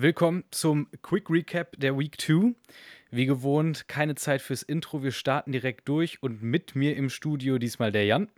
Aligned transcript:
Willkommen 0.00 0.44
zum 0.52 0.86
Quick 1.02 1.28
Recap 1.28 1.74
der 1.76 1.98
Week 1.98 2.20
2. 2.20 2.54
Wie 3.10 3.26
gewohnt, 3.26 3.88
keine 3.88 4.14
Zeit 4.14 4.40
fürs 4.40 4.62
Intro. 4.62 5.02
Wir 5.02 5.10
starten 5.10 5.50
direkt 5.50 5.88
durch 5.88 6.22
und 6.22 6.40
mit 6.40 6.76
mir 6.76 6.94
im 6.94 7.10
Studio 7.10 7.58
diesmal 7.58 7.90
der 7.90 8.04
Jan. 8.04 8.28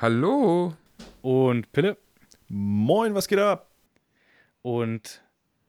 Hallo. 0.00 0.72
Und 1.20 1.70
Pille. 1.72 1.98
Moin, 2.48 3.14
was 3.14 3.28
geht 3.28 3.40
ab? 3.40 3.70
Und 4.62 5.22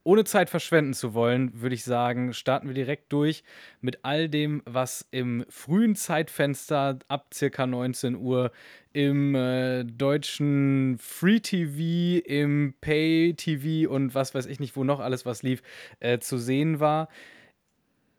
ohne 0.04 0.24
Zeit 0.26 0.50
verschwenden 0.50 0.94
zu 0.94 1.14
wollen, 1.14 1.62
würde 1.62 1.76
ich 1.76 1.84
sagen, 1.84 2.34
starten 2.34 2.68
wir 2.68 2.74
direkt 2.74 3.12
durch 3.14 3.44
mit 3.82 4.00
all 4.04 4.28
dem, 4.28 4.62
was 4.66 5.08
im 5.12 5.46
frühen 5.50 5.96
Zeitfenster 5.96 7.00
ab 7.08 7.34
circa 7.34 7.66
19 7.66 8.16
Uhr 8.16 8.52
im 8.92 9.34
äh, 9.34 9.86
deutschen 9.86 10.98
Free 11.00 11.40
TV, 11.40 12.26
im 12.26 12.74
Pay 12.82 13.34
TV 13.36 13.90
und 13.90 14.14
was 14.14 14.36
weiß 14.36 14.46
ich 14.46 14.60
nicht, 14.60 14.76
wo 14.76 14.84
noch 14.84 15.00
alles 15.00 15.26
was 15.26 15.42
lief, 15.42 15.64
äh, 16.00 16.20
zu 16.20 16.38
sehen 16.38 16.80
war. 16.80 17.08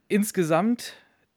Insgesamt 0.09 0.95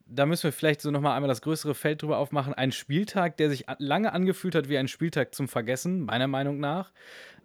da 0.09 0.25
müssen 0.25 0.43
wir 0.43 0.51
vielleicht 0.53 0.81
so 0.81 0.91
nochmal 0.91 1.15
einmal 1.15 1.27
das 1.27 1.41
größere 1.41 1.75
Feld 1.75 2.01
drüber 2.01 2.17
aufmachen. 2.17 2.53
Ein 2.53 2.71
Spieltag, 2.71 3.37
der 3.37 3.49
sich 3.49 3.65
lange 3.77 4.13
angefühlt 4.13 4.55
hat 4.55 4.69
wie 4.69 4.77
ein 4.77 4.87
Spieltag 4.87 5.35
zum 5.35 5.47
Vergessen, 5.47 6.01
meiner 6.05 6.27
Meinung 6.27 6.59
nach. 6.59 6.91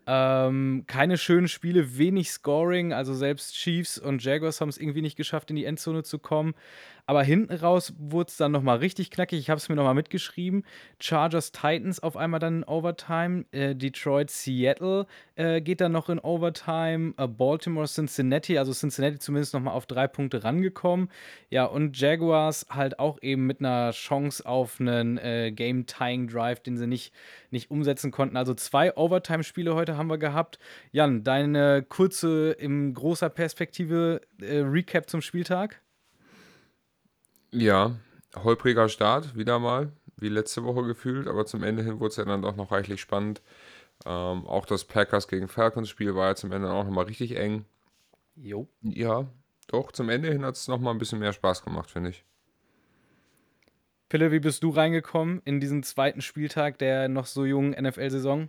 Ähm, 0.07 0.85
keine 0.87 1.17
schönen 1.17 1.49
Spiele, 1.49 1.97
wenig 1.97 2.31
Scoring. 2.31 2.93
Also 2.93 3.15
selbst 3.15 3.55
Chiefs 3.55 3.99
und 3.99 4.23
Jaguars 4.23 4.61
haben 4.61 4.69
es 4.69 4.79
irgendwie 4.79 5.03
nicht 5.03 5.17
geschafft, 5.17 5.51
in 5.51 5.57
die 5.57 5.65
Endzone 5.65 6.03
zu 6.03 6.19
kommen. 6.19 6.55
Aber 7.07 7.25
hinten 7.25 7.53
raus 7.53 7.93
wurde 7.99 8.29
es 8.29 8.37
dann 8.37 8.53
nochmal 8.53 8.79
richtig 8.79 9.11
knackig. 9.11 9.41
Ich 9.41 9.51
habe 9.51 9.59
es 9.59 9.69
mir 9.69 9.75
nochmal 9.75 9.95
mitgeschrieben. 9.95 10.65
Chargers 11.01 11.51
Titans 11.51 12.01
auf 12.01 12.17
einmal 12.17 12.39
dann 12.39 12.59
in 12.59 12.65
Overtime. 12.65 13.45
Äh, 13.51 13.75
Detroit 13.75 14.31
Seattle 14.31 15.07
äh, 15.35 15.61
geht 15.61 15.81
dann 15.81 15.91
noch 15.93 16.09
in 16.09 16.21
Overtime. 16.21 17.15
Äh, 17.17 17.27
Baltimore 17.27 17.89
Cincinnati, 17.89 18.57
also 18.57 18.73
Cincinnati 18.73 19.19
zumindest 19.19 19.53
nochmal 19.53 19.75
auf 19.75 19.87
drei 19.87 20.07
Punkte 20.07 20.45
rangekommen. 20.45 21.11
Ja, 21.51 21.65
und 21.65 21.99
Jaguars 21.99 22.67
halt 22.71 23.01
auch 23.01 23.19
eben 23.21 23.47
mit 23.47 23.59
einer 23.59 23.91
Chance 23.91 24.47
auf 24.47 24.81
einen 24.81 25.19
äh, 25.19 25.51
Game-Tying 25.51 26.29
Drive, 26.29 26.61
den 26.61 26.77
sie 26.77 26.87
nicht, 26.87 27.13
nicht 27.51 27.71
umsetzen 27.71 28.13
konnten. 28.13 28.37
Also 28.37 28.55
zwei 28.55 28.97
Overtime-Spiele 28.97 29.75
heute 29.75 29.97
haben 29.97 30.09
wir 30.09 30.19
gehabt. 30.19 30.61
Jan, 30.93 31.25
deine 31.25 31.83
kurze, 31.83 32.53
in 32.53 32.95
großer 32.95 33.29
Perspektive 33.29 34.21
äh, 34.41 34.59
Recap 34.59 35.11
zum 35.11 35.21
Spieltag? 35.21 35.83
Ja, 37.53 37.97
holpriger 38.35 38.89
Start, 38.89 39.37
wieder 39.37 39.59
mal, 39.59 39.93
wie 40.17 40.31
letzte 40.31 40.65
Woche 40.65 40.85
gefühlt, 40.85 41.29
aber 41.29 41.45
zum 41.45 41.63
Ende 41.63 41.83
hin 41.83 42.01
wurde 42.01 42.09
es 42.09 42.17
ja 42.17 42.25
dann 42.25 42.41
doch 42.41 42.57
noch 42.57 42.73
reichlich 42.73 43.01
spannend. 43.01 43.43
Ähm, 44.07 44.47
auch 44.47 44.65
das 44.65 44.85
Packers 44.85 45.29
gegen 45.29 45.49
Falcons 45.49 45.91
Spiel 45.91 46.15
war 46.15 46.29
ja 46.29 46.35
zum 46.35 46.51
Ende 46.51 46.71
auch 46.71 46.85
nochmal 46.85 47.05
richtig 47.05 47.37
eng. 47.37 47.67
Jo. 48.37 48.69
Ja, 48.81 49.27
doch, 49.69 49.93
zum 49.93 50.09
Ende 50.09 50.31
hin 50.31 50.45
hat 50.47 50.57
es 50.57 50.67
nochmal 50.67 50.95
ein 50.95 50.99
bisschen 50.99 51.19
mehr 51.19 51.35
Spaß 51.35 51.63
gemacht, 51.63 51.91
finde 51.91 52.11
ich. 52.11 52.25
Pille, 54.09 54.33
wie 54.33 54.41
bist 54.41 54.63
du 54.63 54.71
reingekommen 54.71 55.43
in 55.45 55.61
diesen 55.61 55.83
zweiten 55.83 56.23
Spieltag 56.23 56.79
der 56.79 57.09
noch 57.09 57.27
so 57.27 57.45
jungen 57.45 57.73
NFL-Saison? 57.73 58.49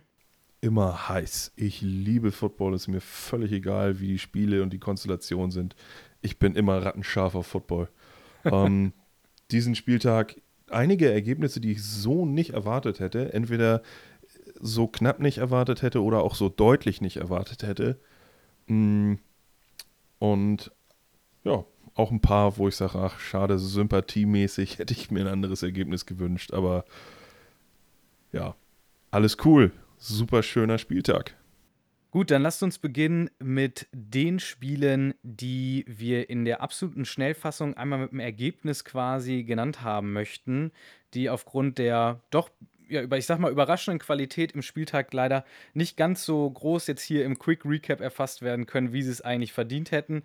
Immer 0.62 1.10
heiß. 1.10 1.52
Ich 1.56 1.82
liebe 1.82 2.32
Football. 2.32 2.72
Es 2.72 2.82
ist 2.82 2.88
mir 2.88 3.02
völlig 3.02 3.52
egal, 3.52 4.00
wie 4.00 4.08
die 4.08 4.18
Spiele 4.18 4.62
und 4.62 4.72
die 4.72 4.78
Konstellationen 4.78 5.50
sind. 5.50 5.76
Ich 6.22 6.38
bin 6.38 6.54
immer 6.54 6.82
rattenscharf 6.82 7.34
auf 7.34 7.46
Football 7.46 7.88
ähm, 8.44 8.92
diesen 9.50 9.74
Spieltag 9.74 10.36
einige 10.70 11.10
Ergebnisse, 11.10 11.60
die 11.60 11.72
ich 11.72 11.82
so 11.82 12.26
nicht 12.26 12.50
erwartet 12.50 13.00
hätte. 13.00 13.32
Entweder 13.32 13.82
so 14.60 14.86
knapp 14.86 15.20
nicht 15.20 15.38
erwartet 15.38 15.82
hätte 15.82 16.02
oder 16.02 16.22
auch 16.22 16.34
so 16.34 16.48
deutlich 16.48 17.00
nicht 17.00 17.16
erwartet 17.16 17.62
hätte. 17.62 18.00
Mm, 18.66 19.14
und 20.18 20.72
ja, 21.44 21.64
auch 21.94 22.10
ein 22.10 22.20
paar, 22.20 22.56
wo 22.56 22.68
ich 22.68 22.76
sage, 22.76 22.98
ach, 22.98 23.18
schade, 23.20 23.58
sympathiemäßig 23.58 24.78
hätte 24.78 24.94
ich 24.94 25.10
mir 25.10 25.20
ein 25.20 25.32
anderes 25.32 25.62
Ergebnis 25.62 26.06
gewünscht. 26.06 26.52
Aber 26.52 26.84
ja, 28.32 28.54
alles 29.10 29.36
cool. 29.44 29.72
Super 29.98 30.42
schöner 30.42 30.78
Spieltag. 30.78 31.36
Gut, 32.14 32.30
dann 32.30 32.42
lasst 32.42 32.62
uns 32.62 32.78
beginnen 32.78 33.28
mit 33.40 33.88
den 33.90 34.38
Spielen, 34.38 35.14
die 35.24 35.84
wir 35.88 36.30
in 36.30 36.44
der 36.44 36.60
absoluten 36.60 37.06
Schnellfassung 37.06 37.76
einmal 37.76 37.98
mit 37.98 38.12
dem 38.12 38.20
Ergebnis 38.20 38.84
quasi 38.84 39.42
genannt 39.42 39.82
haben 39.82 40.12
möchten, 40.12 40.70
die 41.14 41.28
aufgrund 41.28 41.78
der 41.78 42.20
doch 42.30 42.50
ja, 42.88 43.02
ich 43.02 43.26
sag 43.26 43.40
mal, 43.40 43.50
überraschenden 43.50 43.98
Qualität 43.98 44.52
im 44.52 44.62
Spieltag 44.62 45.12
leider 45.12 45.44
nicht 45.72 45.96
ganz 45.96 46.24
so 46.24 46.48
groß 46.48 46.86
jetzt 46.86 47.02
hier 47.02 47.24
im 47.24 47.36
Quick 47.36 47.64
Recap 47.64 48.00
erfasst 48.00 48.42
werden 48.42 48.66
können, 48.66 48.92
wie 48.92 49.02
sie 49.02 49.10
es 49.10 49.20
eigentlich 49.20 49.52
verdient 49.52 49.90
hätten. 49.90 50.22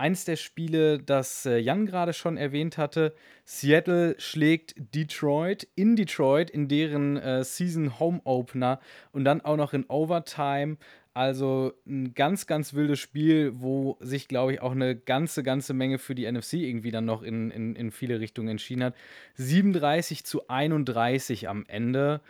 Eins 0.00 0.24
der 0.24 0.36
Spiele, 0.36 1.00
das 1.00 1.44
äh, 1.44 1.58
Jan 1.58 1.84
gerade 1.84 2.12
schon 2.12 2.36
erwähnt 2.36 2.78
hatte, 2.78 3.16
Seattle 3.44 4.14
schlägt 4.18 4.74
Detroit 4.94 5.66
in 5.74 5.96
Detroit 5.96 6.50
in 6.50 6.68
deren 6.68 7.16
äh, 7.16 7.42
Season 7.42 7.98
Home 7.98 8.20
Opener 8.22 8.78
und 9.10 9.24
dann 9.24 9.40
auch 9.40 9.56
noch 9.56 9.72
in 9.72 9.84
Overtime. 9.88 10.76
Also 11.14 11.72
ein 11.86 12.14
ganz, 12.14 12.46
ganz 12.46 12.74
wildes 12.74 13.00
Spiel, 13.00 13.52
wo 13.54 13.96
sich, 14.00 14.28
glaube 14.28 14.52
ich, 14.52 14.60
auch 14.62 14.72
eine 14.72 14.94
ganze, 14.94 15.42
ganze 15.42 15.74
Menge 15.74 15.98
für 15.98 16.14
die 16.14 16.30
NFC 16.30 16.54
irgendwie 16.54 16.90
dann 16.90 17.06
noch 17.06 17.22
in, 17.22 17.50
in, 17.50 17.74
in 17.74 17.90
viele 17.90 18.20
Richtungen 18.20 18.48
entschieden 18.48 18.84
hat. 18.84 18.94
37 19.34 20.24
zu 20.24 20.48
31 20.48 21.48
am 21.48 21.64
Ende. 21.66 22.20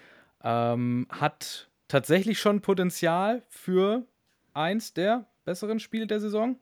Ähm, 0.42 1.06
hat 1.10 1.68
tatsächlich 1.88 2.38
schon 2.38 2.60
Potenzial 2.60 3.42
für 3.48 4.06
eins 4.54 4.94
der 4.94 5.26
besseren 5.44 5.80
Spiele 5.80 6.06
der 6.06 6.20
Saison. 6.20 6.58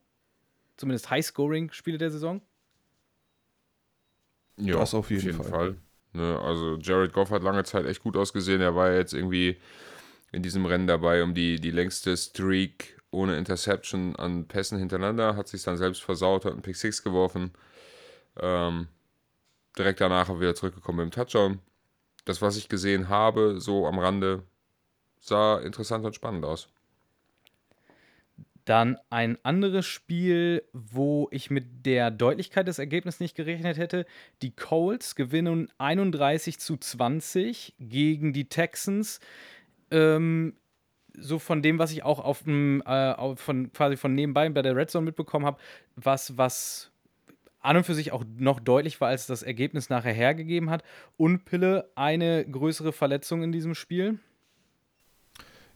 Zumindest 0.76 1.10
High-Scoring-Spiele 1.10 1.98
der 1.98 2.10
Saison. 2.10 2.40
Ja, 4.56 4.78
das 4.78 4.94
auf 4.94 5.10
jeden, 5.10 5.20
auf 5.20 5.26
jeden 5.26 5.42
Fall. 5.42 5.50
Fall. 5.50 5.76
Ne, 6.12 6.38
also 6.40 6.78
Jared 6.78 7.12
Goff 7.12 7.30
hat 7.30 7.42
lange 7.42 7.64
Zeit 7.64 7.84
echt 7.84 8.02
gut 8.02 8.16
ausgesehen. 8.16 8.60
Er 8.60 8.74
war 8.74 8.92
jetzt 8.92 9.12
irgendwie 9.12 9.56
in 10.32 10.42
diesem 10.42 10.66
Rennen 10.66 10.86
dabei 10.86 11.22
um 11.22 11.34
die, 11.34 11.60
die 11.60 11.70
längste 11.70 12.16
Streak 12.16 13.00
ohne 13.10 13.36
Interception 13.36 14.16
an 14.16 14.46
Pässen 14.46 14.78
hintereinander, 14.78 15.36
hat 15.36 15.48
sich 15.48 15.62
dann 15.62 15.76
selbst 15.76 16.02
versaut, 16.02 16.44
hat 16.44 16.52
einen 16.52 16.62
Pick 16.62 16.76
6 16.76 17.02
geworfen. 17.02 17.52
Ähm, 18.38 18.88
direkt 19.78 20.00
danach 20.00 20.28
wieder 20.40 20.54
zurückgekommen 20.54 21.04
mit 21.04 21.14
dem 21.14 21.16
Touchdown. 21.16 21.60
Das, 22.24 22.42
was 22.42 22.56
ich 22.56 22.68
gesehen 22.68 23.08
habe, 23.08 23.60
so 23.60 23.86
am 23.86 23.98
Rande, 23.98 24.42
sah 25.20 25.58
interessant 25.58 26.04
und 26.04 26.14
spannend 26.14 26.44
aus. 26.44 26.68
Dann 28.66 28.98
ein 29.10 29.38
anderes 29.44 29.86
Spiel, 29.86 30.64
wo 30.72 31.28
ich 31.30 31.50
mit 31.50 31.86
der 31.86 32.10
Deutlichkeit 32.10 32.66
des 32.66 32.80
Ergebnisses 32.80 33.20
nicht 33.20 33.36
gerechnet 33.36 33.78
hätte. 33.78 34.06
Die 34.42 34.50
Colts 34.50 35.14
gewinnen 35.14 35.70
31 35.78 36.58
zu 36.58 36.76
20 36.76 37.76
gegen 37.78 38.32
die 38.32 38.48
Texans 38.48 39.20
ähm, 39.90 40.54
so 41.18 41.38
von 41.38 41.62
dem, 41.62 41.78
was 41.78 41.92
ich 41.92 42.02
auch 42.02 42.20
auf 42.20 42.42
dem, 42.42 42.82
äh, 42.82 43.36
von 43.36 43.72
quasi 43.72 43.96
von 43.96 44.14
nebenbei 44.14 44.48
bei 44.50 44.62
der 44.62 44.76
Red 44.76 44.90
Zone 44.90 45.04
mitbekommen 45.04 45.46
habe, 45.46 45.58
was, 45.96 46.36
was 46.36 46.90
an 47.60 47.76
und 47.76 47.84
für 47.84 47.94
sich 47.94 48.12
auch 48.12 48.24
noch 48.38 48.60
deutlich 48.60 49.00
war, 49.00 49.08
als 49.08 49.26
das 49.26 49.42
Ergebnis 49.42 49.90
nachher 49.90 50.12
hergegeben 50.12 50.70
hat. 50.70 50.84
Und 51.16 51.44
Pille, 51.44 51.90
eine 51.94 52.44
größere 52.48 52.92
Verletzung 52.92 53.42
in 53.42 53.52
diesem 53.52 53.74
Spiel. 53.74 54.18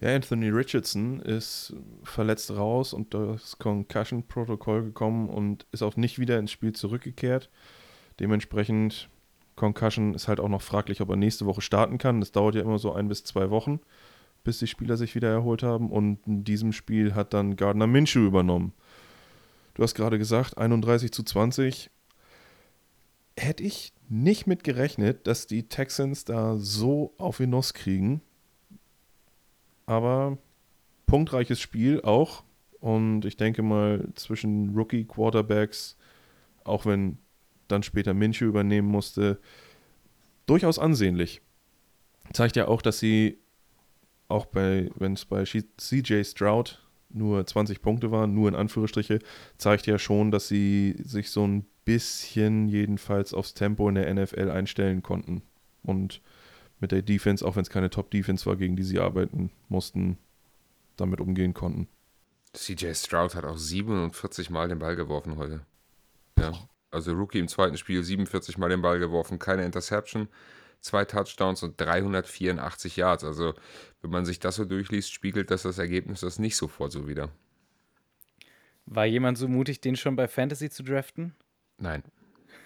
Ja, 0.01 0.15
Anthony 0.15 0.49
Richardson 0.49 1.21
ist 1.21 1.75
verletzt 2.05 2.51
raus 2.53 2.95
und 2.95 3.13
das 3.13 3.59
Concussion-Protokoll 3.59 4.83
gekommen 4.85 5.29
und 5.29 5.67
ist 5.73 5.83
auch 5.83 5.97
nicht 5.97 6.19
wieder 6.19 6.39
ins 6.39 6.53
Spiel 6.53 6.73
zurückgekehrt. 6.73 7.51
Dementsprechend, 8.19 9.11
Concussion 9.61 10.15
ist 10.15 10.27
halt 10.27 10.41
auch 10.41 10.49
noch 10.49 10.63
fraglich, 10.63 11.01
ob 11.01 11.11
er 11.11 11.17
nächste 11.17 11.47
Woche 11.47 11.61
starten 11.61 11.99
kann. 11.99 12.21
Das 12.21 12.33
dauert 12.33 12.57
ja 12.57 12.63
immer 12.63 12.79
so 12.79 12.93
ein 12.93 13.09
bis 13.09 13.23
zwei 13.23 13.51
Wochen 13.51 13.81
bis 14.45 14.59
die 14.59 14.67
Spieler 14.67 14.97
sich 14.97 15.15
wieder 15.15 15.31
erholt 15.31 15.63
haben. 15.63 15.91
Und 15.91 16.27
in 16.27 16.45
diesem 16.45 16.73
Spiel 16.73 17.15
hat 17.15 17.35
dann 17.35 17.57
Gardner 17.57 17.87
Minshew 17.87 18.27
übernommen. 18.27 18.73
Du 19.75 19.83
hast 19.83 19.95
gerade 19.95 20.19
gesagt, 20.19 20.59
31 20.59 21.13
zu 21.13 21.23
20. 21.23 21.91
Hätte 23.37 23.63
ich 23.63 23.93
nicht 24.09 24.47
mit 24.47 24.65
gerechnet, 24.65 25.27
dass 25.27 25.47
die 25.47 25.69
Texans 25.69 26.25
da 26.25 26.57
so 26.57 27.15
auf 27.19 27.41
ihn 27.41 27.51
Nuss 27.51 27.75
kriegen. 27.75 28.21
Aber 29.87 30.39
punktreiches 31.07 31.61
Spiel 31.61 32.03
auch. 32.03 32.45
Und 32.81 33.25
ich 33.25 33.37
denke 33.37 33.63
mal, 33.63 34.09
zwischen 34.15 34.75
Rookie-Quarterbacks, 34.75 35.97
auch 36.65 36.87
wenn 36.87 37.19
dann 37.71 37.83
später 37.83 38.15
Minshew 38.15 38.47
übernehmen 38.47 38.89
musste, 38.89 39.41
durchaus 40.47 40.79
ansehnlich. 40.79 41.41
Zeigt 42.33 42.57
ja 42.57 42.69
auch, 42.69 42.83
dass 42.83 42.99
sie 42.99 43.39
auch 44.29 44.47
bei, 44.47 44.91
wenn 44.95 45.15
es 45.15 45.25
bei 45.25 45.45
CJ 45.45 46.23
Stroud 46.25 46.87
nur 47.09 47.45
20 47.45 47.83
Punkte 47.83 48.11
waren, 48.11 48.35
nur 48.35 48.49
in 48.49 48.55
Anführungsstriche, 48.55 49.19
zeigt 49.59 49.87
ja 49.87 49.99
schon, 49.99 50.31
dass 50.31 50.49
sie 50.49 50.97
sich 51.03 51.31
so 51.31 51.47
ein 51.47 51.67
bisschen 51.85 52.69
jedenfalls 52.69 53.35
aufs 53.35 53.55
Tempo 53.55 53.89
in 53.89 53.97
der 53.97 54.13
NFL 54.15 54.51
einstellen 54.51 55.03
konnten. 55.03 55.43
Und 55.83 56.23
mit 56.79 56.93
der 56.93 57.03
Defense, 57.03 57.47
auch 57.47 57.57
wenn 57.57 57.63
es 57.63 57.71
keine 57.71 57.91
Top-Defense 57.91 58.47
war, 58.47 58.57
gegen 58.57 58.77
die 58.77 58.85
sie 58.85 59.01
arbeiten 59.01 59.51
mussten, 59.69 60.19
damit 60.97 61.21
umgehen 61.21 61.55
konnten. 61.55 61.89
CJ 62.53 62.95
Stroud 62.95 63.35
hat 63.35 63.45
auch 63.45 63.59
47 63.59 64.51
Mal 64.51 64.69
den 64.69 64.79
Ball 64.79 64.97
geworfen 64.97 65.37
heute. 65.37 65.61
Ja. 66.39 66.53
Also 66.91 67.13
Rookie 67.13 67.39
im 67.39 67.49
zweiten 67.49 67.77
Spiel 67.77 68.03
47 68.03 68.59
Mal 68.59 68.69
den 68.69 68.83
Ball 68.83 68.99
geworfen, 68.99 69.39
keine 69.39 69.65
Interception, 69.65 70.29
zwei 70.81 71.05
Touchdowns 71.05 71.63
und 71.63 71.81
384 71.81 72.97
Yards. 72.97 73.25
Also 73.25 73.55
wenn 74.03 74.11
man 74.11 74.25
sich 74.25 74.41
das 74.41 74.57
so 74.57 74.65
durchliest, 74.65 75.13
spiegelt 75.13 75.51
das 75.51 75.63
das 75.63 75.79
Ergebnis 75.79 76.21
das 76.21 76.39
nicht 76.39 76.57
sofort 76.57 76.93
so 76.93 77.07
wieder. 77.07 77.31
War 78.87 79.07
jemand 79.07 79.39
so 79.39 79.47
mutig, 79.47 79.81
den 79.81 79.95
schon 79.95 80.17
bei 80.17 80.27
Fantasy 80.27 80.69
zu 80.69 80.83
draften? 80.83 81.35
Nein. 81.79 82.03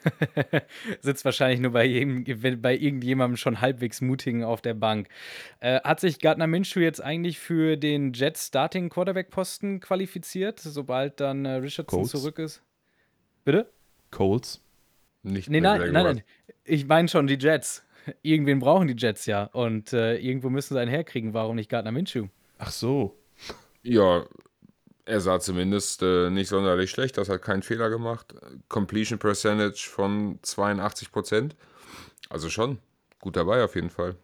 Sitzt 1.00 1.24
wahrscheinlich 1.24 1.60
nur 1.60 1.72
bei, 1.72 1.84
jedem, 1.84 2.24
bei 2.60 2.76
irgendjemandem 2.76 3.36
schon 3.36 3.60
halbwegs 3.60 4.00
mutigen 4.00 4.44
auf 4.44 4.60
der 4.60 4.74
Bank. 4.74 5.08
Äh, 5.60 5.80
hat 5.80 6.00
sich 6.00 6.18
Gardner 6.18 6.46
Minshew 6.46 6.80
jetzt 6.80 7.02
eigentlich 7.02 7.38
für 7.38 7.76
den 7.76 8.12
Jets 8.12 8.46
Starting 8.46 8.88
Quarterback 8.88 9.30
Posten 9.30 9.80
qualifiziert, 9.80 10.60
sobald 10.60 11.20
dann 11.20 11.44
äh, 11.44 11.54
Richardson 11.56 12.00
Colts. 12.00 12.10
zurück 12.10 12.38
ist? 12.38 12.62
Bitte? 13.44 13.70
Colts. 14.14 14.62
Nicht 15.22 15.50
nee, 15.50 15.60
nein, 15.60 15.92
nein, 15.92 16.04
nein. 16.04 16.22
Ich 16.64 16.86
meine 16.86 17.08
schon 17.08 17.26
die 17.26 17.38
Jets. 17.38 17.82
Irgendwen 18.22 18.60
brauchen 18.60 18.88
die 18.88 18.96
Jets 18.96 19.26
ja. 19.26 19.44
Und 19.44 19.92
äh, 19.92 20.16
irgendwo 20.16 20.50
müssen 20.50 20.74
sie 20.74 20.80
einen 20.80 20.90
herkriegen. 20.90 21.34
Warum 21.34 21.56
nicht 21.56 21.70
Gardner 21.70 21.92
Minshew? 21.92 22.28
Ach 22.58 22.70
so. 22.70 23.18
Ja, 23.82 24.24
er 25.04 25.20
sah 25.20 25.40
zumindest 25.40 26.02
äh, 26.02 26.30
nicht 26.30 26.48
sonderlich 26.48 26.90
schlecht, 26.90 27.18
das 27.18 27.28
hat 27.28 27.42
keinen 27.42 27.62
Fehler 27.62 27.90
gemacht. 27.90 28.34
Completion 28.68 29.18
Percentage 29.18 29.88
von 29.90 30.38
82 30.42 31.12
Prozent. 31.12 31.56
Also 32.30 32.48
schon 32.48 32.78
gut 33.20 33.36
dabei 33.36 33.64
auf 33.64 33.74
jeden 33.74 33.90
Fall. 33.90 34.16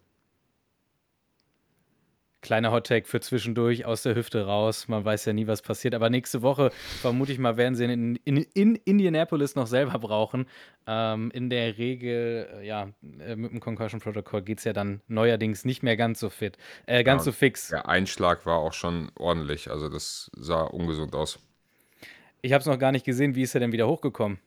Kleiner 2.43 2.73
Hottag 2.73 3.07
für 3.07 3.21
zwischendurch 3.21 3.85
aus 3.85 4.03
der 4.03 4.15
Hüfte 4.15 4.47
raus. 4.47 4.89
Man 4.89 5.05
weiß 5.05 5.27
ja 5.27 5.35
nie, 5.35 5.47
was 5.47 5.61
passiert. 5.61 5.95
Aber 5.95 6.09
nächste 6.09 6.41
Woche, 6.41 6.71
vermute 7.03 7.33
ich 7.33 7.39
mal, 7.39 7.59
werden 7.59 7.75
sie 7.75 7.85
ihn 7.85 7.91
in, 7.91 8.17
in, 8.25 8.37
in 8.55 8.77
Indianapolis 8.77 9.57
noch 9.57 9.67
selber 9.67 9.99
brauchen. 9.99 10.47
Ähm, 10.87 11.31
in 11.33 11.51
der 11.51 11.77
Regel, 11.77 12.49
äh, 12.63 12.67
ja, 12.67 12.89
äh, 13.19 13.37
mit 13.37 13.53
dem 13.53 13.61
Concussion 13.61 14.01
Protocol 14.01 14.41
geht 14.41 14.59
es 14.59 14.65
ja 14.65 14.73
dann 14.73 15.03
neuerdings 15.07 15.67
nicht 15.67 15.83
mehr 15.83 15.99
ganz 15.99 16.19
so 16.19 16.31
fit, 16.31 16.57
äh, 16.87 17.05
ganz 17.05 17.23
ja, 17.23 17.25
so 17.27 17.33
fix. 17.33 17.69
Der 17.69 17.89
Einschlag 17.89 18.47
war 18.47 18.57
auch 18.57 18.73
schon 18.73 19.13
ordentlich. 19.19 19.71
Also, 19.71 19.91
das 19.91 20.31
sah 20.35 20.63
ungesund 20.63 21.15
aus. 21.15 21.39
Ich 22.41 22.55
habe 22.55 22.61
es 22.61 22.67
noch 22.67 22.79
gar 22.79 22.91
nicht 22.91 23.05
gesehen. 23.05 23.35
Wie 23.35 23.43
ist 23.43 23.55
er 23.55 23.61
denn 23.61 23.73
wieder 23.73 23.87
hochgekommen? 23.87 24.39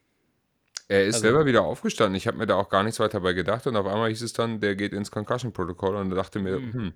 Er 0.88 1.06
ist 1.06 1.16
also, 1.16 1.28
selber 1.28 1.46
wieder 1.46 1.62
aufgestanden. 1.62 2.16
Ich 2.16 2.25
habe 2.25 2.38
mir 2.38 2.48
da 2.48 2.56
auch 2.56 2.69
gar 2.69 2.81
nichts 2.81 3.00
weiter 3.00 3.19
bei 3.19 3.34
gedacht. 3.34 3.68
Und 3.68 3.75
auf 3.75 3.86
einmal 3.86 4.10
hieß 4.10 4.24
es 4.24 4.34
dann, 4.34 4.60
der 4.60 4.75
geht 4.75 4.94
ins 4.94 5.12
Concussion 5.12 5.54
Protocol. 5.54 5.96
Und 5.96 6.10
da 6.10 6.16
dachte 6.16 6.39
mir, 6.39 6.56
hm, 6.56 6.74
hm 6.74 6.94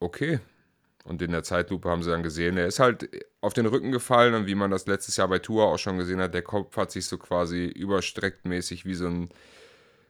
okay. 0.00 0.40
Und 1.04 1.20
in 1.20 1.32
der 1.32 1.42
Zeitlupe 1.42 1.90
haben 1.90 2.02
sie 2.02 2.10
dann 2.10 2.22
gesehen, 2.22 2.56
er 2.56 2.66
ist 2.66 2.80
halt 2.80 3.08
auf 3.42 3.52
den 3.52 3.66
Rücken 3.66 3.92
gefallen 3.92 4.32
und 4.32 4.46
wie 4.46 4.54
man 4.54 4.70
das 4.70 4.86
letztes 4.86 5.16
Jahr 5.16 5.28
bei 5.28 5.38
Tour 5.38 5.66
auch 5.66 5.78
schon 5.78 5.98
gesehen 5.98 6.20
hat, 6.20 6.32
der 6.32 6.42
Kopf 6.42 6.76
hat 6.78 6.90
sich 6.90 7.04
so 7.04 7.18
quasi 7.18 7.66
überstreckt 7.66 8.46
mäßig 8.46 8.86
wie 8.86 8.94
so 8.94 9.06
ein, 9.06 9.28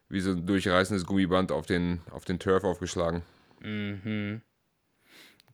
wie 0.09 0.21
so 0.21 0.31
ein 0.31 0.47
durchreißendes 0.47 1.05
Gummiband 1.05 1.51
auf 1.51 1.67
den, 1.67 2.01
auf 2.11 2.25
den 2.25 2.39
Turf 2.39 2.63
aufgeschlagen. 2.63 3.23
Mhm. 3.61 4.43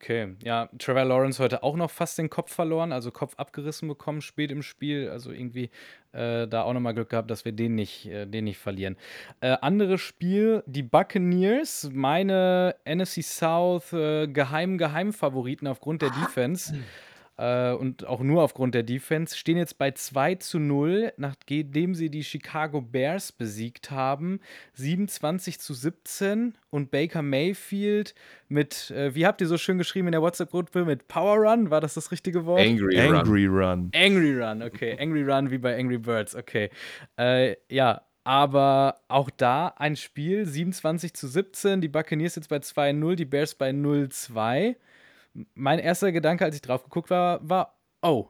Okay, 0.02 0.34
ja, 0.42 0.70
Trevor 0.78 1.04
Lawrence 1.04 1.42
heute 1.42 1.62
auch 1.62 1.76
noch 1.76 1.90
fast 1.90 2.16
den 2.16 2.30
Kopf 2.30 2.54
verloren, 2.54 2.90
also 2.90 3.10
Kopf 3.10 3.34
abgerissen 3.36 3.86
bekommen 3.86 4.22
spät 4.22 4.50
im 4.50 4.62
Spiel. 4.62 5.10
Also 5.10 5.30
irgendwie 5.30 5.68
äh, 6.12 6.48
da 6.48 6.62
auch 6.62 6.72
nochmal 6.72 6.94
Glück 6.94 7.10
gehabt, 7.10 7.30
dass 7.30 7.44
wir 7.44 7.52
den 7.52 7.74
nicht, 7.74 8.06
äh, 8.06 8.24
den 8.24 8.44
nicht 8.44 8.56
verlieren. 8.56 8.96
Äh, 9.42 9.58
anderes 9.60 10.00
Spiel, 10.00 10.62
die 10.64 10.82
Buccaneers, 10.82 11.90
meine 11.92 12.76
NFC 12.86 13.22
South 13.22 13.92
äh, 13.92 14.26
geheim 14.26 14.78
Geheimfavoriten 14.78 15.68
aufgrund 15.68 16.00
der 16.00 16.10
Defense 16.10 16.74
äh, 17.40 17.72
und 17.72 18.06
auch 18.06 18.20
nur 18.20 18.42
aufgrund 18.42 18.74
der 18.74 18.82
Defense, 18.82 19.36
stehen 19.36 19.56
jetzt 19.56 19.78
bei 19.78 19.92
2 19.92 20.34
zu 20.36 20.58
0, 20.58 21.14
nachdem 21.16 21.94
sie 21.94 22.10
die 22.10 22.22
Chicago 22.22 22.82
Bears 22.82 23.32
besiegt 23.32 23.90
haben. 23.90 24.40
27 24.74 25.58
zu 25.58 25.72
17 25.72 26.54
und 26.68 26.90
Baker 26.90 27.22
Mayfield 27.22 28.14
mit, 28.48 28.90
äh, 28.90 29.14
wie 29.14 29.26
habt 29.26 29.40
ihr 29.40 29.46
so 29.46 29.56
schön 29.56 29.78
geschrieben 29.78 30.08
in 30.08 30.12
der 30.12 30.20
WhatsApp-Gruppe, 30.20 30.84
mit 30.84 31.08
Power 31.08 31.38
Run, 31.38 31.70
war 31.70 31.80
das 31.80 31.94
das 31.94 32.12
richtige 32.12 32.44
Wort? 32.44 32.60
Angry, 32.60 33.00
Angry 33.00 33.46
Run. 33.46 33.58
Run. 33.58 33.90
Angry 33.94 34.38
Run, 34.38 34.62
okay. 34.62 34.98
Angry 35.00 35.22
Run 35.22 35.50
wie 35.50 35.58
bei 35.58 35.78
Angry 35.78 35.98
Birds, 35.98 36.36
okay. 36.36 36.68
Äh, 37.16 37.56
ja, 37.70 38.02
aber 38.22 38.96
auch 39.08 39.30
da 39.30 39.68
ein 39.78 39.96
Spiel, 39.96 40.44
27 40.44 41.14
zu 41.14 41.26
17, 41.26 41.80
die 41.80 41.88
Buccaneers 41.88 42.36
jetzt 42.36 42.50
bei 42.50 42.58
2-0, 42.58 43.14
die 43.14 43.24
Bears 43.24 43.54
bei 43.54 43.70
0-2 43.70 44.76
mein 45.54 45.78
erster 45.78 46.12
Gedanke, 46.12 46.44
als 46.44 46.54
ich 46.54 46.62
drauf 46.62 46.84
geguckt 46.84 47.10
war, 47.10 47.48
war, 47.48 47.76
oh. 48.02 48.28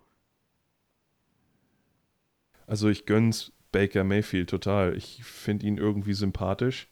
Also 2.67 2.89
ich 2.89 3.07
gönn's 3.07 3.53
Baker 3.73 4.05
Mayfield 4.05 4.51
total. 4.51 4.97
Ich 4.97 5.25
finde 5.25 5.67
ihn 5.67 5.77
irgendwie 5.77 6.15
sympathisch. 6.15 6.89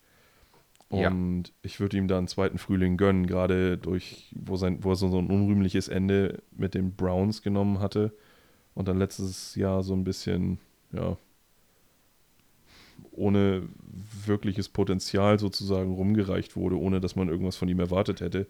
Und 0.88 1.48
ja. 1.48 1.54
ich 1.62 1.80
würde 1.80 1.98
ihm 1.98 2.08
da 2.08 2.16
einen 2.16 2.28
zweiten 2.28 2.56
Frühling 2.56 2.96
gönnen, 2.96 3.26
gerade 3.26 3.76
durch, 3.76 4.34
wo, 4.34 4.56
sein, 4.56 4.82
wo 4.82 4.92
er 4.92 4.96
so 4.96 5.06
ein 5.06 5.28
unrühmliches 5.28 5.88
Ende 5.88 6.42
mit 6.50 6.74
den 6.74 6.96
Browns 6.96 7.42
genommen 7.42 7.80
hatte 7.80 8.14
und 8.74 8.88
dann 8.88 8.98
letztes 8.98 9.54
Jahr 9.54 9.82
so 9.82 9.92
ein 9.92 10.04
bisschen, 10.04 10.58
ja, 10.92 11.18
ohne 13.12 13.68
wirkliches 14.24 14.70
Potenzial 14.70 15.38
sozusagen 15.38 15.92
rumgereicht 15.92 16.56
wurde, 16.56 16.78
ohne 16.78 17.00
dass 17.00 17.16
man 17.16 17.28
irgendwas 17.28 17.56
von 17.56 17.68
ihm 17.68 17.80
erwartet 17.80 18.22
hätte. 18.22 18.46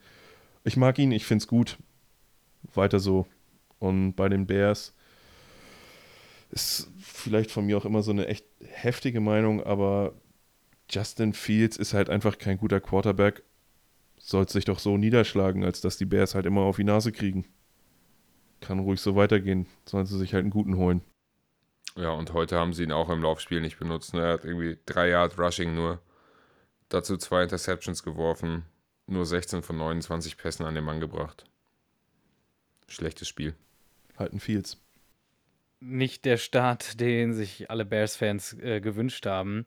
Ich 0.68 0.76
mag 0.76 0.98
ihn, 0.98 1.12
ich 1.12 1.24
finde 1.24 1.40
es 1.42 1.48
gut. 1.48 1.78
Weiter 2.74 3.00
so. 3.00 3.26
Und 3.78 4.16
bei 4.16 4.28
den 4.28 4.46
Bears 4.46 4.94
ist 6.50 6.90
vielleicht 7.00 7.50
von 7.50 7.64
mir 7.64 7.78
auch 7.78 7.86
immer 7.86 8.02
so 8.02 8.10
eine 8.10 8.26
echt 8.26 8.44
heftige 8.60 9.20
Meinung, 9.20 9.62
aber 9.62 10.12
Justin 10.90 11.32
Fields 11.32 11.78
ist 11.78 11.94
halt 11.94 12.10
einfach 12.10 12.36
kein 12.36 12.58
guter 12.58 12.82
Quarterback. 12.82 13.44
Sollte 14.18 14.52
sich 14.52 14.66
doch 14.66 14.78
so 14.78 14.98
niederschlagen, 14.98 15.64
als 15.64 15.80
dass 15.80 15.96
die 15.96 16.04
Bears 16.04 16.34
halt 16.34 16.44
immer 16.44 16.60
auf 16.60 16.76
die 16.76 16.84
Nase 16.84 17.12
kriegen. 17.12 17.46
Kann 18.60 18.80
ruhig 18.80 19.00
so 19.00 19.16
weitergehen. 19.16 19.66
Sollen 19.86 20.04
sie 20.04 20.18
sich 20.18 20.34
halt 20.34 20.42
einen 20.42 20.50
guten 20.50 20.76
holen. 20.76 21.00
Ja, 21.96 22.10
und 22.10 22.34
heute 22.34 22.58
haben 22.58 22.74
sie 22.74 22.82
ihn 22.82 22.92
auch 22.92 23.08
im 23.08 23.22
Laufspiel 23.22 23.62
nicht 23.62 23.78
benutzt. 23.78 24.12
Ne? 24.12 24.20
Er 24.20 24.32
hat 24.34 24.44
irgendwie 24.44 24.76
drei 24.84 25.08
Yard 25.08 25.38
Rushing 25.38 25.74
nur. 25.74 26.02
Dazu 26.90 27.16
zwei 27.16 27.44
Interceptions 27.44 28.02
geworfen 28.02 28.64
nur 29.08 29.26
16 29.26 29.62
von 29.62 29.76
29 29.76 30.36
Pässen 30.36 30.66
an 30.66 30.74
den 30.74 30.84
Mann 30.84 31.00
gebracht. 31.00 31.44
Schlechtes 32.86 33.28
Spiel. 33.28 33.54
Halten 34.16 34.40
Fields. 34.40 34.78
Nicht 35.80 36.24
der 36.24 36.36
Start, 36.38 37.00
den 37.00 37.34
sich 37.34 37.70
alle 37.70 37.84
Bears-Fans 37.84 38.54
äh, 38.54 38.80
gewünscht 38.80 39.26
haben. 39.26 39.66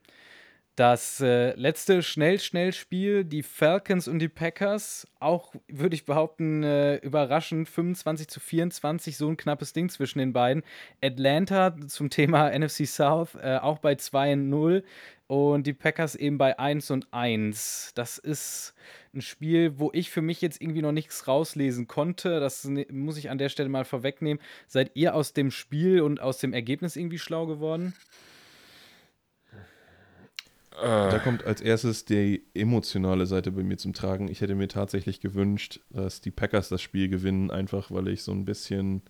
Das 0.77 1.19
äh, 1.19 1.53
letzte 1.55 2.01
Schnell-Schnell-Spiel, 2.01 3.25
die 3.25 3.43
Falcons 3.43 4.07
und 4.07 4.19
die 4.19 4.29
Packers, 4.29 5.05
auch 5.19 5.53
würde 5.67 5.95
ich 5.95 6.05
behaupten, 6.05 6.63
äh, 6.63 6.95
überraschend 6.97 7.67
25 7.67 8.29
zu 8.29 8.39
24, 8.39 9.17
so 9.17 9.27
ein 9.27 9.35
knappes 9.35 9.73
Ding 9.73 9.89
zwischen 9.89 10.19
den 10.19 10.31
beiden. 10.31 10.63
Atlanta 11.03 11.75
zum 11.87 12.09
Thema 12.09 12.49
NFC 12.57 12.87
South 12.87 13.35
äh, 13.35 13.57
auch 13.57 13.79
bei 13.79 13.93
2-0 13.93 14.83
und 15.27 15.67
die 15.67 15.73
Packers 15.73 16.15
eben 16.15 16.37
bei 16.37 16.57
1 16.57 16.89
und 16.91 17.07
1. 17.11 17.91
Das 17.95 18.17
ist 18.17 18.73
ein 19.13 19.21
Spiel, 19.21 19.77
wo 19.77 19.89
ich 19.93 20.09
für 20.09 20.21
mich 20.21 20.41
jetzt 20.41 20.61
irgendwie 20.61 20.81
noch 20.81 20.93
nichts 20.93 21.27
rauslesen 21.27 21.87
konnte. 21.87 22.39
Das 22.39 22.63
ne, 22.63 22.87
muss 22.89 23.17
ich 23.17 23.29
an 23.29 23.37
der 23.37 23.49
Stelle 23.49 23.69
mal 23.69 23.83
vorwegnehmen. 23.83 24.41
Seid 24.67 24.91
ihr 24.93 25.15
aus 25.15 25.33
dem 25.33 25.51
Spiel 25.51 26.01
und 26.01 26.21
aus 26.21 26.39
dem 26.39 26.53
Ergebnis 26.53 26.95
irgendwie 26.95 27.19
schlau 27.19 27.45
geworden? 27.45 27.93
Da 30.81 31.19
kommt 31.19 31.45
als 31.45 31.61
erstes 31.61 32.05
die 32.05 32.43
emotionale 32.53 33.25
Seite 33.25 33.51
bei 33.51 33.63
mir 33.63 33.77
zum 33.77 33.93
Tragen. 33.93 34.27
Ich 34.27 34.41
hätte 34.41 34.55
mir 34.55 34.67
tatsächlich 34.67 35.19
gewünscht, 35.19 35.79
dass 35.89 36.21
die 36.21 36.31
Packers 36.31 36.69
das 36.69 36.81
Spiel 36.81 37.09
gewinnen, 37.09 37.51
einfach 37.51 37.91
weil 37.91 38.07
ich 38.07 38.23
so 38.23 38.31
ein 38.31 38.45
bisschen. 38.45 39.01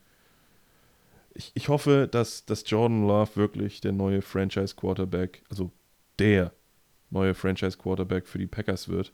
Ich, 1.34 1.52
ich 1.54 1.70
hoffe, 1.70 2.10
dass, 2.12 2.46
dass 2.46 2.70
Jordan 2.70 3.08
Love 3.08 3.36
wirklich 3.36 3.80
der 3.80 3.94
neue 3.94 4.22
Franchise-Quarterback, 4.22 5.44
also 5.50 5.72
der 6.20 6.52
neue 7.10 7.34
Franchise-Quarterback 7.34 8.28
für 8.28 8.38
die 8.38 8.48
Packers 8.48 8.90
wird. 8.90 9.14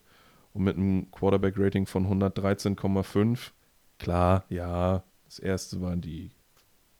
Und 0.52 0.64
mit 0.64 0.76
einem 0.76 1.10
Quarterback-Rating 1.12 1.86
von 1.86 2.06
113,5, 2.06 3.50
klar, 3.98 4.44
ja, 4.48 5.04
das 5.26 5.38
erste 5.38 5.80
waren 5.80 6.00
die, 6.00 6.30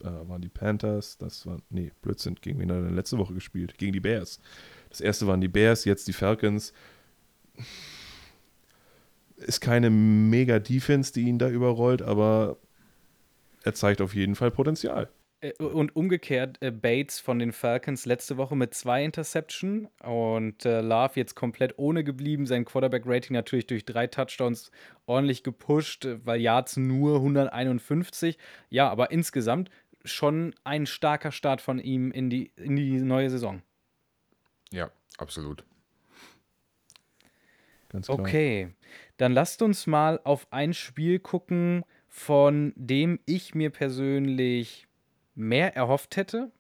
äh, 0.01 0.05
waren 0.05 0.43
die 0.43 0.49
Panthers, 0.49 1.19
das 1.19 1.47
war, 1.47 1.59
nee, 1.71 1.91
Blödsinn, 2.03 2.37
gegen 2.41 2.61
wen 2.61 2.71
hat 2.71 2.77
er 2.77 2.91
letzte 2.91 3.19
Woche 3.19 3.35
gespielt? 3.35 3.77
Gegen 3.79 3.93
die 3.93 4.01
Bears. 4.01 4.39
Das 4.91 5.01
erste 5.01 5.27
waren 5.27 5.41
die 5.41 5.49
Bears, 5.49 5.85
jetzt 5.85 6.09
die 6.09 6.13
Falcons. 6.13 6.73
Ist 9.37 9.61
keine 9.61 9.91
mega 9.91 10.59
Defense, 10.59 11.13
die 11.13 11.23
ihn 11.23 11.39
da 11.39 11.49
überrollt, 11.49 12.03
aber 12.03 12.57
er 13.63 13.75
zeigt 13.75 14.01
auf 14.01 14.15
jeden 14.15 14.35
Fall 14.35 14.51
Potenzial. 14.51 15.09
Äh, 15.41 15.53
und 15.63 15.95
umgekehrt, 15.95 16.59
äh, 16.61 16.71
Bates 16.71 17.21
von 17.21 17.39
den 17.39 17.53
Falcons 17.53 18.07
letzte 18.07 18.37
Woche 18.37 18.57
mit 18.57 18.75
zwei 18.75 19.05
Interception 19.05 19.89
und 20.03 20.65
äh, 20.65 20.81
Love 20.81 21.13
jetzt 21.15 21.35
komplett 21.35 21.79
ohne 21.79 22.05
geblieben. 22.05 22.47
Sein 22.47 22.65
Quarterback-Rating 22.65 23.35
natürlich 23.35 23.67
durch 23.67 23.85
drei 23.85 24.07
Touchdowns 24.07 24.71
ordentlich 25.07 25.43
gepusht, 25.43 26.07
weil 26.25 26.41
Yards 26.41 26.77
nur 26.77 27.17
151. 27.17 28.39
Ja, 28.71 28.89
aber 28.89 29.11
insgesamt 29.11 29.71
schon 30.05 30.55
ein 30.65 30.87
starker 30.87 31.33
Start 31.33 31.61
von 31.61 31.79
ihm 31.79 32.11
in 32.11 32.31
die, 32.31 32.53
in 32.57 32.77
die 32.77 33.01
neue 33.01 33.31
Saison. 33.31 33.63
Ja, 34.71 34.91
absolut. 35.19 35.65
Ganz 37.89 38.07
klar. 38.07 38.19
Okay, 38.19 38.71
dann 39.17 39.33
lasst 39.33 39.63
uns 39.63 39.87
mal 39.87 40.21
auf 40.25 40.47
ein 40.51 40.75
Spiel 40.75 41.19
gucken, 41.19 41.85
von 42.09 42.73
dem 42.77 43.21
ich 43.27 43.55
mir 43.55 43.71
persönlich 43.71 44.87
mehr 45.35 45.77
erhofft 45.77 46.17
hätte. 46.17 46.51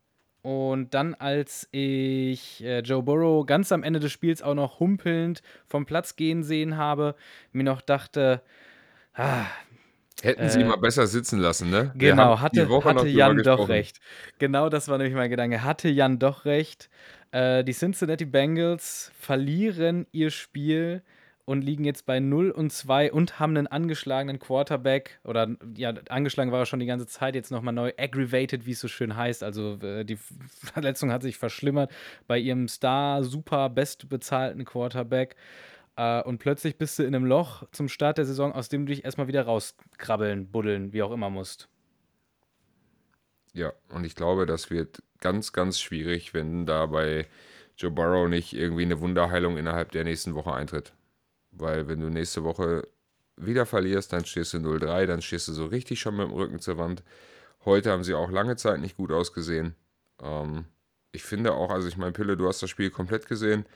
Und 0.42 0.94
dann, 0.94 1.14
als 1.14 1.68
ich 1.72 2.62
äh, 2.64 2.78
Joe 2.80 3.02
Burrow 3.02 3.44
ganz 3.44 3.72
am 3.72 3.82
Ende 3.82 4.00
des 4.00 4.12
Spiels 4.12 4.40
auch 4.40 4.54
noch 4.54 4.80
humpelnd 4.80 5.42
vom 5.66 5.84
Platz 5.84 6.16
gehen 6.16 6.42
sehen 6.42 6.76
habe, 6.76 7.16
mir 7.52 7.64
noch 7.64 7.82
dachte, 7.82 8.42
ah, 9.14 9.46
Hätten 10.22 10.48
sie 10.48 10.60
äh, 10.60 10.64
mal 10.64 10.76
besser 10.76 11.06
sitzen 11.06 11.38
lassen, 11.38 11.70
ne? 11.70 11.92
Genau, 11.96 12.40
hatte, 12.40 12.68
hatte 12.84 13.08
Jan 13.08 13.38
doch 13.38 13.68
recht. 13.68 13.98
Genau 14.38 14.68
das 14.68 14.88
war 14.88 14.98
nämlich 14.98 15.14
mein 15.14 15.30
Gedanke. 15.30 15.62
Hatte 15.62 15.88
Jan 15.88 16.18
doch 16.18 16.44
recht. 16.44 16.90
Äh, 17.30 17.62
die 17.62 17.72
Cincinnati 17.72 18.24
Bengals 18.24 19.12
verlieren 19.18 20.06
ihr 20.12 20.30
Spiel 20.30 21.02
und 21.44 21.62
liegen 21.62 21.84
jetzt 21.84 22.04
bei 22.04 22.20
0 22.20 22.50
und 22.50 22.72
2 22.72 23.10
und 23.10 23.40
haben 23.40 23.56
einen 23.56 23.66
angeschlagenen 23.66 24.38
Quarterback. 24.38 25.18
Oder 25.24 25.56
ja, 25.76 25.94
angeschlagen 26.10 26.52
war 26.52 26.58
er 26.58 26.66
schon 26.66 26.80
die 26.80 26.84
ganze 26.84 27.06
Zeit, 27.06 27.34
jetzt 27.34 27.50
nochmal 27.50 27.72
neu 27.72 27.92
aggravated, 27.96 28.66
wie 28.66 28.72
es 28.72 28.80
so 28.80 28.88
schön 28.88 29.16
heißt. 29.16 29.42
Also 29.42 29.78
äh, 29.80 30.04
die 30.04 30.18
Verletzung 30.48 31.10
hat 31.10 31.22
sich 31.22 31.38
verschlimmert 31.38 31.90
bei 32.26 32.38
ihrem 32.38 32.68
Star, 32.68 33.24
super 33.24 33.70
bestbezahlten 33.70 34.64
Quarterback. 34.64 35.36
Äh, 35.98 36.22
und 36.22 36.38
plötzlich 36.38 36.78
bist 36.78 36.98
du 36.98 37.02
in 37.02 37.14
einem 37.14 37.26
Loch 37.26 37.64
zum 37.72 37.88
Start 37.88 38.18
der 38.18 38.24
Saison, 38.24 38.52
aus 38.52 38.68
dem 38.68 38.86
du 38.86 38.92
dich 38.92 39.04
erstmal 39.04 39.26
wieder 39.26 39.42
rauskrabbeln, 39.42 40.50
buddeln, 40.50 40.92
wie 40.92 41.02
auch 41.02 41.10
immer 41.10 41.28
musst. 41.28 41.68
Ja, 43.52 43.72
und 43.88 44.04
ich 44.04 44.14
glaube, 44.14 44.46
das 44.46 44.70
wird 44.70 45.02
ganz, 45.20 45.52
ganz 45.52 45.80
schwierig, 45.80 46.32
wenn 46.34 46.66
da 46.66 46.86
bei 46.86 47.26
Joe 47.76 47.90
Burrow 47.90 48.28
nicht 48.28 48.52
irgendwie 48.52 48.84
eine 48.84 49.00
Wunderheilung 49.00 49.58
innerhalb 49.58 49.90
der 49.90 50.04
nächsten 50.04 50.36
Woche 50.36 50.52
eintritt. 50.52 50.92
Weil 51.50 51.88
wenn 51.88 52.00
du 52.00 52.08
nächste 52.08 52.44
Woche 52.44 52.86
wieder 53.36 53.66
verlierst, 53.66 54.12
dann 54.12 54.24
stehst 54.24 54.54
du 54.54 54.58
0-3, 54.58 55.06
dann 55.06 55.20
stehst 55.20 55.48
du 55.48 55.52
so 55.52 55.66
richtig 55.66 55.98
schon 55.98 56.16
mit 56.16 56.28
dem 56.28 56.34
Rücken 56.34 56.60
zur 56.60 56.78
Wand. 56.78 57.02
Heute 57.64 57.90
haben 57.90 58.04
sie 58.04 58.14
auch 58.14 58.30
lange 58.30 58.54
Zeit 58.54 58.80
nicht 58.80 58.96
gut 58.96 59.10
ausgesehen. 59.10 59.74
Ähm, 60.22 60.66
ich 61.10 61.24
finde 61.24 61.54
auch, 61.54 61.70
also 61.70 61.88
ich 61.88 61.96
meine, 61.96 62.12
Pille, 62.12 62.36
du 62.36 62.46
hast 62.46 62.62
das 62.62 62.70
Spiel 62.70 62.90
komplett 62.90 63.26
gesehen. 63.26 63.66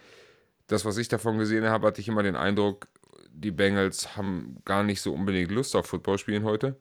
Das, 0.67 0.85
was 0.85 0.97
ich 0.97 1.09
davon 1.09 1.39
gesehen 1.39 1.65
habe, 1.65 1.87
hatte 1.87 2.01
ich 2.01 2.09
immer 2.09 2.23
den 2.23 2.37
Eindruck, 2.37 2.89
die 3.33 3.51
Bengals 3.51 4.17
haben 4.17 4.57
gar 4.65 4.83
nicht 4.83 5.01
so 5.01 5.13
unbedingt 5.13 5.51
Lust 5.51 5.75
auf 5.75 5.87
Football 5.87 6.19
spielen 6.19 6.45
heute. 6.45 6.77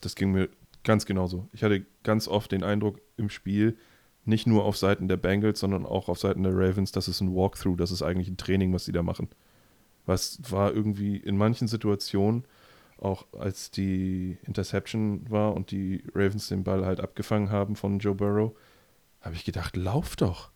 Das 0.00 0.14
ging 0.14 0.32
mir 0.32 0.48
ganz 0.84 1.06
genauso. 1.06 1.48
Ich 1.52 1.62
hatte 1.62 1.84
ganz 2.02 2.28
oft 2.28 2.52
den 2.52 2.62
Eindruck 2.62 3.00
im 3.16 3.30
Spiel, 3.30 3.76
nicht 4.24 4.46
nur 4.46 4.64
auf 4.64 4.76
Seiten 4.76 5.08
der 5.08 5.16
Bengals, 5.16 5.60
sondern 5.60 5.86
auch 5.86 6.08
auf 6.08 6.18
Seiten 6.18 6.42
der 6.42 6.54
Ravens, 6.54 6.92
das 6.92 7.08
ist 7.08 7.20
ein 7.20 7.34
Walkthrough, 7.34 7.76
das 7.76 7.90
ist 7.90 8.02
eigentlich 8.02 8.28
ein 8.28 8.36
Training, 8.36 8.72
was 8.72 8.84
sie 8.84 8.92
da 8.92 9.02
machen. 9.02 9.28
Was 10.06 10.38
war 10.50 10.74
irgendwie 10.74 11.16
in 11.16 11.36
manchen 11.36 11.68
Situationen, 11.68 12.44
auch 12.98 13.26
als 13.32 13.70
die 13.70 14.38
Interception 14.46 15.24
war 15.30 15.54
und 15.54 15.70
die 15.70 16.04
Ravens 16.14 16.48
den 16.48 16.64
Ball 16.64 16.84
halt 16.84 17.00
abgefangen 17.00 17.50
haben 17.50 17.76
von 17.76 17.98
Joe 17.98 18.14
Burrow, 18.14 18.52
habe 19.20 19.34
ich 19.34 19.44
gedacht, 19.44 19.76
lauf 19.76 20.16
doch. 20.16 20.50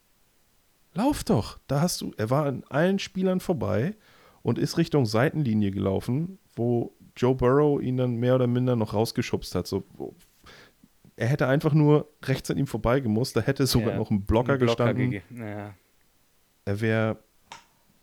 Lauf 0.95 1.25
doch. 1.25 1.59
Da 1.67 1.81
hast 1.81 2.01
du, 2.01 2.13
er 2.17 2.31
war 2.31 2.47
an 2.47 2.65
allen 2.69 2.99
Spielern 2.99 3.41
vorbei 3.41 3.97
und 4.43 4.59
ist 4.59 4.79
Richtung 4.79 5.07
Seitenlinie 5.07 5.71
gelaufen, 5.71 6.39
wo 6.57 6.95
Joe 7.17 7.35
Burrow 7.35 7.81
ihn 7.81 7.97
dann 7.97 8.17
mehr 8.17 8.37
oder 8.37 8.47
minder 8.47 8.77
noch 8.77 8.95
rausgeschubst 8.95 9.55
hat. 9.55 9.67
So, 9.67 9.85
er 11.17 11.29
hätte 11.29 11.47
einfach 11.47 11.75
nur 11.75 12.09
rechts 12.23 12.51
an 12.51 12.59
ihm 12.59 12.67
vorbeigemusst, 12.67 13.37
da 13.37 13.41
hätte 13.41 13.67
sogar 13.67 13.91
ja, 13.91 13.97
noch 13.97 14.11
ein 14.11 14.25
Blocker, 14.25 14.55
ein 14.55 14.59
Blocker 14.59 14.95
gestanden. 14.95 15.23
Ja. 15.37 15.75
Er 16.65 16.81
wäre 16.81 17.19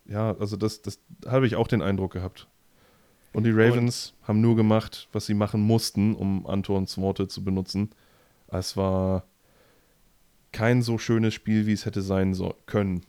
ja, 0.06 0.36
also 0.38 0.58
das, 0.58 0.82
das 0.82 1.00
habe 1.26 1.48
ich 1.48 1.56
auch 1.56 1.68
den 1.68 1.82
Eindruck 1.82 2.14
gehabt. 2.14 2.48
Und 3.34 3.46
die 3.46 3.52
Ravens 3.52 4.14
und, 4.22 4.28
haben 4.28 4.42
nur 4.42 4.56
gemacht, 4.58 5.08
was 5.14 5.26
sie 5.26 5.34
machen 5.34 5.62
mussten, 5.62 6.16
um 6.16 6.46
Antons 6.46 6.98
Worte 6.98 7.28
zu 7.28 7.44
benutzen. 7.44 7.92
Es 8.50 8.76
war 8.76 9.24
kein 10.52 10.82
so 10.82 10.98
schönes 10.98 11.34
Spiel, 11.34 11.66
wie 11.66 11.74
es 11.74 11.86
hätte 11.86 12.02
sein 12.02 12.34
so 12.34 12.56
können. 12.66 13.06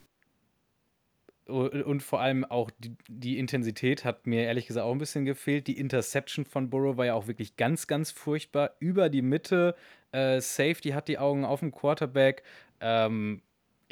Und 1.47 2.03
vor 2.03 2.21
allem 2.21 2.45
auch 2.45 2.71
die, 2.79 2.97
die, 3.09 3.39
Intensität 3.39 4.05
hat 4.05 4.27
mir 4.27 4.45
ehrlich 4.45 4.69
gesagt 4.69 4.87
auch 4.87 4.93
ein 4.93 4.99
bisschen 4.99 5.25
gefehlt. 5.25 5.67
Die 5.67 5.77
Interception 5.77 6.45
von 6.45 6.71
Burrow 6.71 6.97
war 6.97 7.07
ja 7.07 7.15
auch 7.15 7.27
wirklich 7.27 7.57
ganz, 7.57 7.87
ganz 7.89 8.11
furchtbar. 8.11 8.71
Über 8.79 9.11
die 9.11 9.23
Mitte, 9.23 9.75
äh, 10.13 10.41
Safety 10.41 10.91
hat 10.91 11.09
die 11.09 11.19
Augen 11.19 11.45
auf 11.45 11.61
dem 11.61 11.73
Quarterback. 11.73 12.43
Ähm, 12.81 13.43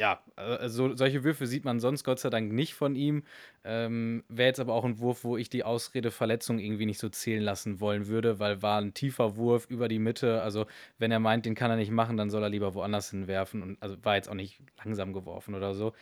ja, 0.01 0.19
also 0.35 0.97
solche 0.97 1.25
Würfe 1.25 1.47
sieht 1.47 1.67
man 1.67 1.79
sonst 1.79 2.05
Gott 2.05 2.19
sei 2.21 2.31
Dank 2.31 2.51
nicht 2.53 2.73
von 2.73 2.97
ihm. 2.97 3.23
Ähm, 3.65 4.25
Wäre 4.31 4.49
jetzt 4.49 4.59
aber 4.59 4.73
auch 4.73 4.87
ein 4.87 4.99
Wurf, 4.99 5.25
wo 5.25 5.37
ich 5.37 5.51
die 5.51 5.63
Ausrede 5.63 6.11
Verletzung 6.11 6.59
irgendwie 6.59 6.87
nicht 6.87 6.99
so 6.99 7.11
zählen 7.11 7.43
lassen 7.43 7.81
wollen 7.81 8.07
würde, 8.07 8.39
weil 8.39 8.63
war 8.63 8.81
ein 8.81 8.95
tiefer 8.95 9.37
Wurf 9.37 9.67
über 9.69 9.89
die 9.89 9.99
Mitte. 9.99 10.41
Also 10.41 10.65
wenn 10.97 11.13
er 11.13 11.21
meint, 11.21 11.45
den 11.45 11.55
kann 11.55 11.71
er 11.71 11.77
nicht 11.77 11.91
machen, 11.91 12.17
dann 12.17 12.31
soll 12.31 12.43
er 12.43 12.49
lieber 12.49 12.73
woanders 12.73 13.11
hinwerfen. 13.11 13.63
Und 13.63 13.83
also 13.83 14.03
war 14.03 14.17
jetzt 14.17 14.31
auch 14.31 14.35
nicht 14.35 14.63
langsam 14.83 15.13
geworfen 15.13 15.55
oder 15.55 15.75
so. 15.75 15.93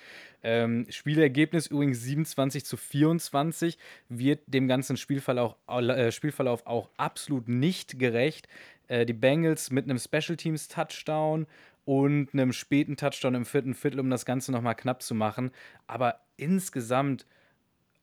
Ähm, 0.44 0.86
Spielergebnis 0.90 1.66
übrigens 1.66 2.00
27 2.00 2.64
zu 2.64 2.76
24 2.76 3.78
wird 4.08 4.42
dem 4.46 4.68
ganzen 4.68 4.96
Spielverlauf, 4.96 5.56
äh, 5.66 6.12
Spielverlauf 6.12 6.64
auch 6.68 6.88
absolut 6.98 7.48
nicht 7.48 7.98
gerecht. 7.98 8.46
Äh, 8.86 9.06
die 9.06 9.12
Bengals 9.12 9.72
mit 9.72 9.86
einem 9.86 9.98
Special 9.98 10.36
Teams 10.36 10.68
Touchdown 10.68 11.48
und 11.88 12.34
einem 12.34 12.52
späten 12.52 12.98
Touchdown 12.98 13.34
im 13.34 13.46
vierten 13.46 13.72
Viertel, 13.72 14.00
um 14.00 14.10
das 14.10 14.26
Ganze 14.26 14.52
nochmal 14.52 14.74
knapp 14.74 15.02
zu 15.02 15.14
machen. 15.14 15.50
Aber 15.86 16.20
insgesamt 16.36 17.24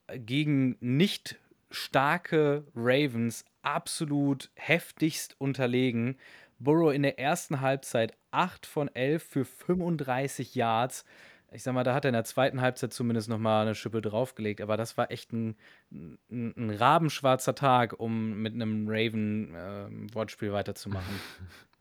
äh, 0.08 0.18
gegen 0.18 0.76
nicht 0.80 1.36
starke 1.70 2.64
Ravens 2.76 3.46
absolut 3.62 4.50
heftigst 4.56 5.36
unterlegen. 5.38 6.18
Burrow 6.58 6.92
in 6.92 7.04
der 7.04 7.20
ersten 7.20 7.62
Halbzeit 7.62 8.18
8 8.32 8.66
von 8.66 8.88
11 8.88 9.24
für 9.24 9.46
35 9.46 10.56
Yards. 10.56 11.06
Ich 11.52 11.62
sag 11.62 11.76
mal, 11.76 11.84
da 11.84 11.94
hat 11.94 12.06
er 12.06 12.10
in 12.10 12.14
der 12.14 12.24
zweiten 12.24 12.62
Halbzeit 12.62 12.92
zumindest 12.92 13.30
nochmal 13.30 13.68
eine 13.68 13.76
Schippe 13.76 14.02
draufgelegt, 14.02 14.62
aber 14.62 14.78
das 14.78 14.98
war 14.98 15.12
echt 15.12 15.32
ein, 15.32 15.56
ein, 15.92 16.18
ein 16.32 16.70
rabenschwarzer 16.72 17.54
Tag, 17.54 18.00
um 18.00 18.42
mit 18.42 18.56
einem 18.56 18.88
Raven-Wortspiel 18.90 20.50
äh, 20.50 20.54
weiterzumachen. 20.54 21.20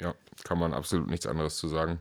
Ja, 0.00 0.14
kann 0.44 0.58
man 0.58 0.74
absolut 0.74 1.08
nichts 1.08 1.26
anderes 1.26 1.56
zu 1.56 1.68
sagen. 1.68 2.00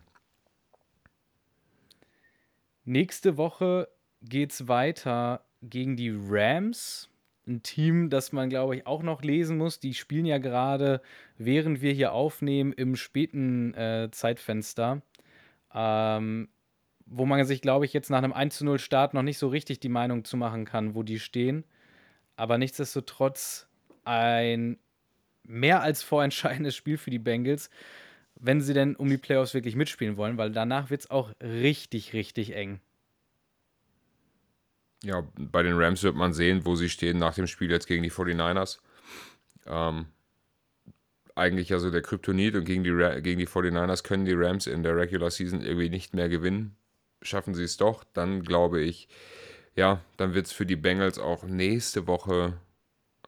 Nächste 2.86 3.38
Woche 3.38 3.88
geht 4.22 4.52
es 4.52 4.68
weiter 4.68 5.46
gegen 5.62 5.96
die 5.96 6.14
Rams. 6.14 7.10
Ein 7.46 7.62
Team, 7.62 8.10
das 8.10 8.32
man, 8.32 8.50
glaube 8.50 8.76
ich, 8.76 8.88
auch 8.88 9.04
noch 9.04 9.22
lesen 9.22 9.58
muss. 9.58 9.80
Die 9.80 9.94
spielen 9.94 10.26
ja 10.26 10.38
gerade, 10.38 11.02
während 11.38 11.82
wir 11.82 11.94
hier 11.94 12.14
aufnehmen, 12.14 12.74
im 12.74 12.96
späten 12.96 13.74
äh, 13.74 14.10
Zeitfenster. 14.12 15.02
Ähm, 15.74 16.50
wo 17.06 17.26
man 17.26 17.44
sich, 17.46 17.62
glaube 17.62 17.86
ich, 17.86 17.94
jetzt 17.94 18.10
nach 18.10 18.20
einem 18.20 18.34
1 18.34 18.62
0 18.62 18.80
Start 18.80 19.14
noch 19.14 19.24
nicht 19.24 19.38
so 19.38 19.48
richtig 19.48 19.80
die 19.80 19.90
Meinung 19.90 20.24
zu 20.24 20.38
machen 20.38 20.66
kann, 20.66 20.96
wo 20.96 21.04
die 21.04 21.20
stehen. 21.20 21.64
Aber 22.36 22.58
nichtsdestotrotz 22.58 23.68
ein 24.06 24.80
mehr 25.44 25.82
als 25.82 26.04
vorentscheidendes 26.04 26.76
Spiel 26.76 26.98
für 26.98 27.12
die 27.12 27.20
Bengals, 27.20 27.70
wenn 28.36 28.62
sie 28.62 28.74
denn 28.74 28.96
um 28.96 29.10
die 29.10 29.18
Playoffs 29.18 29.54
wirklich 29.54 29.76
mitspielen 29.76 30.18
wollen, 30.18 30.38
weil 30.38 30.52
danach 30.52 30.90
wird 30.90 31.02
es 31.02 31.12
auch 31.12 31.32
richtig, 31.42 32.14
richtig 32.14 32.56
eng. 32.56 32.80
Ja, 35.04 35.28
bei 35.38 35.64
den 35.64 35.78
Rams 35.78 36.02
wird 36.04 36.16
man 36.16 36.34
sehen, 36.34 36.66
wo 36.66 36.76
sie 36.76 36.90
stehen 36.90 37.20
nach 37.20 37.36
dem 37.36 37.48
Spiel 37.48 37.70
jetzt 37.70 37.88
gegen 37.88 38.04
die 38.04 38.12
49ers. 38.12 38.80
Ähm, 39.66 40.06
eigentlich 41.36 41.74
also 41.74 41.90
der 41.90 42.02
Kryptonit 42.02 42.56
und 42.56 42.64
gegen 42.64 42.84
die, 42.84 43.22
gegen 43.22 43.40
die 43.40 43.48
49ers 43.48 44.04
können 44.04 44.26
die 44.26 44.34
Rams 44.34 44.68
in 44.68 44.84
der 44.84 44.96
Regular 44.96 45.32
Season 45.32 45.62
irgendwie 45.62 45.90
nicht 45.90 46.14
mehr 46.14 46.30
gewinnen. 46.30 46.76
Schaffen 47.22 47.54
sie 47.54 47.64
es 47.64 47.78
doch, 47.78 48.04
dann 48.14 48.44
glaube 48.44 48.82
ich, 48.82 49.08
ja, 49.76 50.02
dann 50.18 50.34
wird 50.34 50.46
es 50.46 50.52
für 50.52 50.66
die 50.66 50.76
Bengals 50.76 51.20
auch 51.20 51.44
nächste 51.44 52.08
Woche 52.08 52.54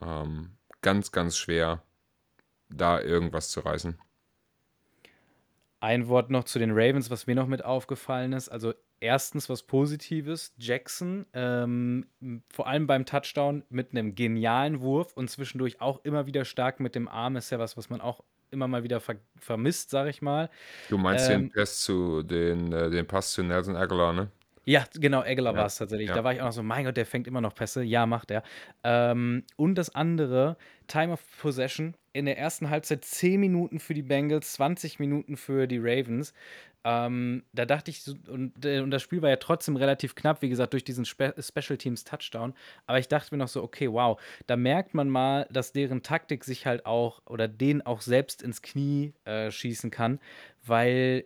ähm, 0.02 0.52
ganz, 0.82 1.12
ganz 1.12 1.38
schwer, 1.38 1.82
da 2.70 3.00
irgendwas 3.02 3.50
zu 3.50 3.62
reißen. 3.62 3.98
Ein 5.80 6.08
Wort 6.08 6.32
noch 6.32 6.46
zu 6.46 6.58
den 6.58 6.72
Ravens, 6.72 7.10
was 7.12 7.28
mir 7.28 7.36
noch 7.36 7.48
mit 7.48 7.64
aufgefallen 7.64 8.34
ist. 8.34 8.50
Also 8.50 8.74
erstens 9.00 9.50
was 9.50 9.64
Positives. 9.64 10.54
Jackson, 10.58 11.26
ähm, 11.34 12.08
vor 12.50 12.68
allem 12.68 12.88
beim 12.88 13.06
Touchdown 13.06 13.64
mit 13.70 13.92
einem 13.92 14.16
genialen 14.16 14.82
Wurf 14.82 15.14
und 15.14 15.30
zwischendurch 15.30 15.82
auch 15.82 16.04
immer 16.04 16.26
wieder 16.26 16.46
stark 16.46 16.80
mit 16.80 16.96
dem 16.96 17.08
Arm, 17.08 17.36
ist 17.36 17.52
ja 17.52 17.60
was, 17.60 17.78
was 17.78 17.90
man 17.90 18.02
auch 18.02 18.24
immer 18.52 18.68
mal 18.68 18.84
wieder 18.84 19.00
ver 19.00 19.18
vermisst, 19.38 19.90
sage 19.92 20.10
ich 20.10 20.22
mal. 20.22 20.50
Du 20.88 20.98
meinst 20.98 21.30
den 21.30 21.44
Ähm, 21.44 21.52
Pass 21.54 21.82
zu 21.82 22.24
den, 22.24 22.72
äh, 22.72 22.90
den 22.90 23.06
Pass 23.08 23.34
zu 23.34 23.44
Nelson 23.44 23.76
Aguilar, 23.76 24.14
ne? 24.14 24.32
Ja, 24.66 24.86
genau, 24.94 25.22
Aguilar 25.22 25.56
Ja, 25.56 25.58
war 25.58 25.66
es 25.68 25.76
tatsächlich. 25.78 26.12
ja. 26.12 26.14
Da 26.14 26.24
war 26.24 26.34
ich 26.34 26.42
auch 26.42 26.46
noch 26.46 26.52
so: 26.52 26.64
„Mein 26.64 26.86
Gott, 26.86 26.98
der 26.98 27.06
fängt 27.06 27.28
immer 27.28 27.42
noch 27.42 27.54
Pässe.“ 27.54 27.84
Ja, 27.84 28.06
macht 28.08 28.32
er. 28.32 28.44
Ähm, 28.84 29.44
und 29.58 29.76
das 29.76 29.94
andere, 29.94 30.58
Time 30.88 31.14
of 31.14 31.24
Possession. 31.38 31.96
In 32.14 32.26
der 32.26 32.38
ersten 32.38 32.70
Halbzeit 32.70 33.04
10 33.06 33.40
Minuten 33.42 33.80
für 33.80 33.94
die 33.94 34.02
Bengals, 34.02 34.54
20 34.54 35.00
Minuten 35.00 35.36
für 35.38 35.68
die 35.68 35.78
Ravens. 35.80 36.34
Ähm, 36.84 37.44
da 37.54 37.66
dachte 37.66 37.92
ich 37.92 38.04
und, 38.30 38.64
äh, 38.66 38.80
und 38.80 38.92
das 38.92 39.02
Spiel 39.02 39.22
war 39.22 39.30
ja 39.30 39.36
trotzdem 39.38 39.76
relativ 39.76 40.16
knapp, 40.16 40.42
wie 40.42 40.50
gesagt, 40.50 40.74
durch 40.74 40.84
diesen 40.84 41.06
Spe 41.06 41.34
Special 41.40 41.78
Teams 41.78 42.04
Touchdown. 42.04 42.54
Aber 42.88 43.00
ich 43.00 43.08
dachte 43.08 43.36
mir 43.36 43.40
noch 43.40 43.48
so: 43.50 43.64
„Okay, 43.64 43.92
wow, 43.92 44.20
da 44.48 44.56
merkt 44.56 44.94
man 44.96 45.10
mal, 45.10 45.48
dass 45.52 45.74
deren 45.74 46.04
Taktik 46.04 46.44
sich 46.44 46.66
halt 46.66 46.86
auch 46.86 47.22
oder 47.28 47.48
denen 47.48 47.82
auch 47.82 48.02
selbst 48.02 48.42
ins 48.42 48.62
Knie, 48.62 49.14
äh, 49.26 49.52
schießen 49.52 49.92
kann“, 49.92 50.20
weil 50.64 51.26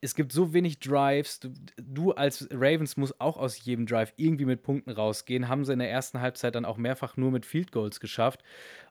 es 0.00 0.14
gibt 0.14 0.32
so 0.32 0.52
wenig 0.52 0.78
Drives. 0.78 1.40
Du, 1.40 1.52
du 1.76 2.12
als 2.12 2.48
Ravens 2.50 2.96
musst 2.96 3.20
auch 3.20 3.36
aus 3.36 3.64
jedem 3.64 3.86
Drive 3.86 4.12
irgendwie 4.16 4.44
mit 4.44 4.62
Punkten 4.62 4.90
rausgehen. 4.90 5.48
Haben 5.48 5.64
sie 5.64 5.72
in 5.72 5.78
der 5.78 5.90
ersten 5.90 6.20
Halbzeit 6.20 6.54
dann 6.54 6.64
auch 6.64 6.76
mehrfach 6.76 7.16
nur 7.16 7.30
mit 7.30 7.46
Field 7.46 7.72
Goals 7.72 8.00
geschafft. 8.00 8.42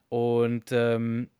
Und 0.08 0.70
ähm, 0.72 1.30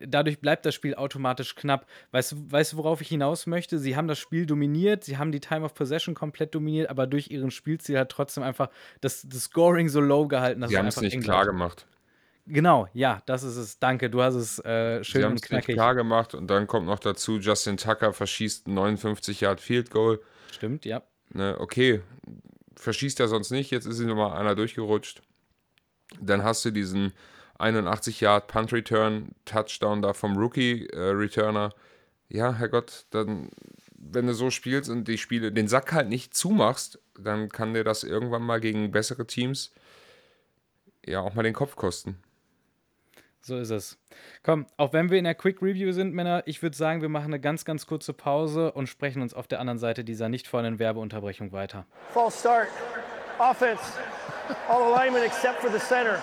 dadurch 0.00 0.40
bleibt 0.40 0.66
das 0.66 0.74
Spiel 0.74 0.94
automatisch 0.94 1.54
knapp. 1.54 1.86
Weißt 2.10 2.32
du, 2.32 2.36
weißt 2.50 2.74
du, 2.74 2.76
worauf 2.76 3.00
ich 3.00 3.08
hinaus 3.08 3.46
möchte? 3.46 3.78
Sie 3.78 3.96
haben 3.96 4.08
das 4.08 4.18
Spiel 4.18 4.46
dominiert, 4.46 5.04
sie 5.04 5.16
haben 5.16 5.32
die 5.32 5.40
Time 5.40 5.64
of 5.64 5.74
Possession 5.74 6.14
komplett 6.14 6.54
dominiert, 6.54 6.90
aber 6.90 7.06
durch 7.06 7.30
ihren 7.30 7.50
Spielziel 7.50 7.98
hat 7.98 8.10
trotzdem 8.10 8.42
einfach 8.42 8.68
das, 9.00 9.22
das 9.26 9.44
Scoring 9.44 9.88
so 9.88 10.00
low 10.00 10.28
gehalten. 10.28 10.60
dass 10.60 10.70
Sie 10.70 10.78
haben 10.78 10.86
es 10.86 11.00
nicht 11.00 11.20
klar 11.22 11.46
gemacht. 11.46 11.86
Genau, 12.46 12.88
ja, 12.92 13.22
das 13.26 13.42
ist 13.42 13.56
es. 13.56 13.78
Danke, 13.78 14.08
du 14.08 14.22
hast 14.22 14.34
es 14.34 14.58
äh, 14.64 14.98
Sie 14.98 15.04
schön 15.04 15.24
haben 15.24 15.32
und 15.32 15.36
es 15.36 15.42
nicht 15.42 15.50
knackig. 15.50 15.74
klar 15.74 15.94
gemacht 15.94 16.34
und 16.34 16.46
dann 16.46 16.66
kommt 16.66 16.86
noch 16.86 17.00
dazu, 17.00 17.38
Justin 17.38 17.76
Tucker 17.76 18.12
verschießt 18.12 18.68
ein 18.68 18.74
59 18.74 19.40
Yard 19.40 19.60
Field 19.60 19.90
Goal. 19.90 20.20
Stimmt, 20.52 20.84
ja. 20.84 21.02
Ne, 21.30 21.56
okay, 21.58 22.02
verschießt 22.76 23.18
er 23.20 23.28
sonst 23.28 23.50
nicht, 23.50 23.70
jetzt 23.72 23.86
ist 23.86 23.98
ihm 23.98 24.06
nochmal 24.06 24.38
einer 24.38 24.54
durchgerutscht. 24.54 25.22
Dann 26.20 26.44
hast 26.44 26.64
du 26.64 26.70
diesen 26.70 27.12
81 27.58 28.20
Yard 28.20 28.46
Punt 28.46 28.72
Return 28.72 29.32
Touchdown 29.44 30.02
da 30.02 30.12
vom 30.12 30.36
Rookie 30.36 30.86
äh, 30.86 31.10
Returner. 31.10 31.74
Ja, 32.28 32.54
Herrgott, 32.54 33.06
dann 33.10 33.50
wenn 33.98 34.26
du 34.26 34.34
so 34.34 34.50
spielst 34.50 34.88
und 34.88 35.08
die 35.08 35.18
Spiele 35.18 35.52
den 35.52 35.68
Sack 35.68 35.92
halt 35.92 36.08
nicht 36.08 36.34
zumachst, 36.34 37.00
dann 37.18 37.48
kann 37.48 37.74
dir 37.74 37.82
das 37.82 38.04
irgendwann 38.04 38.42
mal 38.42 38.60
gegen 38.60 38.92
bessere 38.92 39.26
Teams 39.26 39.72
ja 41.04 41.20
auch 41.20 41.34
mal 41.34 41.42
den 41.42 41.54
Kopf 41.54 41.76
kosten. 41.76 42.18
So 43.46 43.56
ist 43.58 43.70
es. 43.70 43.96
Komm, 44.42 44.66
auch 44.76 44.92
wenn 44.92 45.08
wir 45.08 45.18
in 45.18 45.24
der 45.24 45.36
Quick 45.36 45.62
Review 45.62 45.92
sind, 45.92 46.12
Männer, 46.12 46.42
ich 46.46 46.62
würde 46.62 46.76
sagen, 46.76 47.00
wir 47.00 47.08
machen 47.08 47.26
eine 47.26 47.38
ganz, 47.38 47.64
ganz 47.64 47.86
kurze 47.86 48.12
Pause 48.12 48.72
und 48.72 48.88
sprechen 48.88 49.22
uns 49.22 49.34
auf 49.34 49.46
der 49.46 49.60
anderen 49.60 49.78
Seite 49.78 50.02
dieser 50.02 50.28
nicht 50.28 50.48
vorhandenen 50.48 50.80
Werbeunterbrechung 50.80 51.52
weiter. 51.52 51.86
False 52.12 52.40
start. 52.40 52.66
Offense. 53.38 53.84
All 54.68 54.92
alignment 54.92 55.24
except 55.24 55.60
for 55.60 55.70
the 55.70 55.78
center. 55.78 56.18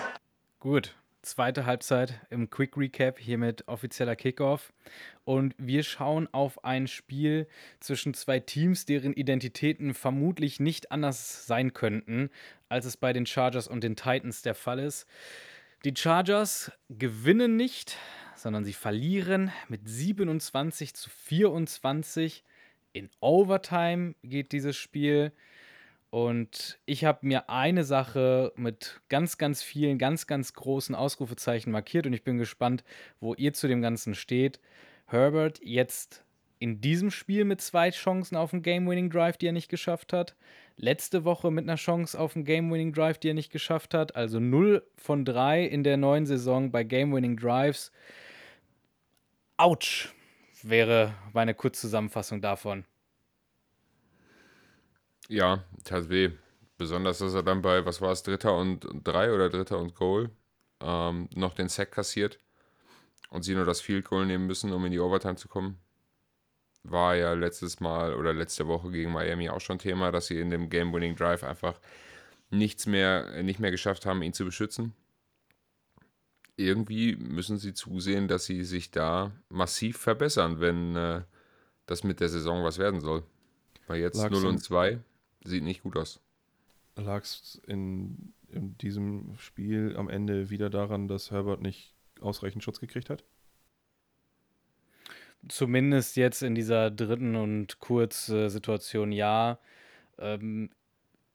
Gut, 0.60 0.94
zweite 1.22 1.64
Halbzeit 1.64 2.20
im 2.28 2.50
Quick 2.50 2.76
Recap, 2.76 3.18
hiermit 3.18 3.66
offizieller 3.68 4.16
Kickoff. 4.16 4.74
Und 5.24 5.54
wir 5.56 5.82
schauen 5.82 6.28
auf 6.30 6.62
ein 6.62 6.86
Spiel 6.86 7.48
zwischen 7.80 8.12
zwei 8.12 8.38
Teams, 8.38 8.84
deren 8.84 9.14
Identitäten 9.14 9.94
vermutlich 9.94 10.60
nicht 10.60 10.92
anders 10.92 11.46
sein 11.46 11.72
könnten, 11.72 12.28
als 12.68 12.84
es 12.84 12.98
bei 12.98 13.14
den 13.14 13.24
Chargers 13.24 13.66
und 13.66 13.82
den 13.82 13.96
Titans 13.96 14.42
der 14.42 14.54
Fall 14.54 14.78
ist. 14.78 15.06
Die 15.84 15.92
Chargers 15.94 16.72
gewinnen 16.88 17.56
nicht, 17.56 17.98
sondern 18.36 18.64
sie 18.64 18.72
verlieren 18.72 19.52
mit 19.68 19.86
27 19.86 20.94
zu 20.94 21.10
24. 21.10 22.42
In 22.94 23.10
Overtime 23.20 24.14
geht 24.22 24.52
dieses 24.52 24.76
Spiel. 24.78 25.30
Und 26.08 26.78
ich 26.86 27.04
habe 27.04 27.26
mir 27.26 27.50
eine 27.50 27.84
Sache 27.84 28.54
mit 28.56 29.02
ganz, 29.10 29.36
ganz 29.36 29.62
vielen, 29.62 29.98
ganz, 29.98 30.26
ganz 30.26 30.54
großen 30.54 30.94
Ausrufezeichen 30.94 31.70
markiert 31.70 32.06
und 32.06 32.14
ich 32.14 32.24
bin 32.24 32.38
gespannt, 32.38 32.82
wo 33.20 33.34
ihr 33.34 33.52
zu 33.52 33.68
dem 33.68 33.82
Ganzen 33.82 34.14
steht. 34.14 34.60
Herbert 35.04 35.60
jetzt 35.62 36.23
in 36.64 36.80
diesem 36.80 37.10
Spiel 37.10 37.44
mit 37.44 37.60
zwei 37.60 37.90
Chancen 37.90 38.36
auf 38.36 38.54
einen 38.54 38.62
Game-Winning-Drive, 38.62 39.36
die 39.36 39.48
er 39.48 39.52
nicht 39.52 39.68
geschafft 39.68 40.14
hat. 40.14 40.34
Letzte 40.78 41.24
Woche 41.24 41.50
mit 41.50 41.64
einer 41.64 41.76
Chance 41.76 42.18
auf 42.18 42.34
einen 42.34 42.46
Game-Winning-Drive, 42.46 43.18
die 43.18 43.28
er 43.28 43.34
nicht 43.34 43.52
geschafft 43.52 43.92
hat. 43.92 44.16
Also 44.16 44.40
0 44.40 44.82
von 44.96 45.26
3 45.26 45.62
in 45.62 45.84
der 45.84 45.98
neuen 45.98 46.24
Saison 46.24 46.72
bei 46.72 46.82
Game-Winning-Drives. 46.82 47.92
Autsch, 49.58 50.14
wäre 50.62 51.14
meine 51.34 51.52
Kurzzusammenfassung 51.52 52.40
davon. 52.40 52.86
Ja, 55.28 55.64
tat 55.84 56.08
weh. 56.08 56.30
Besonders, 56.78 57.18
dass 57.18 57.34
er 57.34 57.42
dann 57.42 57.60
bei, 57.60 57.84
was 57.84 58.00
war 58.00 58.12
es, 58.12 58.22
Dritter 58.22 58.56
und, 58.56 58.86
drei 59.04 59.34
oder 59.34 59.50
Dritter 59.50 59.78
und 59.78 59.94
Goal 59.94 60.30
ähm, 60.80 61.28
noch 61.34 61.52
den 61.52 61.68
Sack 61.68 61.92
kassiert 61.92 62.40
und 63.28 63.42
sie 63.42 63.54
nur 63.54 63.66
das 63.66 63.82
Field 63.82 64.06
Goal 64.06 64.24
nehmen 64.24 64.46
müssen, 64.46 64.72
um 64.72 64.82
in 64.86 64.92
die 64.92 64.98
Overtime 64.98 65.36
zu 65.36 65.48
kommen. 65.48 65.83
War 66.84 67.16
ja 67.16 67.32
letztes 67.32 67.80
Mal 67.80 68.14
oder 68.14 68.32
letzte 68.34 68.66
Woche 68.66 68.90
gegen 68.90 69.10
Miami 69.12 69.48
auch 69.48 69.60
schon 69.60 69.78
Thema, 69.78 70.12
dass 70.12 70.26
sie 70.26 70.38
in 70.38 70.50
dem 70.50 70.68
Game-Winning 70.68 71.16
Drive 71.16 71.42
einfach 71.42 71.80
nichts 72.50 72.86
mehr, 72.86 73.42
nicht 73.42 73.58
mehr 73.58 73.70
geschafft 73.70 74.04
haben, 74.06 74.22
ihn 74.22 74.34
zu 74.34 74.44
beschützen. 74.44 74.92
Irgendwie 76.56 77.16
müssen 77.16 77.58
sie 77.58 77.74
zusehen, 77.74 78.28
dass 78.28 78.44
sie 78.44 78.64
sich 78.64 78.90
da 78.90 79.32
massiv 79.48 79.96
verbessern, 79.98 80.60
wenn 80.60 80.94
äh, 80.94 81.22
das 81.86 82.04
mit 82.04 82.20
der 82.20 82.28
Saison 82.28 82.62
was 82.64 82.78
werden 82.78 83.00
soll. 83.00 83.24
Weil 83.88 84.00
jetzt 84.00 84.18
Lag's 84.18 84.32
0 84.38 84.46
und 84.46 84.54
in- 84.56 84.60
2 84.60 84.98
sieht 85.44 85.64
nicht 85.64 85.82
gut 85.82 85.96
aus. 85.96 86.20
Lag 86.96 87.22
es 87.24 87.60
in, 87.66 88.34
in 88.48 88.78
diesem 88.78 89.34
Spiel 89.36 89.96
am 89.96 90.08
Ende 90.08 90.48
wieder 90.48 90.70
daran, 90.70 91.08
dass 91.08 91.32
Herbert 91.32 91.60
nicht 91.60 91.92
ausreichend 92.20 92.62
Schutz 92.62 92.78
gekriegt 92.78 93.10
hat? 93.10 93.24
Zumindest 95.48 96.16
jetzt 96.16 96.42
in 96.42 96.54
dieser 96.54 96.90
dritten 96.90 97.36
und 97.36 97.78
Kurz-Situation 97.80 99.12
ja. 99.12 99.58
Ähm, 100.18 100.70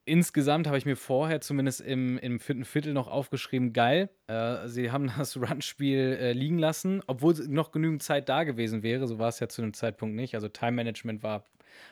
insgesamt 0.06 0.68
habe 0.68 0.78
ich 0.78 0.86
mir 0.86 0.96
vorher 0.96 1.42
zumindest 1.42 1.82
im, 1.82 2.18
im 2.18 2.40
vierten 2.40 2.66
Viertel 2.66 2.94
noch 2.94 3.08
aufgeschrieben, 3.08 3.74
geil, 3.74 4.10
äh, 4.28 4.68
sie 4.68 4.92
haben 4.92 5.12
das 5.18 5.38
Run-Spiel 5.38 6.18
äh, 6.20 6.34
liegen 6.34 6.58
lassen, 6.58 7.02
obwohl 7.08 7.36
noch 7.48 7.72
genügend 7.72 8.04
Zeit 8.04 8.28
da 8.30 8.44
gewesen 8.44 8.84
wäre. 8.84 9.08
So 9.08 9.20
war 9.20 9.30
es 9.30 9.40
ja 9.40 9.48
zu 9.48 9.62
dem 9.62 9.74
Zeitpunkt 9.74 10.16
nicht. 10.16 10.36
Also 10.36 10.48
Time-Management 10.48 11.24
war 11.24 11.46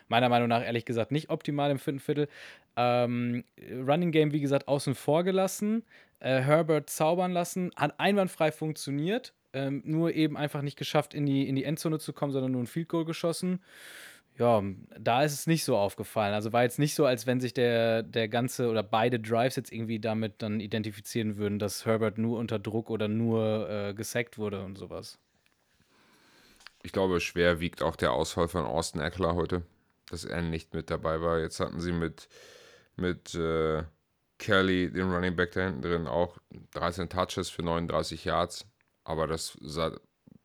meiner 0.08 0.30
Meinung 0.30 0.49
nach 0.49 0.63
ehrlich 0.63 0.86
gesagt 0.86 1.12
nicht 1.12 1.30
optimal 1.30 1.71
im 1.71 1.80
vierten 1.80 1.99
Viertel. 1.99 2.27
Ähm, 2.75 3.43
Running 3.71 4.12
Game, 4.12 4.34
wie 4.34 4.41
gesagt, 4.41 4.67
außen 4.67 4.95
vor 4.95 5.23
gelassen. 5.23 5.84
Äh, 6.19 6.41
Herbert 6.41 6.89
zaubern 6.89 7.32
lassen. 7.32 7.71
Hat 7.75 7.99
einwandfrei 7.99 8.51
funktioniert. 8.51 9.34
Ähm, 9.53 9.81
nur 9.86 10.13
eben 10.13 10.38
einfach 10.38 10.62
nicht 10.62 10.77
geschafft, 10.77 11.13
in 11.13 11.25
die, 11.25 11.47
in 11.47 11.55
die 11.55 11.63
Endzone 11.63 11.99
zu 11.99 12.13
kommen, 12.13 12.31
sondern 12.31 12.51
nur 12.51 12.63
ein 12.63 12.67
Field 12.67 12.89
Goal 12.89 13.05
geschossen. 13.05 13.60
Ja, 14.38 14.62
da 14.99 15.23
ist 15.23 15.33
es 15.33 15.47
nicht 15.47 15.63
so 15.63 15.75
aufgefallen. 15.75 16.33
Also 16.36 16.53
war 16.53 16.62
jetzt 16.62 16.77
nicht 16.77 16.93
so, 16.93 17.05
als 17.05 17.25
wenn 17.25 17.39
sich 17.39 17.55
der, 17.55 18.03
der 18.03 18.27
ganze 18.27 18.69
oder 18.69 18.83
beide 18.83 19.19
Drives 19.19 19.55
jetzt 19.55 19.71
irgendwie 19.71 19.99
damit 19.99 20.43
dann 20.43 20.60
identifizieren 20.60 21.38
würden, 21.38 21.57
dass 21.57 21.86
Herbert 21.88 22.19
nur 22.19 22.38
unter 22.38 22.60
Druck 22.60 22.91
oder 22.91 23.07
nur 23.07 23.67
äh, 23.69 23.93
gesackt 23.95 24.38
wurde 24.38 24.63
und 24.63 24.77
sowas. 24.77 25.17
Ich 26.83 26.91
glaube, 26.91 27.19
schwer 27.19 27.60
wiegt 27.60 27.81
auch 27.81 27.95
der 27.95 28.13
Ausfall 28.13 28.47
von 28.47 28.63
Austin 28.65 29.01
Eckler 29.01 29.33
heute, 29.33 29.63
dass 30.12 30.23
er 30.23 30.43
nicht 30.43 30.73
mit 30.75 30.91
dabei 30.91 31.19
war. 31.21 31.39
Jetzt 31.39 31.60
hatten 31.60 31.79
sie 31.79 31.91
mit, 31.91 32.29
mit 32.95 33.33
äh, 33.33 33.83
Kelly, 34.38 34.91
den 34.91 35.12
Running 35.12 35.36
Back 35.36 35.53
da 35.53 35.62
hinten 35.65 35.81
drin, 35.81 36.07
auch 36.07 36.38
13 36.75 37.10
Touches 37.10 37.49
für 37.49 37.63
39 37.63 38.23
Yards. 38.23 38.67
Aber 39.08 39.26
das 39.26 39.58
sah 39.62 39.98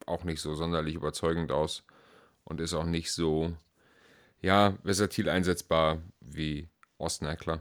auch 0.06 0.22
nicht 0.22 0.40
so 0.40 0.54
sonderlich 0.54 0.94
überzeugend 0.94 1.50
aus 1.50 1.82
und 2.44 2.60
ist 2.60 2.74
auch 2.74 2.84
nicht 2.84 3.10
so, 3.10 3.52
ja, 4.40 4.78
versatil 4.84 5.28
einsetzbar 5.28 6.00
wie 6.20 6.68
Austin 6.96 7.26
Eckler. 7.26 7.60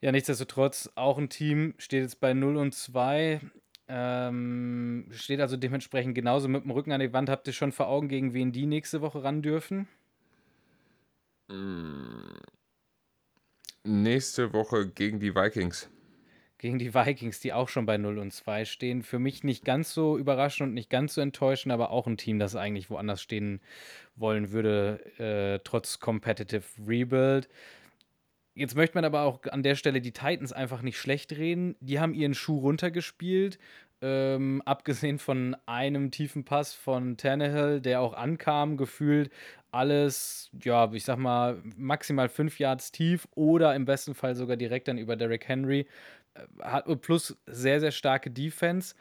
Ja, 0.00 0.10
nichtsdestotrotz, 0.10 0.90
auch 0.96 1.16
ein 1.18 1.28
Team 1.28 1.74
steht 1.78 2.02
jetzt 2.02 2.18
bei 2.18 2.34
0 2.34 2.56
und 2.56 2.74
2. 2.74 3.40
Ähm, 3.86 5.08
steht 5.12 5.40
also 5.40 5.56
dementsprechend 5.56 6.16
genauso 6.16 6.48
mit 6.48 6.64
dem 6.64 6.72
Rücken 6.72 6.90
an 6.90 7.00
die 7.00 7.12
Wand. 7.12 7.30
Habt 7.30 7.46
ihr 7.46 7.52
schon 7.52 7.70
vor 7.70 7.86
Augen, 7.86 8.08
gegen 8.08 8.34
wen 8.34 8.50
die 8.50 8.66
nächste 8.66 9.00
Woche 9.00 9.22
ran 9.22 9.42
dürfen? 9.42 9.86
Nächste 13.84 14.52
Woche 14.52 14.88
gegen 14.88 15.20
die 15.20 15.36
Vikings. 15.36 15.88
Gegen 16.58 16.78
die 16.78 16.92
Vikings, 16.92 17.38
die 17.38 17.52
auch 17.52 17.68
schon 17.68 17.86
bei 17.86 17.98
0 17.98 18.18
und 18.18 18.32
2 18.32 18.64
stehen. 18.64 19.02
Für 19.02 19.20
mich 19.20 19.44
nicht 19.44 19.64
ganz 19.64 19.94
so 19.94 20.18
überraschend 20.18 20.68
und 20.68 20.74
nicht 20.74 20.90
ganz 20.90 21.14
so 21.14 21.20
enttäuschend, 21.20 21.72
aber 21.72 21.90
auch 21.90 22.06
ein 22.08 22.16
Team, 22.16 22.40
das 22.40 22.56
eigentlich 22.56 22.90
woanders 22.90 23.22
stehen 23.22 23.60
wollen 24.16 24.50
würde, 24.50 25.00
äh, 25.18 25.60
trotz 25.62 26.00
Competitive 26.00 26.64
Rebuild. 26.84 27.48
Jetzt 28.54 28.74
möchte 28.74 28.96
man 28.96 29.04
aber 29.04 29.22
auch 29.22 29.44
an 29.44 29.62
der 29.62 29.76
Stelle 29.76 30.00
die 30.00 30.10
Titans 30.10 30.52
einfach 30.52 30.82
nicht 30.82 30.98
schlecht 30.98 31.30
reden. 31.30 31.76
Die 31.78 32.00
haben 32.00 32.12
ihren 32.12 32.34
Schuh 32.34 32.58
runtergespielt. 32.58 33.60
Ähm, 34.00 34.62
abgesehen 34.64 35.18
von 35.18 35.56
einem 35.66 36.10
tiefen 36.10 36.44
Pass 36.44 36.72
von 36.72 37.16
Tannehill, 37.16 37.80
der 37.80 38.00
auch 38.00 38.14
ankam, 38.14 38.76
gefühlt 38.76 39.30
alles, 39.70 40.50
ja, 40.62 40.90
ich 40.92 41.04
sag 41.04 41.18
mal, 41.18 41.60
maximal 41.76 42.28
fünf 42.28 42.58
Yards 42.58 42.90
tief 42.90 43.28
oder 43.34 43.74
im 43.74 43.84
besten 43.84 44.14
Fall 44.14 44.34
sogar 44.34 44.56
direkt 44.56 44.88
dann 44.88 44.98
über 44.98 45.16
Derrick 45.16 45.46
Henry. 45.46 45.86
Hat, 46.60 46.86
plus 47.00 47.36
sehr, 47.46 47.80
sehr 47.80 47.90
starke 47.90 48.30
Defense. 48.30 48.94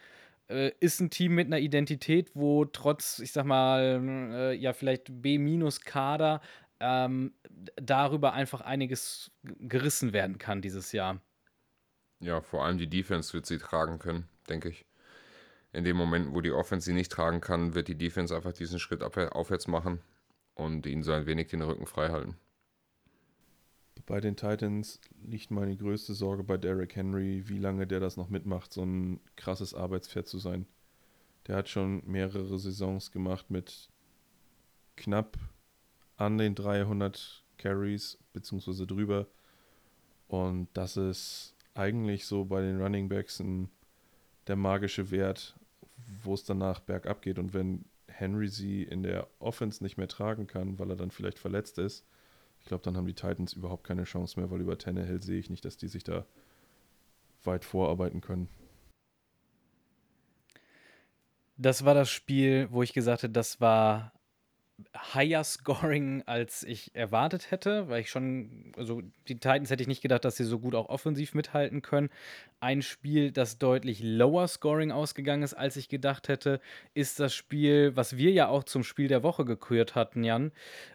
Äh, 0.50 0.72
ist 0.80 1.02
ein 1.02 1.10
Team 1.10 1.36
mit 1.36 1.48
einer 1.48 1.60
Identität, 1.60 2.32
wo 2.34 2.66
trotz, 2.66 3.20
ich 3.20 3.32
sag 3.32 3.46
mal, 3.46 4.02
äh, 4.32 4.54
ja, 4.54 4.74
vielleicht 4.74 5.22
B-Kader 5.22 6.42
ähm, 6.80 7.34
darüber 7.76 8.34
einfach 8.34 8.62
einiges 8.62 9.32
gerissen 9.44 10.14
werden 10.14 10.38
kann 10.38 10.62
dieses 10.62 10.92
Jahr. 10.92 11.22
Ja, 12.20 12.42
vor 12.42 12.66
allem 12.66 12.78
die 12.78 12.90
Defense 12.90 13.34
wird 13.34 13.46
sie 13.46 13.58
tragen 13.58 14.00
können, 14.00 14.28
denke 14.50 14.70
ich. 14.70 14.86
In 15.74 15.84
dem 15.84 15.98
Moment, 15.98 16.34
wo 16.34 16.42
die 16.42 16.52
Offense 16.52 16.86
sie 16.86 16.94
nicht 16.94 17.12
tragen 17.12 17.42
kann, 17.42 17.76
wird 17.76 17.88
die 17.88 17.98
Defense 17.98 18.36
einfach 18.36 18.54
diesen 18.54 18.80
Schritt 18.80 19.04
aufwärts 19.04 19.68
machen 19.68 20.02
und 20.56 20.86
ihnen 20.86 21.04
so 21.04 21.12
ein 21.12 21.26
wenig 21.26 21.48
den 21.48 21.62
Rücken 21.62 21.86
frei 21.86 22.10
halten. 22.10 22.38
Bei 24.08 24.22
den 24.22 24.38
Titans 24.38 25.02
liegt 25.22 25.52
meine 25.52 25.76
größte 25.76 26.14
Sorge 26.14 26.42
bei 26.42 26.56
Derrick 26.56 26.96
Henry, 26.96 27.44
wie 27.48 27.58
lange 27.58 27.86
der 27.86 28.00
das 28.00 28.16
noch 28.16 28.30
mitmacht, 28.30 28.72
so 28.72 28.82
ein 28.82 29.20
krasses 29.36 29.74
Arbeitspferd 29.74 30.28
zu 30.28 30.40
sein. 30.40 30.66
Der 31.46 31.58
hat 31.58 31.68
schon 31.68 32.02
mehrere 32.06 32.58
Saisons 32.58 33.12
gemacht 33.12 33.52
mit 33.52 33.90
knapp 34.96 35.38
an 36.16 36.38
den 36.38 36.56
300 36.56 37.44
Carries, 37.58 38.18
beziehungsweise 38.32 38.88
drüber. 38.88 39.28
Und 40.30 40.70
das 40.74 40.96
ist 40.96 41.54
eigentlich 41.74 42.26
so 42.26 42.46
bei 42.46 42.62
den 42.62 42.82
Running 42.82 43.10
Backs 43.10 43.42
ein, 43.42 43.70
der 44.48 44.56
magische 44.56 45.12
Wert, 45.12 45.60
wo 46.24 46.34
es 46.34 46.46
danach 46.46 46.80
bergab 46.80 47.22
geht. 47.22 47.40
Und 47.40 47.54
wenn 47.54 47.84
Henry 48.08 48.48
sie 48.48 48.84
in 48.84 49.04
der 49.04 49.28
Offense 49.40 49.84
nicht 49.84 49.98
mehr 49.98 50.08
tragen 50.08 50.48
kann, 50.48 50.80
weil 50.80 50.92
er 50.92 50.96
dann 50.96 51.12
vielleicht 51.12 51.40
verletzt 51.40 51.78
ist, 51.78 52.06
glaube, 52.68 52.84
dann 52.84 52.96
haben 52.96 53.08
die 53.08 53.14
Titans 53.14 53.54
überhaupt 53.54 53.84
keine 53.84 54.04
Chance 54.04 54.40
mehr, 54.40 54.52
weil 54.52 54.62
über 54.62 54.78
Tannehill 54.78 55.22
sehe 55.22 55.40
ich 55.40 55.50
nicht, 55.50 55.66
dass 55.66 55.78
die 55.78 55.88
sich 55.88 56.04
da 56.04 56.26
weit 57.44 57.66
vorarbeiten 57.66 58.22
können. 58.22 58.50
Das 61.58 61.86
war 61.86 61.96
das 61.96 62.10
Spiel, 62.10 62.68
wo 62.72 62.84
ich 62.84 62.94
gesagt 62.94 63.24
habe, 63.24 63.34
das 63.34 63.60
war 63.60 64.14
higher 64.96 65.44
scoring, 65.44 66.22
als 66.28 66.64
ich 66.64 66.94
erwartet 66.94 67.50
hätte, 67.50 67.90
weil 67.90 68.02
ich 68.02 68.12
schon, 68.12 68.74
also 68.78 69.02
die 69.28 69.36
Titans 69.36 69.72
hätte 69.72 69.82
ich 69.82 69.88
nicht 69.88 70.04
gedacht, 70.04 70.24
dass 70.24 70.38
sie 70.38 70.44
so 70.44 70.60
gut 70.60 70.76
auch 70.76 70.90
offensiv 70.90 71.34
mithalten 71.34 71.82
können. 71.82 72.10
Ein 72.60 72.84
Spiel, 72.84 73.32
das 73.32 73.58
deutlich 73.58 74.02
lower 74.04 74.48
scoring 74.48 74.92
ausgegangen 74.92 75.42
ist, 75.42 75.56
als 75.56 75.78
ich 75.78 75.90
gedacht 75.90 76.28
hätte, 76.28 76.60
ist 76.94 77.20
das 77.20 77.34
Spiel, 77.34 77.96
was 77.96 78.18
wir 78.18 78.32
ja 78.32 78.50
auch 78.50 78.64
zum 78.64 78.84
Spiel 78.84 79.08
der 79.08 79.24
Woche 79.24 79.46
gekürt 79.46 79.96
hatten, 79.96 80.24
Jan, 80.24 80.52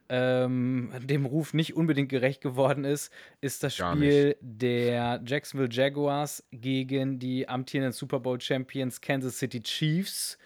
ähm, 0.09 0.93
dem 1.03 1.27
Ruf 1.27 1.53
nicht 1.53 1.75
unbedingt 1.75 2.09
gerecht 2.09 2.41
geworden 2.41 2.85
ist, 2.85 3.13
ist 3.41 3.65
das 3.65 3.75
Spiel 3.75 4.37
der 4.41 5.21
Jacksonville 5.27 5.71
Jaguars 5.73 6.45
gegen 6.53 7.19
die 7.19 7.49
amtierenden 7.49 7.93
Super 7.93 8.21
Bowl 8.21 8.41
Champions 8.41 9.01
Kansas 9.01 9.39
City 9.39 9.61
Chiefs. 9.61 10.39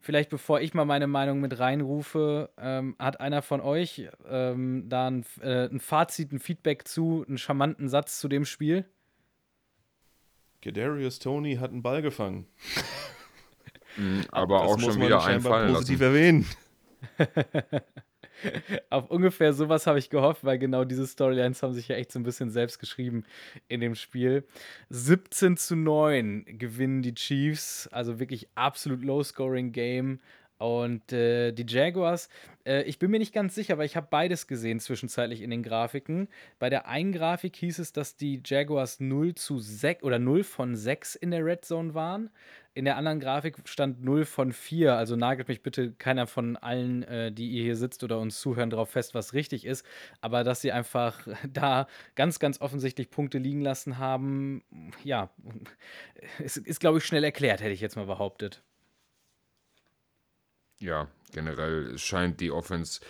Vielleicht 0.00 0.30
bevor 0.30 0.60
ich 0.60 0.74
mal 0.74 0.84
meine 0.84 1.06
Meinung 1.06 1.40
mit 1.40 1.58
reinrufe, 1.58 2.50
ähm, 2.56 2.94
hat 2.98 3.20
einer 3.20 3.42
von 3.42 3.60
euch 3.60 4.08
ähm, 4.28 4.88
da 4.88 5.08
ein, 5.08 5.24
äh, 5.40 5.68
ein 5.68 5.80
Fazit, 5.80 6.32
ein 6.32 6.38
Feedback 6.38 6.86
zu, 6.86 7.24
einen 7.26 7.38
charmanten 7.38 7.88
Satz 7.88 8.20
zu 8.20 8.28
dem 8.28 8.44
Spiel? 8.44 8.84
Gedarius 10.60 11.18
Tony 11.18 11.56
hat 11.56 11.70
einen 11.70 11.82
Ball 11.82 12.02
gefangen. 12.02 12.46
Mhm, 13.96 14.26
aber 14.30 14.60
das 14.60 14.70
auch 14.70 14.80
schon 14.80 15.00
wieder 15.00 15.24
einfallen 15.24 15.72
positiv 15.72 16.00
lassen. 16.00 16.14
erwähnen. 16.14 16.46
Auf 18.90 19.10
ungefähr 19.10 19.52
sowas 19.52 19.86
habe 19.86 19.98
ich 19.98 20.10
gehofft, 20.10 20.44
weil 20.44 20.58
genau 20.58 20.84
diese 20.84 21.06
Storylines 21.06 21.62
haben 21.62 21.74
sich 21.74 21.88
ja 21.88 21.96
echt 21.96 22.12
so 22.12 22.18
ein 22.18 22.24
bisschen 22.24 22.50
selbst 22.50 22.78
geschrieben 22.78 23.24
in 23.68 23.80
dem 23.80 23.94
Spiel. 23.94 24.44
17 24.90 25.56
zu 25.56 25.76
9 25.76 26.44
gewinnen 26.58 27.02
die 27.02 27.14
Chiefs, 27.14 27.88
also 27.92 28.18
wirklich 28.20 28.48
absolut 28.54 29.02
Low-Scoring-Game. 29.02 30.20
Und 30.58 31.12
äh, 31.12 31.52
die 31.52 31.64
Jaguars, 31.68 32.28
äh, 32.66 32.82
ich 32.82 32.98
bin 32.98 33.12
mir 33.12 33.20
nicht 33.20 33.32
ganz 33.32 33.54
sicher, 33.54 33.78
weil 33.78 33.86
ich 33.86 33.94
habe 33.94 34.08
beides 34.10 34.48
gesehen 34.48 34.80
zwischenzeitlich 34.80 35.40
in 35.40 35.50
den 35.50 35.62
Grafiken. 35.62 36.26
Bei 36.58 36.68
der 36.68 36.88
einen 36.88 37.12
Grafik 37.12 37.54
hieß 37.54 37.78
es, 37.78 37.92
dass 37.92 38.16
die 38.16 38.42
Jaguars 38.44 38.98
0 38.98 39.36
zu 39.36 39.60
6 39.60 40.02
oder 40.02 40.18
0 40.18 40.42
von 40.42 40.74
6 40.74 41.14
in 41.14 41.30
der 41.30 41.44
Red 41.44 41.64
Zone 41.64 41.94
waren. 41.94 42.30
In 42.78 42.84
der 42.84 42.96
anderen 42.96 43.18
Grafik 43.18 43.56
stand 43.64 44.04
0 44.04 44.24
von 44.24 44.52
4. 44.52 44.94
Also 44.94 45.16
nagelt 45.16 45.48
mich 45.48 45.64
bitte 45.64 45.90
keiner 45.94 46.28
von 46.28 46.56
allen, 46.56 47.02
äh, 47.02 47.32
die 47.32 47.50
ihr 47.50 47.64
hier 47.64 47.74
sitzt 47.74 48.04
oder 48.04 48.20
uns 48.20 48.40
zuhören, 48.40 48.70
darauf 48.70 48.90
fest, 48.90 49.14
was 49.14 49.34
richtig 49.34 49.64
ist. 49.64 49.84
Aber 50.20 50.44
dass 50.44 50.60
sie 50.60 50.70
einfach 50.70 51.26
da 51.52 51.88
ganz, 52.14 52.38
ganz 52.38 52.60
offensichtlich 52.60 53.10
Punkte 53.10 53.38
liegen 53.38 53.62
lassen 53.62 53.98
haben, 53.98 54.62
ja, 55.02 55.28
ist, 56.38 56.56
ist 56.56 56.78
glaube 56.78 56.98
ich, 56.98 57.04
schnell 57.04 57.24
erklärt, 57.24 57.60
hätte 57.62 57.72
ich 57.72 57.80
jetzt 57.80 57.96
mal 57.96 58.06
behauptet. 58.06 58.62
Ja, 60.78 61.08
generell 61.32 61.98
scheint 61.98 62.40
die 62.40 62.52
Offense 62.52 63.00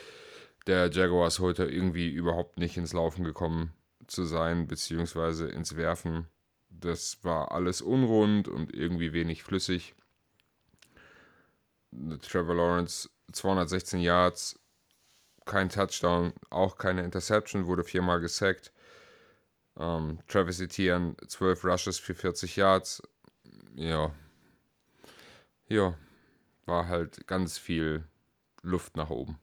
der 0.67 0.91
Jaguars 0.91 1.41
heute 1.41 1.67
irgendwie 1.67 2.09
überhaupt 2.09 2.59
nicht 2.59 2.79
ins 2.79 2.95
Laufen 2.95 3.23
gekommen 3.23 3.75
zu 4.07 4.25
sein, 4.25 4.67
beziehungsweise 4.67 5.47
ins 5.51 5.77
Werfen. 5.77 6.27
Das 6.71 7.25
war 7.25 7.53
alles 7.53 7.83
unrund 7.83 8.49
und 8.49 8.75
irgendwie 8.75 9.13
wenig 9.13 9.43
flüssig. 9.43 9.95
Trevor 12.23 12.55
Lawrence 12.55 13.09
216 13.33 14.01
Yards, 14.01 14.59
kein 15.45 15.71
Touchdown, 15.71 16.33
auch 16.51 16.77
keine 16.77 17.03
Interception, 17.03 17.67
wurde 17.67 17.85
viermal 17.85 18.21
gesackt. 18.21 18.73
Ähm, 19.77 20.19
Travis 20.27 20.61
Etienne 20.61 21.17
12 21.27 21.65
Rushes 21.65 21.99
für 21.99 22.15
40 22.15 22.57
Yards. 22.57 23.03
Ja. 23.75 24.13
Ja. 25.69 25.95
War 26.67 26.89
halt 26.89 27.27
ganz 27.27 27.57
viel 27.57 28.05
Luft 28.63 28.97
nach 28.97 29.09
oben. 29.09 29.39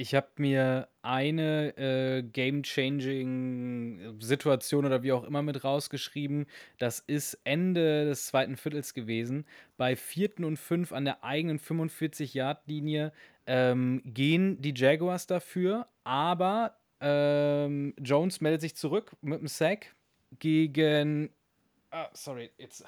Ich 0.00 0.14
habe 0.14 0.28
mir 0.38 0.88
eine 1.02 1.76
äh, 1.76 2.22
Game-Changing-Situation 2.22 4.86
oder 4.86 5.02
wie 5.02 5.12
auch 5.12 5.24
immer 5.24 5.42
mit 5.42 5.62
rausgeschrieben. 5.62 6.46
Das 6.78 7.00
ist 7.00 7.38
Ende 7.44 8.06
des 8.06 8.24
zweiten 8.24 8.56
Viertels 8.56 8.94
gewesen. 8.94 9.44
Bei 9.76 9.96
vierten 9.96 10.44
und 10.44 10.56
fünf 10.56 10.92
an 10.92 11.04
der 11.04 11.22
eigenen 11.22 11.60
45-Yard-Linie 11.60 13.12
ähm, 13.46 14.00
gehen 14.06 14.62
die 14.62 14.72
Jaguars 14.74 15.26
dafür, 15.26 15.86
aber 16.02 16.78
ähm, 17.02 17.92
Jones 18.00 18.40
meldet 18.40 18.62
sich 18.62 18.74
zurück 18.74 19.12
mit 19.20 19.40
einem 19.40 19.48
Sack 19.48 19.94
gegen. 20.38 21.28
Ah, 21.90 22.08
sorry, 22.14 22.50
jetzt 22.56 22.86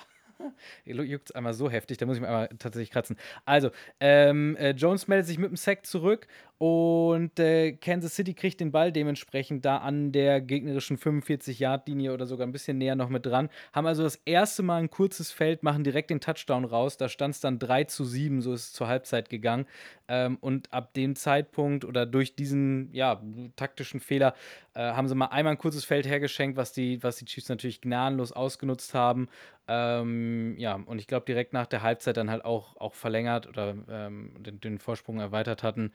Juckt 0.85 1.31
es 1.31 1.35
einmal 1.35 1.55
so 1.55 1.70
heftig, 1.70 1.98
da 1.98 2.07
muss 2.07 2.16
ich 2.16 2.20
mir 2.20 2.29
einmal 2.29 2.48
tatsächlich 2.59 2.90
kratzen. 2.90 3.16
Also, 3.44 3.70
ähm, 4.01 4.57
äh, 4.57 4.70
Jones 4.70 5.09
meldet 5.09 5.27
sich 5.27 5.38
mit 5.38 5.51
dem 5.51 5.57
Sack 5.57 5.87
zurück 5.87 6.27
und 6.62 7.40
äh, 7.40 7.72
Kansas 7.72 8.14
City 8.14 8.35
kriegt 8.35 8.61
den 8.61 8.70
Ball 8.70 8.92
dementsprechend 8.92 9.64
da 9.64 9.79
an 9.79 10.12
der 10.12 10.40
gegnerischen 10.40 10.96
45-Yard-Linie 10.96 12.14
oder 12.14 12.25
sogar 12.25 12.46
ein 12.46 12.53
bisschen 12.53 12.79
näher 12.79 12.94
noch 12.94 13.09
mit 13.09 13.27
dran. 13.27 13.48
Haben 13.72 13.88
also 13.88 14.05
das 14.05 14.14
erste 14.27 14.62
Mal 14.62 14.77
ein 14.77 14.88
kurzes 14.88 15.33
Feld, 15.33 15.64
machen 15.64 15.83
direkt 15.83 16.11
den 16.11 16.20
Touchdown 16.20 16.64
raus. 16.64 16.96
Da 16.96 17.09
stand 17.09 17.35
es 17.35 17.40
dann 17.40 17.59
3 17.59 17.83
zu 17.83 18.05
7, 18.05 18.42
so 18.42 18.53
ist 18.53 18.66
es 18.66 18.72
zur 18.75 18.87
Halbzeit 18.87 19.29
gegangen. 19.29 19.66
Ähm, 20.07 20.38
und 20.40 20.72
ab 20.72 20.94
dem 20.94 21.16
Zeitpunkt 21.16 21.85
oder 21.85 22.07
durch 22.07 22.37
diesen 22.37 22.92
ja, 22.92 23.20
taktischen 23.57 23.98
Fehler 23.98 24.37
äh, 24.75 24.83
haben 24.83 25.09
sie 25.09 25.16
mal 25.16 25.27
einmal 25.27 25.55
ein 25.55 25.59
kurzes 25.59 25.85
Feld 25.85 26.07
hergeschenkt, 26.07 26.57
was 26.57 26.72
die, 26.72 27.03
was 27.03 27.16
die 27.16 27.25
Chiefs 27.25 27.48
natürlich 27.48 27.81
gnadenlos 27.81 28.31
ausgenutzt 28.31 28.94
haben. 28.94 29.29
Ähm, 29.66 30.55
ja, 30.59 30.75
und 30.75 31.01
ich 31.01 31.09
glaube, 31.09 31.27
direkt 31.27 31.53
nach 31.53 31.66
der 31.66 31.83
Halbzeit 31.83 32.16
dann 32.16 32.31
halt 32.31 32.44
auch, 32.44 32.77
auch 32.77 32.94
verlängert 32.94 33.48
oder 33.48 33.75
ähm, 33.88 34.33
den, 34.38 34.61
den 34.61 34.79
Vorsprung 34.79 35.18
erweitert 35.18 35.64
hatten. 35.64 35.92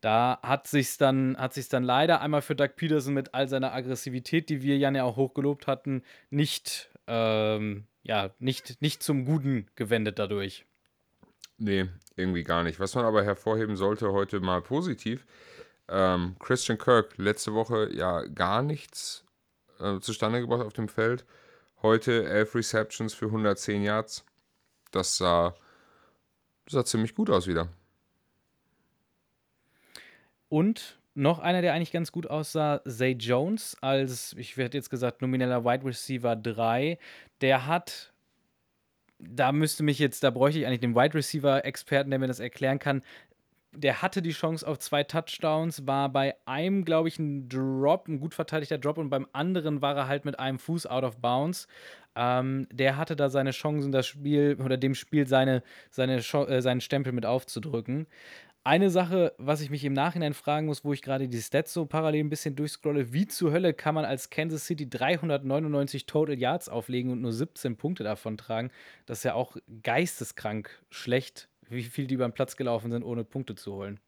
Da 0.00 0.38
hat 0.42 0.68
sich's 0.68 0.96
dann, 0.96 1.36
hat 1.36 1.54
sich's 1.54 1.68
dann 1.68 1.82
leider 1.82 2.20
einmal 2.20 2.42
für 2.42 2.54
Doug 2.54 2.70
Peterson 2.76 3.14
mit 3.14 3.34
all 3.34 3.48
seiner 3.48 3.72
Aggressivität, 3.72 4.48
die 4.48 4.62
wir 4.62 4.78
Jan 4.78 4.94
ja 4.94 5.04
auch 5.04 5.16
hochgelobt 5.16 5.66
hatten, 5.66 6.02
nicht, 6.30 6.90
ähm, 7.06 7.86
ja, 8.02 8.30
nicht, 8.38 8.80
nicht 8.80 9.02
zum 9.02 9.24
Guten 9.24 9.66
gewendet 9.74 10.18
dadurch. 10.18 10.66
Nee, 11.58 11.88
irgendwie 12.14 12.44
gar 12.44 12.62
nicht. 12.62 12.78
Was 12.78 12.94
man 12.94 13.04
aber 13.04 13.24
hervorheben 13.24 13.76
sollte 13.76 14.12
heute 14.12 14.38
mal 14.38 14.62
positiv, 14.62 15.26
ähm, 15.88 16.36
Christian 16.38 16.78
Kirk, 16.78 17.16
letzte 17.16 17.54
Woche 17.54 17.90
ja 17.92 18.22
gar 18.26 18.62
nichts 18.62 19.24
äh, 19.80 19.98
zustande 20.00 20.40
gebracht 20.40 20.64
auf 20.64 20.72
dem 20.72 20.88
Feld. 20.88 21.24
Heute 21.82 22.24
elf 22.24 22.54
Receptions 22.54 23.14
für 23.14 23.26
110 23.26 23.82
Yards. 23.82 24.24
Das 24.90 25.16
sah, 25.16 25.54
sah 26.68 26.84
ziemlich 26.84 27.14
gut 27.14 27.30
aus 27.30 27.46
wieder. 27.46 27.68
Und 30.48 30.98
noch 31.14 31.40
einer, 31.40 31.62
der 31.62 31.74
eigentlich 31.74 31.92
ganz 31.92 32.12
gut 32.12 32.28
aussah, 32.28 32.80
Zay 32.86 33.12
Jones, 33.12 33.76
als, 33.80 34.34
ich 34.38 34.56
werde 34.56 34.78
jetzt 34.78 34.88
gesagt, 34.88 35.20
nomineller 35.20 35.64
Wide 35.64 35.84
Receiver 35.84 36.36
3. 36.36 36.98
Der 37.40 37.66
hat, 37.66 38.12
da 39.18 39.50
müsste 39.50 39.82
mich 39.82 39.98
jetzt, 39.98 40.22
da 40.22 40.30
bräuchte 40.30 40.60
ich 40.60 40.66
eigentlich 40.66 40.80
den 40.80 40.94
Wide 40.94 41.14
Receiver-Experten, 41.14 42.10
der 42.10 42.20
mir 42.20 42.28
das 42.28 42.38
erklären 42.38 42.78
kann. 42.78 43.02
Der 43.72 44.00
hatte 44.00 44.22
die 44.22 44.30
Chance 44.30 44.66
auf 44.66 44.78
zwei 44.78 45.04
Touchdowns, 45.04 45.86
war 45.86 46.08
bei 46.08 46.36
einem, 46.46 46.84
glaube 46.84 47.08
ich, 47.08 47.18
ein 47.18 47.48
Drop, 47.48 48.08
ein 48.08 48.20
gut 48.20 48.34
verteidigter 48.34 48.78
Drop 48.78 48.96
und 48.96 49.10
beim 49.10 49.26
anderen 49.32 49.82
war 49.82 49.96
er 49.96 50.08
halt 50.08 50.24
mit 50.24 50.38
einem 50.38 50.58
Fuß 50.58 50.86
out 50.86 51.04
of 51.04 51.18
bounds. 51.18 51.66
Ähm, 52.14 52.66
der 52.72 52.96
hatte 52.96 53.14
da 53.14 53.28
seine 53.28 53.50
Chancen, 53.50 53.92
das 53.92 54.06
Spiel 54.06 54.56
oder 54.64 54.76
dem 54.76 54.94
Spiel 54.94 55.26
seine, 55.26 55.62
seine, 55.90 56.16
äh, 56.16 56.62
seinen 56.62 56.80
Stempel 56.80 57.12
mit 57.12 57.26
aufzudrücken. 57.26 58.06
Eine 58.64 58.90
Sache, 58.90 59.34
was 59.38 59.60
ich 59.60 59.70
mich 59.70 59.84
im 59.84 59.94
Nachhinein 59.94 60.34
fragen 60.34 60.66
muss, 60.66 60.84
wo 60.84 60.92
ich 60.92 61.00
gerade 61.00 61.28
die 61.28 61.40
Stats 61.40 61.72
so 61.72 61.86
parallel 61.86 62.24
ein 62.24 62.28
bisschen 62.28 62.54
durchscrolle, 62.54 63.12
wie 63.12 63.26
zur 63.26 63.52
Hölle 63.52 63.72
kann 63.72 63.94
man 63.94 64.04
als 64.04 64.28
Kansas 64.30 64.66
City 64.66 64.88
399 64.88 66.06
Total 66.06 66.38
Yards 66.38 66.68
auflegen 66.68 67.10
und 67.10 67.22
nur 67.22 67.32
17 67.32 67.76
Punkte 67.76 68.04
davon 68.04 68.36
tragen? 68.36 68.70
Das 69.06 69.18
ist 69.18 69.24
ja 69.24 69.34
auch 69.34 69.56
geisteskrank 69.82 70.70
schlecht, 70.90 71.48
wie 71.68 71.82
viel 71.82 72.06
die 72.06 72.14
über 72.14 72.28
den 72.28 72.34
Platz 72.34 72.56
gelaufen 72.56 72.90
sind, 72.90 73.04
ohne 73.04 73.24
Punkte 73.24 73.54
zu 73.54 73.72
holen. 73.72 74.00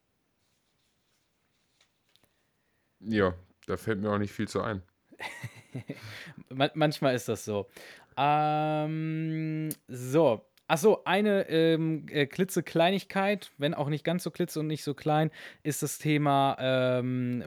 Ja, 2.99 3.33
da 3.65 3.77
fällt 3.77 3.99
mir 3.99 4.11
auch 4.11 4.19
nicht 4.19 4.33
viel 4.33 4.47
zu 4.47 4.61
ein. 4.61 4.83
manchmal 6.75 7.15
ist 7.15 7.27
das 7.27 7.45
so. 7.45 7.67
Ähm, 8.17 9.69
so, 9.87 10.45
Achso, 10.71 11.01
eine 11.03 11.49
ähm, 11.49 12.05
äh, 12.09 12.25
klitzekleinigkeit, 12.25 13.51
wenn 13.57 13.73
auch 13.73 13.89
nicht 13.89 14.05
ganz 14.05 14.23
so 14.23 14.31
klitze 14.31 14.61
und 14.61 14.67
nicht 14.67 14.85
so 14.85 14.93
klein, 14.93 15.29
ist 15.63 15.83
das 15.83 15.97
Thema 15.97 16.55
ähm, 16.61 17.43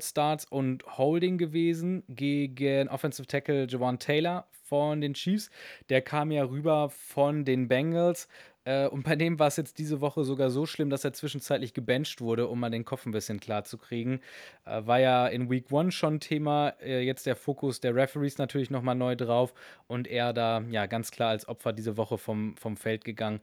Starts 0.00 0.44
und 0.44 0.84
Holding 0.96 1.36
gewesen 1.36 2.04
gegen 2.06 2.88
Offensive 2.88 3.26
Tackle 3.26 3.66
Jawan 3.68 3.98
Taylor 3.98 4.46
von 4.52 5.00
den 5.00 5.14
Chiefs. 5.14 5.50
Der 5.88 6.00
kam 6.00 6.30
ja 6.30 6.44
rüber 6.44 6.90
von 6.90 7.44
den 7.44 7.66
Bengals 7.66 8.28
äh, 8.70 8.86
und 8.86 9.02
bei 9.02 9.16
dem 9.16 9.38
war 9.38 9.48
es 9.48 9.56
jetzt 9.56 9.78
diese 9.78 10.00
Woche 10.00 10.24
sogar 10.24 10.50
so 10.50 10.64
schlimm, 10.66 10.90
dass 10.90 11.04
er 11.04 11.12
zwischenzeitlich 11.12 11.74
gebencht 11.74 12.20
wurde, 12.20 12.46
um 12.46 12.60
mal 12.60 12.70
den 12.70 12.84
Kopf 12.84 13.04
ein 13.04 13.12
bisschen 13.12 13.40
klar 13.40 13.64
zu 13.64 13.78
kriegen. 13.78 14.20
Äh, 14.64 14.86
war 14.86 15.00
ja 15.00 15.26
in 15.26 15.50
Week 15.50 15.72
1 15.72 15.92
schon 15.92 16.20
Thema, 16.20 16.74
äh, 16.80 17.00
jetzt 17.00 17.26
der 17.26 17.36
Fokus 17.36 17.80
der 17.80 17.94
Referees 17.94 18.38
natürlich 18.38 18.70
nochmal 18.70 18.94
neu 18.94 19.16
drauf 19.16 19.54
und 19.88 20.06
er 20.06 20.32
da 20.32 20.62
ja 20.70 20.86
ganz 20.86 21.10
klar 21.10 21.30
als 21.30 21.48
Opfer 21.48 21.72
diese 21.72 21.96
Woche 21.96 22.18
vom, 22.18 22.56
vom 22.56 22.76
Feld 22.76 23.04
gegangen 23.04 23.40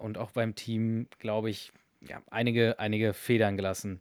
und 0.00 0.16
auch 0.16 0.30
beim 0.30 0.54
Team, 0.54 1.08
glaube 1.18 1.50
ich, 1.50 1.72
ja, 2.00 2.22
einige, 2.30 2.78
einige 2.78 3.14
Federn 3.14 3.56
gelassen. 3.56 3.98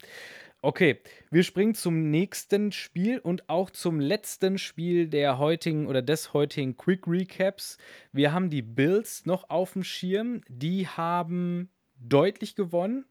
Okay, 0.65 0.99
wir 1.29 1.43
springen 1.43 1.75
zum 1.75 2.09
nächsten 2.09 2.71
Spiel 2.71 3.19
und 3.19 3.49
auch 3.49 3.69
zum 3.69 3.99
letzten 3.99 4.57
Spiel 4.57 5.07
der 5.07 5.37
heutigen 5.37 5.85
oder 5.85 6.01
des 6.01 6.33
heutigen 6.33 6.75
Quick 6.75 7.05
Recaps. 7.05 7.77
Wir 8.11 8.33
haben 8.33 8.49
die 8.49 8.63
Bills 8.63 9.27
noch 9.27 9.51
auf 9.51 9.73
dem 9.73 9.83
Schirm. 9.83 10.41
Die 10.47 10.87
haben 10.87 11.69
deutlich 11.99 12.55
gewonnen. 12.55 13.05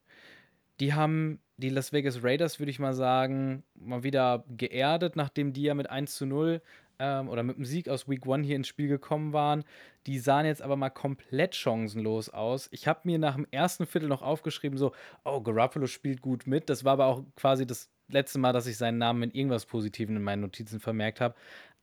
Die 0.80 0.94
haben 0.94 1.44
die 1.56 1.68
Las 1.68 1.92
Vegas 1.92 2.24
Raiders, 2.24 2.58
würde 2.58 2.70
ich 2.70 2.80
mal 2.80 2.92
sagen, 2.92 3.62
mal 3.76 4.02
wieder 4.02 4.44
geerdet, 4.48 5.14
nachdem 5.14 5.52
die 5.52 5.62
ja 5.62 5.74
mit 5.74 5.88
1 5.88 6.12
zu 6.12 6.26
0 6.26 6.60
ähm, 6.98 7.28
oder 7.28 7.42
mit 7.42 7.56
dem 7.56 7.64
Sieg 7.64 7.88
aus 7.88 8.08
Week 8.08 8.26
1 8.26 8.46
hier 8.46 8.56
ins 8.56 8.68
Spiel 8.68 8.88
gekommen 8.88 9.32
waren. 9.32 9.64
Die 10.06 10.18
sahen 10.18 10.46
jetzt 10.46 10.62
aber 10.62 10.76
mal 10.76 10.90
komplett 10.90 11.54
chancenlos 11.54 12.28
aus. 12.28 12.68
Ich 12.72 12.86
habe 12.86 13.00
mir 13.04 13.18
nach 13.18 13.36
dem 13.36 13.46
ersten 13.50 13.86
Viertel 13.86 14.08
noch 14.08 14.22
aufgeschrieben, 14.22 14.78
so, 14.78 14.92
oh, 15.24 15.40
Garoppolo 15.40 15.86
spielt 15.86 16.20
gut 16.22 16.46
mit. 16.46 16.68
Das 16.68 16.84
war 16.84 16.94
aber 16.94 17.06
auch 17.06 17.22
quasi 17.36 17.66
das 17.66 17.90
letzte 18.08 18.38
Mal, 18.38 18.52
dass 18.52 18.66
ich 18.66 18.76
seinen 18.76 18.98
Namen 18.98 19.22
in 19.22 19.30
irgendwas 19.30 19.66
Positiven 19.66 20.16
in 20.16 20.22
meinen 20.22 20.42
Notizen 20.42 20.80
vermerkt 20.80 21.20
habe. 21.20 21.34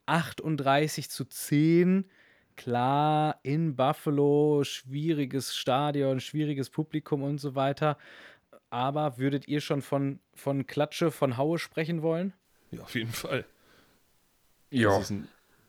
38 0.06 1.10
zu 1.10 1.26
10. 1.26 2.06
Klar, 2.58 3.40
in 3.44 3.76
Buffalo, 3.76 4.64
schwieriges 4.64 5.56
Stadion, 5.56 6.20
schwieriges 6.20 6.70
Publikum 6.70 7.24
und 7.24 7.40
so 7.40 7.56
weiter. 7.56 7.98
Aber 8.70 9.18
würdet 9.18 9.48
ihr 9.48 9.62
schon 9.62 9.82
von, 9.82 10.20
von 10.34 10.68
Klatsche, 10.68 11.12
von 11.12 11.38
Haue 11.38 11.60
sprechen 11.60 12.02
wollen? 12.02 12.34
Ja, 12.72 12.82
auf 12.82 12.96
jeden 12.96 13.12
Fall. 13.12 13.46
Ja. 14.72 14.98
Das 14.98 15.10
ein, 15.10 15.28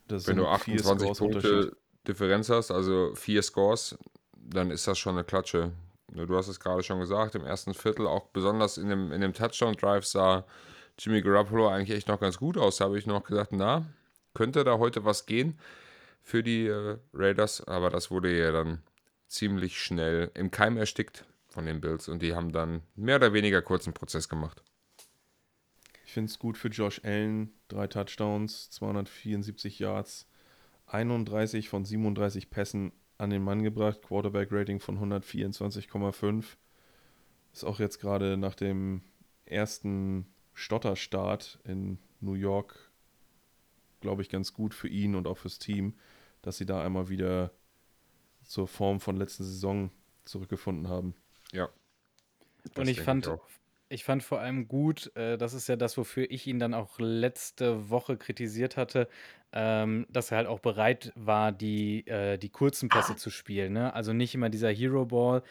das 0.09 0.27
Wenn 0.27 0.37
du 0.39 0.47
28 0.47 1.19
Punkte 1.19 1.77
Differenz 2.07 2.49
hast, 2.49 2.71
also 2.71 3.15
vier 3.15 3.43
Scores, 3.43 3.97
dann 4.35 4.71
ist 4.71 4.87
das 4.89 4.99
schon 4.99 5.17
eine 5.17 5.25
Klatsche. 5.25 5.73
Du 6.09 6.37
hast 6.37 6.49
es 6.49 6.61
gerade 6.61 6.83
schon 6.83 7.01
gesagt, 7.01 7.35
im 7.35 7.45
ersten 7.45 7.75
Viertel, 7.75 8.07
auch 8.07 8.27
besonders 8.29 8.77
in 8.77 8.89
dem, 8.89 9.13
in 9.13 9.21
dem 9.21 9.33
Touchdown-Drive 9.33 10.05
sah 10.05 10.45
Jimmy 10.99 11.23
Garoppolo 11.23 11.69
eigentlich 11.69 11.97
echt 11.97 12.09
noch 12.09 12.21
ganz 12.21 12.39
gut 12.39 12.59
aus. 12.59 12.77
Da 12.77 12.87
habe 12.87 12.99
ich 12.99 13.07
noch 13.07 13.25
gesagt, 13.25 13.53
na, 13.53 13.87
könnte 14.35 14.65
da 14.65 14.79
heute 14.79 15.05
was 15.05 15.27
gehen 15.27 15.59
für 16.23 16.43
die 16.43 16.67
äh, 16.67 16.99
Raiders, 17.15 17.67
aber 17.67 17.91
das 17.91 18.11
wurde 18.11 18.37
ja 18.37 18.53
dann 18.53 18.83
ziemlich 19.29 19.81
schnell 19.81 20.31
im 20.35 20.51
Keim 20.51 20.77
erstickt 20.77 21.25
von 21.49 21.67
den 21.67 21.81
Bills 21.81 22.09
und 22.09 22.21
die 22.21 22.35
haben 22.35 22.53
dann 22.53 22.83
mehr 22.95 23.17
oder 23.17 23.33
weniger 23.33 23.63
kurzen 23.63 23.93
Prozess 23.93 24.29
gemacht. 24.29 24.63
Ich 26.13 26.15
finde 26.15 26.31
es 26.31 26.39
gut 26.39 26.59
für 26.59 26.69
Josh 26.69 27.01
Allen. 27.05 27.55
Drei 27.69 27.87
Touchdowns, 27.87 28.69
274 28.69 29.79
Yards, 29.79 30.29
31 30.85 31.71
von 31.71 31.87
37 31.87 32.51
Pässen 32.51 32.93
an 33.17 33.31
den 33.31 33.43
Mann 33.43 33.63
gebracht. 33.63 34.03
Quarterback-Rating 34.03 34.79
von 34.79 34.99
124,5. 34.99 36.45
Ist 37.55 37.65
auch 37.65 37.79
jetzt 37.79 37.99
gerade 37.99 38.37
nach 38.37 38.55
dem 38.55 39.01
ersten 39.47 40.27
Stotterstart 40.53 41.61
in 41.65 41.99
New 42.21 42.35
York, 42.35 42.93
glaube 44.03 44.21
ich, 44.21 44.29
ganz 44.29 44.53
gut 44.53 44.75
für 44.75 44.89
ihn 44.89 45.15
und 45.15 45.27
auch 45.27 45.39
fürs 45.39 45.59
Team, 45.59 45.95
dass 46.43 46.59
sie 46.59 46.67
da 46.67 46.85
einmal 46.85 47.09
wieder 47.09 47.53
zur 48.45 48.69
Form 48.69 49.01
von 49.01 49.17
letzten 49.17 49.45
Saison 49.45 49.91
zurückgefunden 50.27 50.91
haben. 50.91 51.15
Ja. 51.53 51.71
Und 52.77 52.87
ich 52.87 53.01
fand, 53.01 53.29
ich 53.29 53.62
ich 53.93 54.05
fand 54.05 54.23
vor 54.23 54.41
allem 54.41 54.69
gut, 54.69 55.15
äh, 55.17 55.37
das 55.37 55.55
ist 55.55 55.69
ja 55.69 55.77
das, 55.77 55.97
wofür 55.97 56.31
ich 56.31 56.47
ihn 56.47 56.59
dann 56.59 56.75
auch 56.75 56.99
letzte 56.99 57.91
Woche 57.91 58.17
kritisiert 58.17 58.77
hatte, 58.77 59.09
ähm, 59.53 60.07
dass 60.09 60.31
er 60.31 60.39
halt 60.39 60.47
auch 60.47 60.61
bereit 60.61 61.13
war, 61.15 61.53
die, 61.53 62.07
äh, 62.07 62.39
die 62.39 62.49
kurzen 62.49 62.89
Pässe 62.89 63.17
zu 63.17 63.31
spielen. 63.31 63.75
Ne? 63.75 63.93
Also 63.95 64.13
nicht 64.13 64.35
immer 64.35 64.49
dieser 64.49 64.71
Hero 64.71 65.05
Ball. 65.05 65.43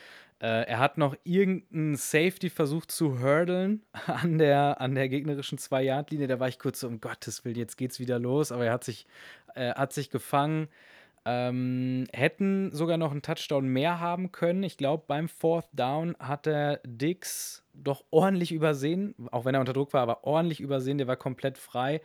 Äh, 0.41 0.65
er 0.65 0.79
hat 0.79 0.97
noch 0.97 1.15
irgendeinen 1.23 1.95
Safety 1.95 2.49
versucht 2.49 2.91
zu 2.91 3.19
hurdlen 3.19 3.83
an 4.07 4.39
der, 4.39 4.81
an 4.81 4.95
der 4.95 5.07
gegnerischen 5.07 5.59
Zwei-Yard-Linie. 5.59 6.27
Da 6.27 6.39
war 6.39 6.47
ich 6.47 6.57
kurz 6.57 6.79
so, 6.79 6.87
um 6.87 6.99
Gottes 6.99 7.45
Willen, 7.45 7.57
jetzt 7.57 7.77
geht's 7.77 7.99
wieder 7.99 8.17
los. 8.17 8.51
Aber 8.51 8.65
er 8.65 8.73
hat 8.73 8.83
sich, 8.83 9.05
äh, 9.53 9.73
hat 9.73 9.93
sich 9.93 10.09
gefangen. 10.09 10.67
Ähm, 11.23 12.07
hätten 12.13 12.71
sogar 12.71 12.97
noch 12.97 13.11
einen 13.11 13.21
Touchdown 13.21 13.67
mehr 13.67 13.99
haben 13.99 14.31
können. 14.31 14.63
Ich 14.63 14.77
glaube, 14.77 15.03
beim 15.07 15.29
Fourth 15.29 15.67
Down 15.71 16.15
hat 16.19 16.47
der 16.47 16.81
Dix 16.85 17.63
doch 17.73 18.03
ordentlich 18.09 18.51
übersehen, 18.51 19.13
auch 19.31 19.45
wenn 19.45 19.53
er 19.53 19.61
unter 19.61 19.73
Druck 19.73 19.93
war, 19.93 20.01
aber 20.01 20.23
ordentlich 20.23 20.59
übersehen. 20.59 20.97
Der 20.97 21.07
war 21.07 21.17
komplett 21.17 21.57
frei. 21.59 22.01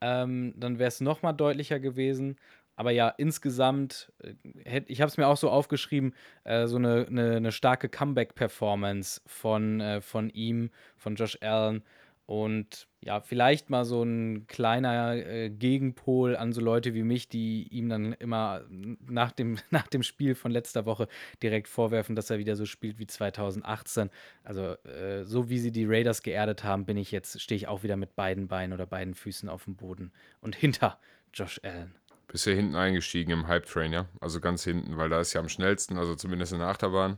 Ähm, 0.00 0.52
dann 0.56 0.78
wäre 0.78 0.88
es 0.88 1.00
nochmal 1.00 1.34
deutlicher 1.34 1.80
gewesen. 1.80 2.36
Aber 2.76 2.92
ja, 2.92 3.08
insgesamt, 3.08 4.12
äh, 4.22 4.82
ich 4.86 5.00
habe 5.00 5.08
es 5.08 5.16
mir 5.16 5.26
auch 5.26 5.36
so 5.36 5.50
aufgeschrieben, 5.50 6.14
äh, 6.44 6.68
so 6.68 6.76
eine, 6.76 7.06
eine, 7.08 7.36
eine 7.36 7.52
starke 7.52 7.88
Comeback-Performance 7.88 9.20
von, 9.26 9.80
äh, 9.80 10.00
von 10.00 10.30
ihm, 10.30 10.70
von 10.96 11.16
Josh 11.16 11.38
Allen. 11.42 11.82
Und 12.28 12.88
ja, 13.00 13.22
vielleicht 13.22 13.70
mal 13.70 13.86
so 13.86 14.02
ein 14.02 14.46
kleiner 14.48 15.14
äh, 15.16 15.48
Gegenpol 15.48 16.36
an 16.36 16.52
so 16.52 16.60
Leute 16.60 16.92
wie 16.92 17.02
mich, 17.02 17.30
die 17.30 17.66
ihm 17.68 17.88
dann 17.88 18.12
immer 18.12 18.64
nach 18.68 19.32
dem, 19.32 19.56
nach 19.70 19.86
dem 19.86 20.02
Spiel 20.02 20.34
von 20.34 20.52
letzter 20.52 20.84
Woche 20.84 21.08
direkt 21.42 21.68
vorwerfen, 21.68 22.14
dass 22.14 22.28
er 22.28 22.38
wieder 22.38 22.54
so 22.54 22.66
spielt 22.66 22.98
wie 22.98 23.06
2018. 23.06 24.10
Also 24.44 24.74
äh, 24.84 25.24
so 25.24 25.48
wie 25.48 25.58
sie 25.58 25.72
die 25.72 25.86
Raiders 25.86 26.22
geerdet 26.22 26.64
haben, 26.64 26.84
bin 26.84 26.98
ich 26.98 27.12
jetzt, 27.12 27.40
stehe 27.40 27.56
ich 27.56 27.66
auch 27.66 27.82
wieder 27.82 27.96
mit 27.96 28.14
beiden 28.14 28.46
Beinen 28.46 28.74
oder 28.74 28.84
beiden 28.84 29.14
Füßen 29.14 29.48
auf 29.48 29.64
dem 29.64 29.76
Boden 29.76 30.12
und 30.42 30.54
hinter 30.54 30.98
Josh 31.32 31.58
Allen. 31.64 31.94
Bist 32.26 32.44
du 32.44 32.54
hinten 32.54 32.76
eingestiegen 32.76 33.30
im 33.30 33.48
Hype-Train, 33.48 33.90
ja? 33.90 34.06
Also 34.20 34.38
ganz 34.38 34.64
hinten, 34.64 34.98
weil 34.98 35.08
da 35.08 35.18
ist 35.18 35.32
ja 35.32 35.40
am 35.40 35.48
schnellsten, 35.48 35.96
also 35.96 36.14
zumindest 36.14 36.52
in 36.52 36.58
der 36.58 36.68
Achterbahn. 36.68 37.16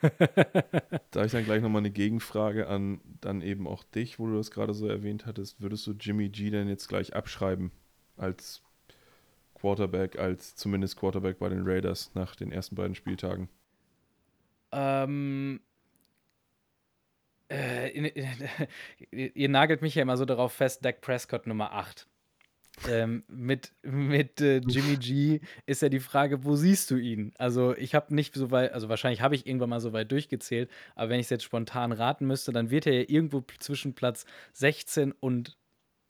Da 0.00 1.20
habe 1.20 1.26
ich 1.26 1.32
dann 1.32 1.44
gleich 1.44 1.62
nochmal 1.62 1.80
eine 1.80 1.90
Gegenfrage 1.90 2.66
an 2.68 3.00
dann 3.20 3.42
eben 3.42 3.66
auch 3.66 3.84
dich, 3.84 4.18
wo 4.18 4.26
du 4.26 4.36
das 4.36 4.50
gerade 4.50 4.72
so 4.72 4.86
erwähnt 4.86 5.26
hattest. 5.26 5.60
Würdest 5.60 5.86
du 5.86 5.92
Jimmy 5.92 6.28
G 6.28 6.50
denn 6.50 6.68
jetzt 6.68 6.88
gleich 6.88 7.14
abschreiben 7.14 7.70
als 8.16 8.62
Quarterback, 9.54 10.18
als 10.18 10.56
zumindest 10.56 10.96
Quarterback 10.96 11.38
bei 11.38 11.48
den 11.48 11.62
Raiders 11.64 12.12
nach 12.14 12.34
den 12.34 12.50
ersten 12.52 12.76
beiden 12.76 12.94
Spieltagen? 12.94 13.48
Ähm. 14.72 15.60
Äh, 17.50 18.12
ihr 19.10 19.48
nagelt 19.48 19.82
mich 19.82 19.96
ja 19.96 20.02
immer 20.02 20.16
so 20.16 20.24
darauf 20.24 20.52
fest, 20.52 20.84
Dak 20.84 21.00
Prescott 21.00 21.46
Nummer 21.46 21.72
8. 21.72 22.06
ähm, 22.88 23.24
mit, 23.28 23.72
mit 23.82 24.40
äh, 24.40 24.58
Jimmy 24.58 24.96
G 24.96 25.40
ist 25.66 25.82
ja 25.82 25.88
die 25.88 26.00
Frage, 26.00 26.44
wo 26.44 26.56
siehst 26.56 26.90
du 26.90 26.96
ihn? 26.96 27.32
Also 27.38 27.76
ich 27.76 27.94
habe 27.94 28.14
nicht 28.14 28.34
so 28.34 28.50
weit, 28.50 28.72
also 28.72 28.88
wahrscheinlich 28.88 29.20
habe 29.20 29.34
ich 29.34 29.46
irgendwann 29.46 29.70
mal 29.70 29.80
so 29.80 29.92
weit 29.92 30.10
durchgezählt, 30.10 30.70
aber 30.94 31.10
wenn 31.10 31.20
ich 31.20 31.26
es 31.26 31.30
jetzt 31.30 31.44
spontan 31.44 31.92
raten 31.92 32.26
müsste, 32.26 32.52
dann 32.52 32.70
wird 32.70 32.86
er 32.86 32.94
ja 32.94 33.04
irgendwo 33.08 33.44
zwischen 33.58 33.94
Platz 33.94 34.24
16 34.52 35.12
und 35.12 35.56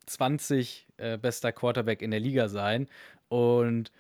20 0.07 0.89
äh, 0.97 1.19
bester 1.19 1.53
Quarterback 1.53 2.03
in 2.03 2.11
der 2.11 2.21
Liga 2.21 2.49
sein. 2.49 2.89
Und 3.29 3.93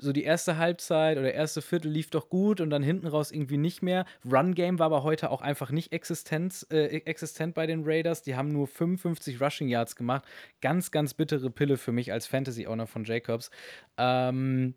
so 0.00 0.12
die 0.12 0.24
erste 0.24 0.56
Halbzeit 0.56 1.18
oder 1.18 1.32
erste 1.32 1.62
Viertel 1.62 1.90
lief 1.90 2.10
doch 2.10 2.28
gut 2.28 2.60
und 2.60 2.70
dann 2.70 2.82
hinten 2.82 3.06
raus 3.06 3.30
irgendwie 3.32 3.56
nicht 3.56 3.82
mehr. 3.82 4.04
Run 4.30 4.54
Game 4.54 4.78
war 4.78 4.86
aber 4.86 5.02
heute 5.02 5.30
auch 5.30 5.42
einfach 5.42 5.70
nicht 5.70 5.92
existent, 5.92 6.66
äh, 6.70 6.86
existent 7.04 7.54
bei 7.54 7.66
den 7.66 7.82
Raiders. 7.84 8.22
Die 8.22 8.36
haben 8.36 8.52
nur 8.52 8.66
55 8.66 9.40
Rushing 9.40 9.68
Yards 9.68 9.96
gemacht. 9.96 10.24
Ganz, 10.60 10.90
ganz 10.90 11.14
bittere 11.14 11.50
Pille 11.50 11.76
für 11.76 11.92
mich 11.92 12.12
als 12.12 12.26
Fantasy-Owner 12.26 12.86
von 12.86 13.04
Jacobs. 13.04 13.50
Ähm, 13.96 14.74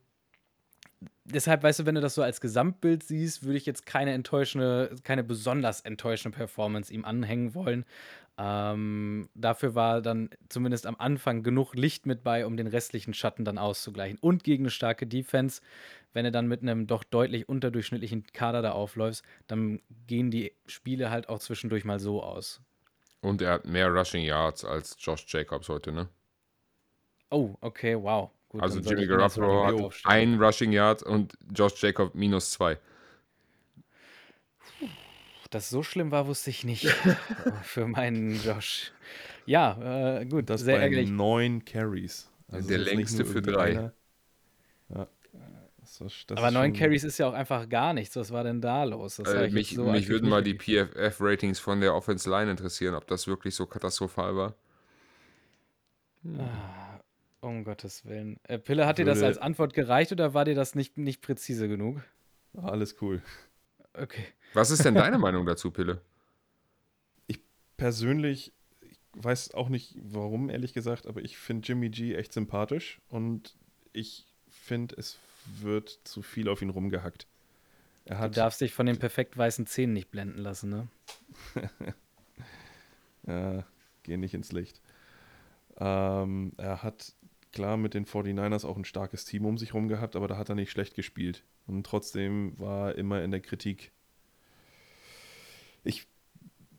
deshalb, 1.32 1.64
weißt 1.64 1.80
du, 1.80 1.86
wenn 1.86 1.96
du 1.96 2.02
das 2.02 2.16
so 2.16 2.22
als 2.22 2.42
Gesamtbild 2.42 3.04
siehst, 3.04 3.44
würde 3.44 3.58
ich 3.58 3.66
jetzt 3.66 3.86
keine 3.86 4.14
enttäuschende, 4.14 4.96
keine 5.04 5.24
besonders 5.24 5.82
enttäuschende 5.82 6.38
Performance 6.38 6.94
ihm 6.94 7.06
anhängen 7.06 7.54
wollen. 7.56 7.86
Ähm, 8.38 9.30
dafür 9.36 9.76
war 9.76 10.02
dann 10.02 10.30
zumindest 10.50 10.88
am 10.88 10.96
Anfang 10.98 11.44
genug 11.44 11.76
Licht 11.76 12.06
mit 12.06 12.24
bei, 12.24 12.46
um 12.46 12.58
den 12.58 12.68
restlichen 12.68 13.14
Schatten 13.14 13.46
dann 13.46 13.58
auszugleichen. 13.58 14.18
Und 14.20 14.44
gegen 14.44 14.64
eine 14.64 14.72
starke 14.72 15.06
Defense, 15.06 15.62
wenn 16.14 16.26
du 16.26 16.32
dann 16.32 16.48
mit 16.48 16.62
einem 16.62 16.88
doch 16.88 17.04
deutlich 17.04 17.48
unterdurchschnittlichen 17.48 18.26
Kader 18.34 18.62
da 18.62 18.72
aufläufst, 18.72 19.24
dann 19.48 19.82
gehen 20.08 20.32
die 20.32 20.54
Spiele 20.66 21.12
halt 21.12 21.30
auch 21.30 21.40
zwischendurch 21.40 21.86
mal 21.86 22.00
so 22.00 22.24
aus. 22.24 22.62
Und 23.22 23.42
er 23.42 23.52
hat 23.52 23.66
mehr 23.66 23.90
Rushing 23.90 24.24
Yards 24.24 24.66
als 24.66 24.96
Josh 25.00 25.26
Jacobs 25.28 25.70
heute, 25.70 25.92
ne? 25.92 26.10
Oh, 27.30 27.56
okay, 27.62 27.96
wow. 27.96 28.32
Gut, 28.52 28.62
also 28.62 28.80
Jimmy 28.80 29.08
Garoppolo 29.08 29.66
hat 29.66 30.02
ein 30.06 30.42
Rushing 30.42 30.72
Yard 30.72 31.04
und 31.04 31.38
Josh 31.54 31.82
Jacob 31.82 32.16
minus 32.16 32.52
zwei 32.52 32.78
das 35.52 35.70
so 35.70 35.84
schlimm 35.84 36.12
war, 36.12 36.28
wusste 36.28 36.50
ich 36.50 36.64
nicht. 36.64 36.86
für 37.64 37.86
meinen 37.86 38.42
Josh. 38.42 38.92
Ja, 39.46 40.20
äh, 40.20 40.26
gut. 40.26 40.50
Das 40.50 40.62
sehr 40.62 40.78
bei 40.78 40.84
ärgerlich. 40.84 41.10
neun 41.10 41.64
Carries. 41.66 42.30
Also 42.48 42.68
der 42.68 42.80
längste 42.80 43.26
für 43.26 43.42
drei. 43.42 43.92
Ja. 44.90 45.08
Das 45.78 46.00
war, 46.00 46.08
das 46.28 46.38
Aber 46.38 46.52
neun 46.52 46.74
Carries 46.74 47.04
ist 47.04 47.18
ja 47.18 47.28
auch 47.28 47.34
einfach 47.34 47.68
gar 47.68 47.94
nichts. 47.94 48.16
Was 48.16 48.32
war 48.32 48.44
denn 48.44 48.62
da 48.62 48.86
los? 48.86 49.20
Äh, 49.20 49.50
mich 49.50 49.76
so 49.76 49.86
mich 49.92 50.08
würden 50.08 50.30
mal 50.30 50.42
die 50.42 50.54
PFF-Ratings 50.54 51.60
von 51.60 51.82
der 51.82 51.96
Offense 51.96 52.30
Line 52.30 52.50
interessieren, 52.50 52.96
ob 52.96 53.08
das 53.08 53.28
wirklich 53.28 53.56
so 53.56 53.66
katastrophal 53.66 54.36
war. 54.36 54.56
Hm. 56.24 56.40
Ah, 56.40 56.91
um 57.42 57.64
Gottes 57.64 58.06
Willen. 58.06 58.40
Äh, 58.44 58.60
Pille, 58.60 58.86
hat 58.86 58.98
Würde... 58.98 59.12
dir 59.12 59.16
das 59.16 59.24
als 59.24 59.38
Antwort 59.38 59.74
gereicht 59.74 60.12
oder 60.12 60.34
war 60.34 60.46
dir 60.46 60.56
das 60.56 60.76
nicht, 60.76 60.98
nicht 60.98 61.22
präzise 61.22 61.68
genug? 61.68 62.02
Alles 62.54 63.02
cool. 63.02 63.22
Okay. 63.94 64.26
Was 64.54 64.72
ist 64.72 64.86
denn 64.86 64.96
deine 64.96 65.18
Meinung 65.18 65.46
dazu, 65.46 65.72
Pille? 65.72 66.02
Ich 67.28 67.40
persönlich 67.78 68.54
ich 68.82 69.00
weiß 69.14 69.54
auch 69.54 69.70
nicht 69.70 69.96
warum, 70.02 70.50
ehrlich 70.50 70.74
gesagt, 70.74 71.06
aber 71.06 71.22
ich 71.22 71.38
finde 71.38 71.68
Jimmy 71.68 71.90
G 71.90 72.16
echt 72.16 72.34
sympathisch 72.34 73.00
und 73.10 73.56
ich 73.94 74.26
finde, 74.48 74.96
es 74.98 75.20
wird 75.60 76.00
zu 76.04 76.22
viel 76.22 76.48
auf 76.50 76.62
ihn 76.62 76.70
rumgehackt. 76.70 77.28
Er 78.06 78.20
hat, 78.20 78.32
du 78.32 78.40
darfst 78.40 78.62
dich 78.62 78.74
von 78.74 78.86
den 78.86 78.98
perfekt 78.98 79.38
weißen 79.38 79.68
Zähnen 79.68 79.94
nicht 79.94 80.12
blenden 80.12 80.40
lassen, 80.40 80.70
ne? 80.70 80.88
ja, 83.28 83.66
geh 84.04 84.18
nicht 84.18 84.34
ins 84.34 84.52
Licht. 84.52 84.82
Ähm, 85.78 86.54
er 86.58 86.84
hat 86.84 87.14
klar 87.52 87.78
mit 87.78 87.94
den 87.94 88.06
49ers 88.06 88.66
auch 88.66 88.78
ein 88.78 88.86
starkes 88.86 89.26
Team 89.26 89.46
um 89.46 89.58
sich 89.58 89.74
herum 89.74 89.88
gehabt, 89.88 90.16
aber 90.16 90.28
da 90.28 90.38
hat 90.38 90.50
er 90.50 90.56
nicht 90.56 90.72
schlecht 90.72 90.96
gespielt. 90.96 91.44
Und 91.68 91.86
trotzdem 91.86 92.58
war 92.58 92.90
er 92.90 92.98
immer 92.98 93.24
in 93.24 93.32
der 93.32 93.42
Kritik. 93.42 93.92
Ich 95.84 96.08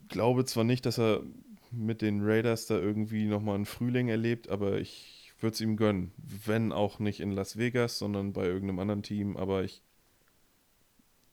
glaube 0.08 0.44
zwar 0.44 0.64
nicht, 0.64 0.86
dass 0.86 0.98
er 0.98 1.22
mit 1.70 2.02
den 2.02 2.20
Raiders 2.22 2.66
da 2.66 2.78
irgendwie 2.78 3.24
nochmal 3.24 3.54
einen 3.56 3.66
Frühling 3.66 4.08
erlebt, 4.08 4.48
aber 4.48 4.78
ich 4.78 5.32
würde 5.40 5.54
es 5.54 5.60
ihm 5.60 5.76
gönnen. 5.76 6.12
Wenn 6.16 6.72
auch 6.72 6.98
nicht 6.98 7.20
in 7.20 7.32
Las 7.32 7.56
Vegas, 7.56 7.98
sondern 7.98 8.32
bei 8.32 8.44
irgendeinem 8.44 8.78
anderen 8.78 9.02
Team. 9.02 9.36
Aber 9.36 9.64
ich, 9.64 9.82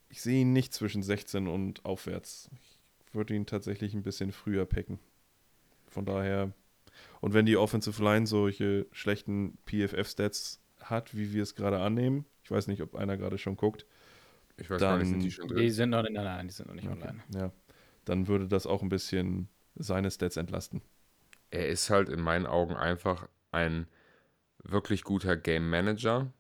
ich 0.10 0.22
sehe 0.22 0.42
ihn 0.42 0.54
nicht 0.54 0.74
zwischen 0.74 1.04
16 1.04 1.48
und 1.48 1.86
aufwärts. 1.86 2.50
Ich 3.06 3.14
würde 3.14 3.36
ihn 3.36 3.46
tatsächlich 3.46 3.94
ein 3.94 4.04
bisschen 4.04 4.32
früher 4.32 4.66
packen. 4.66 5.00
Von 5.90 6.06
daher. 6.06 6.52
Und 7.22 7.34
wenn 7.34 7.46
die 7.46 7.58
Offensive 7.58 8.02
Line 8.04 8.26
solche 8.28 8.88
schlechten 8.92 9.58
PFF-Stats 9.66 10.62
hat, 10.80 11.16
wie 11.16 11.34
wir 11.34 11.44
es 11.44 11.56
gerade 11.56 11.80
annehmen, 11.80 12.26
ich 12.44 12.52
weiß 12.52 12.68
nicht, 12.68 12.82
ob 12.82 12.96
einer 12.96 13.18
gerade 13.18 13.38
schon 13.38 13.58
guckt. 13.58 13.86
Ich 14.58 14.70
weiß 14.70 14.80
dann, 14.80 14.92
gar 14.92 14.98
nicht, 15.00 15.10
sind 15.10 15.20
die 15.20 15.32
schon 15.32 15.48
drin? 15.48 15.58
Die 15.58 15.70
sind 15.70 15.90
noch, 15.90 16.04
nein, 16.04 16.14
nein, 16.14 16.48
die 16.48 16.54
sind 16.54 16.68
noch 16.68 16.76
nicht 16.76 16.88
okay. 16.88 17.02
online. 17.02 17.24
Ja, 17.36 17.52
dann 18.06 18.28
würde 18.28 18.48
das 18.48 18.66
auch 18.66 18.82
ein 18.82 18.90
bisschen 18.90 19.50
seine 19.76 20.12
Stats 20.12 20.38
entlasten. 20.38 20.82
Er 21.52 21.68
ist 21.68 21.90
halt 21.90 22.10
in 22.10 22.22
meinen 22.22 22.46
Augen 22.46 22.76
einfach 22.76 23.28
ein 23.52 23.88
wirklich 24.64 25.04
guter 25.04 25.38
Game 25.38 25.70
Manager, 25.70 26.32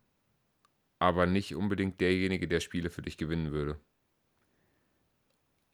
aber 1.00 1.26
nicht 1.26 1.56
unbedingt 1.56 2.02
derjenige, 2.02 2.48
der 2.48 2.60
Spiele 2.60 2.89
für 2.89 3.02
dich 3.02 3.18
gewinnen 3.18 3.52
würde. 3.52 3.80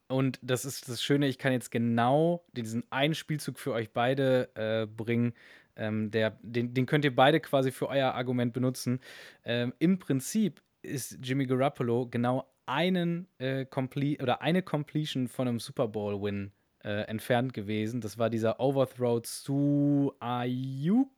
Und 0.08 0.40
das 0.42 0.66
ist 0.66 0.88
das 0.88 1.02
Schöne, 1.02 1.28
ich 1.28 1.38
kann 1.38 1.52
jetzt 1.52 1.72
genau 1.72 2.46
diesen 2.54 2.84
einen 2.92 3.16
Spielzug 3.16 3.58
für 3.58 3.74
euch 3.74 3.92
beide 3.92 4.50
äh, 4.56 4.86
bringen, 4.86 5.34
ähm, 5.76 6.12
der, 6.12 6.38
den, 6.42 6.74
den 6.74 6.86
könnt 6.86 7.06
ihr 7.06 7.16
beide 7.16 7.40
quasi 7.40 7.72
für 7.72 7.90
euer 7.90 8.14
Argument 8.14 8.54
benutzen. 8.54 9.00
Ähm, 9.44 9.74
Im 9.80 10.00
Prinzip 10.00 10.62
ist 10.82 11.18
Jimmy 11.22 11.46
Garoppolo 11.46 12.08
genau 12.08 12.48
einen 12.66 13.28
äh, 13.38 13.66
Complete 13.66 14.22
oder 14.22 14.42
eine 14.42 14.62
Completion 14.62 15.28
von 15.28 15.48
einem 15.48 15.60
Super 15.60 15.88
Bowl-Win 15.88 16.52
äh, 16.84 17.02
entfernt 17.08 17.54
gewesen. 17.54 18.02
Das 18.02 18.18
war 18.18 18.30
dieser 18.30 18.60
Overthrow 18.60 19.22
zu 19.22 20.14
Ayuk 20.20 21.10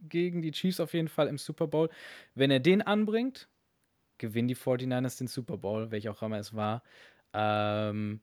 gegen 0.00 0.42
die 0.42 0.52
Chiefs 0.52 0.80
auf 0.80 0.94
jeden 0.94 1.08
Fall 1.08 1.28
im 1.28 1.38
Super 1.38 1.66
Bowl. 1.66 1.88
Wenn 2.34 2.50
er 2.50 2.60
den 2.60 2.82
anbringt, 2.82 3.48
gewinnen 4.18 4.48
die 4.48 4.56
49ers 4.56 5.18
den 5.18 5.28
Super 5.28 5.56
Bowl, 5.56 5.90
welcher 5.90 6.12
auch 6.12 6.22
immer 6.22 6.38
es 6.38 6.54
war. 6.54 6.82
Ähm, 7.32 8.20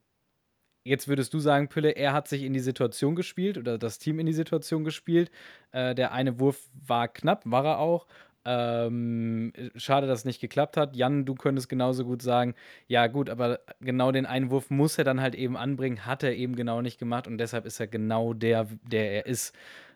Jetzt 0.87 1.09
würdest 1.09 1.33
du 1.33 1.39
sagen, 1.39 1.67
Pille, 1.67 1.91
er 1.91 2.13
hat 2.13 2.29
sich 2.29 2.43
in 2.43 2.53
die 2.53 2.61
Situation 2.61 3.15
gespielt 3.15 3.57
oder 3.57 3.77
das 3.77 3.99
Team 3.99 4.19
in 4.19 4.25
die 4.25 4.31
Situation 4.31 4.85
gespielt. 4.85 5.29
Äh, 5.73 5.93
der 5.93 6.13
eine 6.13 6.39
Wurf 6.39 6.69
war 6.85 7.09
knapp, 7.09 7.41
war 7.43 7.65
er 7.65 7.79
auch. 7.79 8.07
Ähm, 8.45 9.51
schade, 9.75 10.07
dass 10.07 10.19
es 10.19 10.25
nicht 10.25 10.39
geklappt 10.39 10.77
hat. 10.77 10.95
Jan, 10.95 11.25
du 11.25 11.35
könntest 11.35 11.67
genauso 11.67 12.05
gut 12.05 12.21
sagen, 12.21 12.55
ja 12.87 13.07
gut, 13.07 13.29
aber 13.29 13.59
genau 13.81 14.13
den 14.13 14.25
Einwurf 14.25 14.69
muss 14.69 14.97
er 14.97 15.03
dann 15.03 15.19
halt 15.19 15.35
eben 15.35 15.57
anbringen, 15.57 16.05
hat 16.05 16.23
er 16.23 16.33
eben 16.33 16.55
genau 16.55 16.81
nicht 16.81 16.97
gemacht 16.97 17.27
und 17.27 17.37
deshalb 17.37 17.65
ist 17.65 17.81
er 17.81 17.87
genau 17.87 18.33
der, 18.33 18.69
der 18.83 19.11
er 19.11 19.25
ist. 19.25 19.53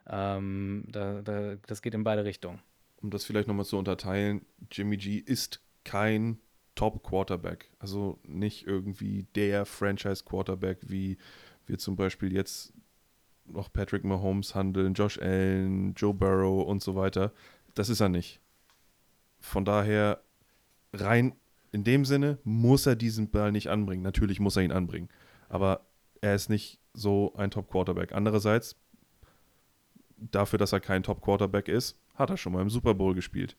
Ähm, 0.09 0.83
da, 0.89 1.21
da, 1.21 1.55
das 1.67 1.81
geht 1.81 1.93
in 1.93 2.03
beide 2.03 2.25
Richtungen. 2.25 2.59
Um 3.01 3.11
das 3.11 3.23
vielleicht 3.23 3.47
nochmal 3.47 3.65
zu 3.65 3.77
unterteilen, 3.77 4.45
Jimmy 4.69 4.97
G 4.97 5.15
ist 5.15 5.61
kein 5.85 6.37
Top-Quarterback. 6.75 7.69
Also 7.79 8.19
nicht 8.23 8.65
irgendwie 8.65 9.27
der 9.35 9.65
Franchise-Quarterback, 9.65 10.79
wie 10.89 11.17
wir 11.65 11.77
zum 11.77 11.95
Beispiel 11.95 12.33
jetzt 12.33 12.73
noch 13.45 13.71
Patrick 13.71 14.03
Mahomes 14.03 14.55
handeln, 14.55 14.93
Josh 14.93 15.19
Allen, 15.19 15.93
Joe 15.95 16.13
Burrow 16.13 16.65
und 16.65 16.81
so 16.81 16.95
weiter. 16.95 17.33
Das 17.73 17.89
ist 17.89 17.99
er 17.99 18.09
nicht. 18.09 18.39
Von 19.39 19.65
daher, 19.65 20.21
rein 20.93 21.35
in 21.71 21.83
dem 21.83 22.03
Sinne 22.05 22.37
muss 22.43 22.85
er 22.85 22.95
diesen 22.95 23.29
Ball 23.29 23.51
nicht 23.51 23.69
anbringen. 23.69 24.03
Natürlich 24.03 24.39
muss 24.39 24.57
er 24.57 24.63
ihn 24.63 24.71
anbringen. 24.71 25.09
Aber 25.47 25.85
er 26.19 26.35
ist 26.35 26.49
nicht 26.49 26.79
so 26.93 27.33
ein 27.35 27.51
Top-Quarterback. 27.51 28.11
Andererseits, 28.11 28.75
dafür, 30.17 30.59
dass 30.59 30.73
er 30.73 30.81
kein 30.81 31.03
Top-Quarterback 31.03 31.67
ist, 31.67 31.97
hat 32.15 32.29
er 32.29 32.37
schon 32.37 32.53
mal 32.53 32.61
im 32.61 32.69
Super 32.69 32.93
Bowl 32.93 33.15
gespielt. 33.15 33.55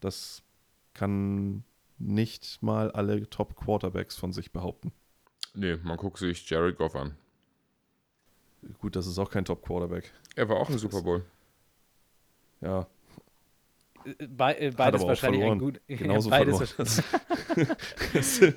Das 0.00 0.42
kann 0.94 1.64
nicht 2.02 2.62
mal 2.62 2.90
alle 2.90 3.28
Top-Quarterbacks 3.28 4.16
von 4.16 4.32
sich 4.32 4.52
behaupten. 4.52 4.92
Nee, 5.54 5.76
man 5.82 5.96
guckt 5.96 6.18
sich 6.18 6.48
Jared 6.48 6.76
Goff 6.76 6.96
an. 6.96 7.16
Gut, 8.78 8.96
das 8.96 9.06
ist 9.06 9.18
auch 9.18 9.30
kein 9.30 9.44
Top-Quarterback. 9.44 10.12
Er 10.36 10.48
war 10.48 10.56
auch 10.56 10.70
im 10.70 10.78
Super 10.78 11.02
Bowl. 11.02 11.24
Ja, 12.60 12.86
Be 14.04 14.58
äh, 14.58 14.70
beides 14.70 15.02
wahrscheinlich 15.02 15.40
verloren. 15.40 15.58
ein 15.58 15.58
gut. 15.58 15.80
Genauso 15.86 16.30
beides, 16.30 16.74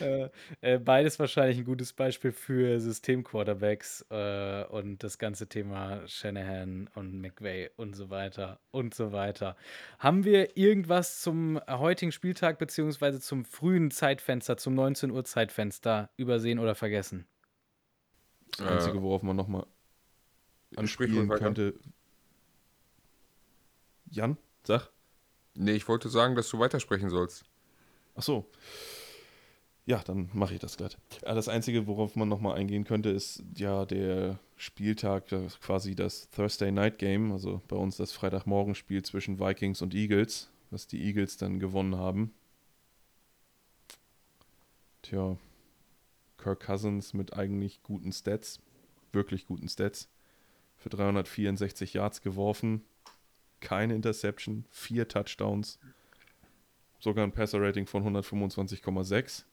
äh, 0.00 0.28
äh, 0.60 0.78
beides 0.78 1.18
wahrscheinlich 1.18 1.58
ein 1.58 1.64
gutes 1.64 1.92
Beispiel 1.92 2.32
für 2.32 2.80
System-Quarterbacks 2.80 4.06
äh, 4.10 4.64
und 4.64 5.02
das 5.02 5.18
ganze 5.18 5.48
Thema 5.48 6.06
Shanahan 6.06 6.88
und 6.94 7.20
McVay 7.20 7.70
und 7.76 7.94
so 7.94 8.10
weiter 8.10 8.60
und 8.70 8.94
so 8.94 9.12
weiter. 9.12 9.56
Haben 9.98 10.24
wir 10.24 10.56
irgendwas 10.56 11.20
zum 11.20 11.60
heutigen 11.68 12.12
Spieltag 12.12 12.58
beziehungsweise 12.58 13.20
zum 13.20 13.44
frühen 13.44 13.90
Zeitfenster, 13.90 14.56
zum 14.56 14.74
19 14.74 15.10
Uhr 15.10 15.24
Zeitfenster 15.24 16.10
übersehen 16.16 16.58
oder 16.58 16.74
vergessen? 16.74 17.26
Das 18.58 18.66
Einzige, 18.66 19.02
worauf 19.02 19.22
man 19.22 19.36
nochmal 19.36 19.66
anspielen 20.76 21.28
könnte, 21.28 21.74
Jan, 24.10 24.36
sag. 24.64 24.90
Nee, 25.54 25.72
ich 25.72 25.88
wollte 25.88 26.08
sagen, 26.08 26.34
dass 26.34 26.48
du 26.48 26.58
weitersprechen 26.58 27.10
sollst. 27.10 27.44
Ach 28.14 28.22
so. 28.22 28.46
Ja, 29.86 30.02
dann 30.04 30.30
mache 30.32 30.54
ich 30.54 30.60
das 30.60 30.76
glatt. 30.76 30.98
Das 31.22 31.48
Einzige, 31.48 31.86
worauf 31.86 32.14
man 32.14 32.28
nochmal 32.28 32.56
eingehen 32.56 32.84
könnte, 32.84 33.10
ist 33.10 33.42
ja 33.56 33.84
der 33.86 34.38
Spieltag, 34.56 35.26
quasi 35.60 35.94
das 35.94 36.28
Thursday 36.30 36.70
Night 36.70 36.98
Game, 36.98 37.32
also 37.32 37.62
bei 37.66 37.76
uns 37.76 37.96
das 37.96 38.12
Freitagmorgenspiel 38.12 39.02
zwischen 39.02 39.40
Vikings 39.40 39.82
und 39.82 39.94
Eagles, 39.94 40.50
was 40.70 40.86
die 40.86 41.02
Eagles 41.02 41.38
dann 41.38 41.58
gewonnen 41.58 41.96
haben. 41.96 42.34
Tja, 45.02 45.36
Kirk 46.36 46.60
Cousins 46.60 47.14
mit 47.14 47.32
eigentlich 47.32 47.82
guten 47.82 48.12
Stats, 48.12 48.60
wirklich 49.12 49.46
guten 49.46 49.68
Stats, 49.68 50.08
für 50.76 50.90
364 50.90 51.94
Yards 51.94 52.22
geworfen, 52.22 52.84
keine 53.60 53.94
Interception, 53.94 54.64
vier 54.70 55.08
Touchdowns, 55.08 55.78
sogar 56.98 57.24
ein 57.24 57.32
Passer-Rating 57.32 57.86
von 57.86 58.04
125,6. 58.04 59.44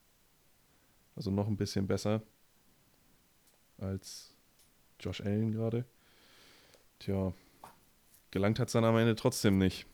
Also 1.16 1.30
noch 1.30 1.48
ein 1.48 1.56
bisschen 1.56 1.86
besser 1.86 2.22
als 3.78 4.34
Josh 5.00 5.20
Allen 5.20 5.52
gerade. 5.52 5.84
Tja, 7.00 7.32
gelangt 8.30 8.58
hat 8.58 8.68
es 8.68 8.72
dann 8.72 8.84
am 8.84 8.96
Ende 8.96 9.14
trotzdem 9.14 9.58
nicht. 9.58 9.86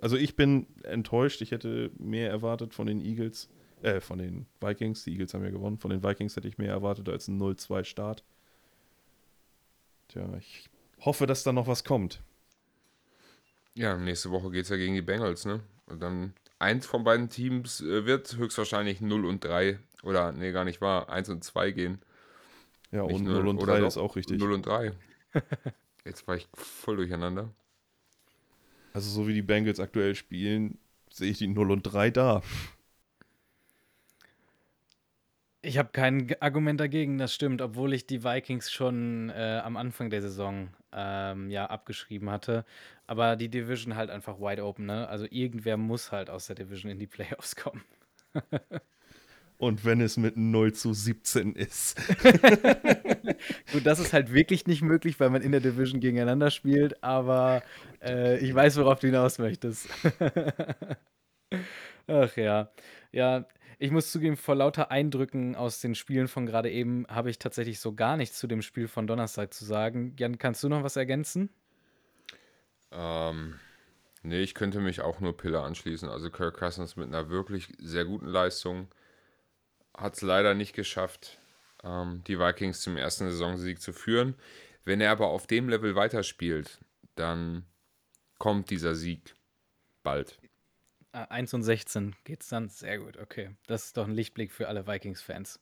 Also 0.00 0.16
ich 0.16 0.36
bin 0.36 0.66
enttäuscht. 0.84 1.42
Ich 1.42 1.50
hätte 1.50 1.90
mehr 1.98 2.30
erwartet 2.30 2.74
von 2.74 2.86
den 2.86 3.00
Eagles, 3.00 3.48
äh, 3.82 4.00
von 4.00 4.18
den 4.18 4.46
Vikings. 4.60 5.04
Die 5.04 5.12
Eagles 5.12 5.34
haben 5.34 5.44
ja 5.44 5.50
gewonnen. 5.50 5.78
Von 5.78 5.90
den 5.90 6.02
Vikings 6.02 6.36
hätte 6.36 6.48
ich 6.48 6.58
mehr 6.58 6.70
erwartet 6.70 7.08
als 7.08 7.28
ein 7.28 7.40
0-2-Start. 7.40 8.24
Tja, 10.08 10.28
ich 10.38 10.70
hoffe, 11.00 11.26
dass 11.26 11.42
da 11.42 11.52
noch 11.52 11.66
was 11.66 11.84
kommt. 11.84 12.22
Ja, 13.78 13.96
nächste 13.96 14.32
Woche 14.32 14.50
geht 14.50 14.64
es 14.64 14.70
ja 14.70 14.76
gegen 14.76 14.94
die 14.94 15.02
Bengals, 15.02 15.44
ne? 15.44 15.60
Und 15.86 16.02
dann 16.02 16.34
eins 16.58 16.84
von 16.84 17.04
beiden 17.04 17.28
Teams 17.28 17.80
äh, 17.80 18.04
wird 18.06 18.36
höchstwahrscheinlich 18.36 19.00
0 19.00 19.24
und 19.24 19.44
3 19.44 19.78
oder 20.02 20.32
nee, 20.32 20.50
gar 20.50 20.64
nicht 20.64 20.80
wahr, 20.80 21.08
1 21.08 21.28
und 21.28 21.44
2 21.44 21.70
gehen. 21.70 22.02
Ja, 22.90 23.04
Nicht 23.04 23.14
und 23.14 23.24
0, 23.24 23.34
0 23.34 23.48
und 23.48 23.62
3 23.64 23.86
ist 23.86 23.96
auch 23.96 24.16
richtig. 24.16 24.40
0 24.40 24.52
und 24.52 24.66
3. 24.66 24.92
Jetzt 26.04 26.26
war 26.26 26.34
ich 26.34 26.48
voll 26.54 26.96
durcheinander. 26.96 27.54
Also 28.94 29.10
so 29.10 29.28
wie 29.28 29.34
die 29.34 29.42
Bengals 29.42 29.78
aktuell 29.78 30.16
spielen, 30.16 30.78
sehe 31.08 31.30
ich 31.30 31.38
die 31.38 31.46
0 31.46 31.70
und 31.70 31.82
3 31.82 32.10
da. 32.10 32.42
Ich 35.60 35.76
habe 35.76 35.88
kein 35.90 36.34
Argument 36.40 36.78
dagegen, 36.80 37.18
das 37.18 37.34
stimmt, 37.34 37.60
obwohl 37.62 37.92
ich 37.92 38.06
die 38.06 38.22
Vikings 38.22 38.70
schon 38.70 39.30
äh, 39.30 39.60
am 39.64 39.76
Anfang 39.76 40.08
der 40.08 40.22
Saison 40.22 40.68
ähm, 40.92 41.50
ja 41.50 41.66
abgeschrieben 41.66 42.30
hatte. 42.30 42.64
Aber 43.08 43.34
die 43.34 43.48
Division 43.48 43.96
halt 43.96 44.10
einfach 44.10 44.38
wide 44.38 44.64
open, 44.64 44.86
ne? 44.86 45.08
Also 45.08 45.26
irgendwer 45.28 45.76
muss 45.76 46.12
halt 46.12 46.30
aus 46.30 46.46
der 46.46 46.54
Division 46.56 46.92
in 46.92 46.98
die 47.00 47.08
Playoffs 47.08 47.56
kommen. 47.56 47.82
Und 49.58 49.84
wenn 49.84 50.00
es 50.00 50.16
mit 50.16 50.36
0 50.36 50.72
zu 50.72 50.92
17 50.94 51.54
ist. 51.54 51.96
Gut, 53.72 53.84
das 53.84 53.98
ist 53.98 54.12
halt 54.12 54.32
wirklich 54.32 54.68
nicht 54.68 54.82
möglich, 54.82 55.18
weil 55.18 55.30
man 55.30 55.42
in 55.42 55.50
der 55.50 55.60
Division 55.60 55.98
gegeneinander 55.98 56.52
spielt, 56.52 57.02
aber 57.02 57.62
äh, 58.00 58.38
ich 58.38 58.54
weiß, 58.54 58.76
worauf 58.76 59.00
du 59.00 59.08
hinaus 59.08 59.38
möchtest. 59.38 59.88
Ach 62.06 62.36
ja. 62.36 62.70
Ja, 63.12 63.46
ich 63.78 63.90
muss 63.92 64.10
zugeben, 64.10 64.36
vor 64.36 64.56
lauter 64.56 64.90
Eindrücken 64.90 65.54
aus 65.54 65.80
den 65.80 65.94
Spielen 65.94 66.26
von 66.26 66.46
gerade 66.46 66.70
eben 66.70 67.06
habe 67.08 67.30
ich 67.30 67.38
tatsächlich 67.38 67.78
so 67.78 67.94
gar 67.94 68.16
nichts 68.16 68.38
zu 68.38 68.46
dem 68.46 68.60
Spiel 68.62 68.88
von 68.88 69.06
Donnerstag 69.06 69.54
zu 69.54 69.64
sagen. 69.64 70.16
Jan, 70.18 70.38
kannst 70.38 70.62
du 70.64 70.68
noch 70.68 70.82
was 70.82 70.96
ergänzen? 70.96 71.50
Ähm, 72.90 73.54
nee, 74.22 74.40
ich 74.40 74.54
könnte 74.54 74.80
mich 74.80 75.00
auch 75.00 75.20
nur 75.20 75.36
Pille 75.36 75.60
anschließen. 75.60 76.08
Also 76.08 76.30
Kirk 76.30 76.56
Cousins 76.56 76.96
mit 76.96 77.06
einer 77.06 77.28
wirklich 77.28 77.68
sehr 77.78 78.04
guten 78.04 78.26
Leistung 78.26 78.88
hat 79.96 80.14
es 80.14 80.22
leider 80.22 80.54
nicht 80.54 80.74
geschafft, 80.74 81.38
ähm, 81.84 82.22
die 82.26 82.38
Vikings 82.38 82.80
zum 82.80 82.96
ersten 82.96 83.30
Saisonsieg 83.30 83.80
zu 83.80 83.92
führen. 83.92 84.34
Wenn 84.84 85.00
er 85.00 85.12
aber 85.12 85.28
auf 85.28 85.46
dem 85.46 85.68
Level 85.68 85.94
weiterspielt, 85.94 86.80
dann 87.14 87.64
kommt 88.38 88.70
dieser 88.70 88.94
Sieg 88.94 89.34
bald. 90.02 90.38
1 91.12 91.54
und 91.54 91.62
16 91.62 92.14
geht's 92.24 92.48
dann. 92.48 92.68
Sehr 92.68 92.98
gut, 92.98 93.16
okay. 93.16 93.50
Das 93.66 93.86
ist 93.86 93.96
doch 93.96 94.06
ein 94.06 94.14
Lichtblick 94.14 94.52
für 94.52 94.68
alle 94.68 94.86
Vikings-Fans. 94.86 95.60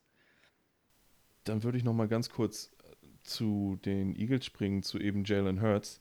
Dann 1.44 1.62
würde 1.62 1.78
ich 1.78 1.84
noch 1.84 1.94
mal 1.94 2.08
ganz 2.08 2.30
kurz 2.30 2.72
äh, 2.82 3.06
zu 3.22 3.78
den 3.84 4.16
Eagles 4.16 4.44
springen, 4.44 4.82
zu 4.82 4.98
eben 4.98 5.24
Jalen 5.24 5.60
Hurts, 5.60 6.00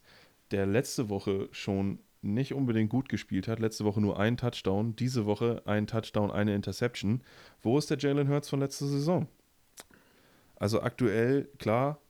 der 0.50 0.66
letzte 0.66 1.08
Woche 1.08 1.48
schon 1.52 2.00
nicht 2.22 2.54
unbedingt 2.54 2.90
gut 2.90 3.08
gespielt 3.08 3.46
hat. 3.46 3.60
Letzte 3.60 3.84
Woche 3.84 4.00
nur 4.00 4.18
ein 4.18 4.36
Touchdown, 4.36 4.96
diese 4.96 5.26
Woche 5.26 5.62
ein 5.64 5.86
Touchdown, 5.86 6.30
eine 6.30 6.54
Interception. 6.54 7.22
Wo 7.62 7.78
ist 7.78 7.90
der 7.90 7.98
Jalen 7.98 8.28
Hurts 8.28 8.48
von 8.48 8.60
letzter 8.60 8.86
Saison? 8.86 9.28
Also 10.56 10.80
aktuell, 10.80 11.48
klar, 11.58 12.00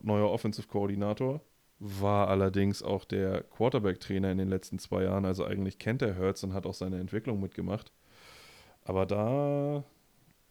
neuer 0.00 0.30
Offensive 0.30 0.66
Koordinator, 0.66 1.40
war 1.84 2.28
allerdings 2.28 2.80
auch 2.80 3.04
der 3.04 3.42
Quarterback-Trainer 3.42 4.30
in 4.30 4.38
den 4.38 4.48
letzten 4.48 4.78
zwei 4.78 5.02
Jahren. 5.02 5.24
Also 5.24 5.44
eigentlich 5.44 5.80
kennt 5.80 6.00
er 6.00 6.16
Hurts 6.16 6.44
und 6.44 6.54
hat 6.54 6.64
auch 6.64 6.74
seine 6.74 7.00
Entwicklung 7.00 7.40
mitgemacht. 7.40 7.92
Aber 8.84 9.04
da 9.04 9.82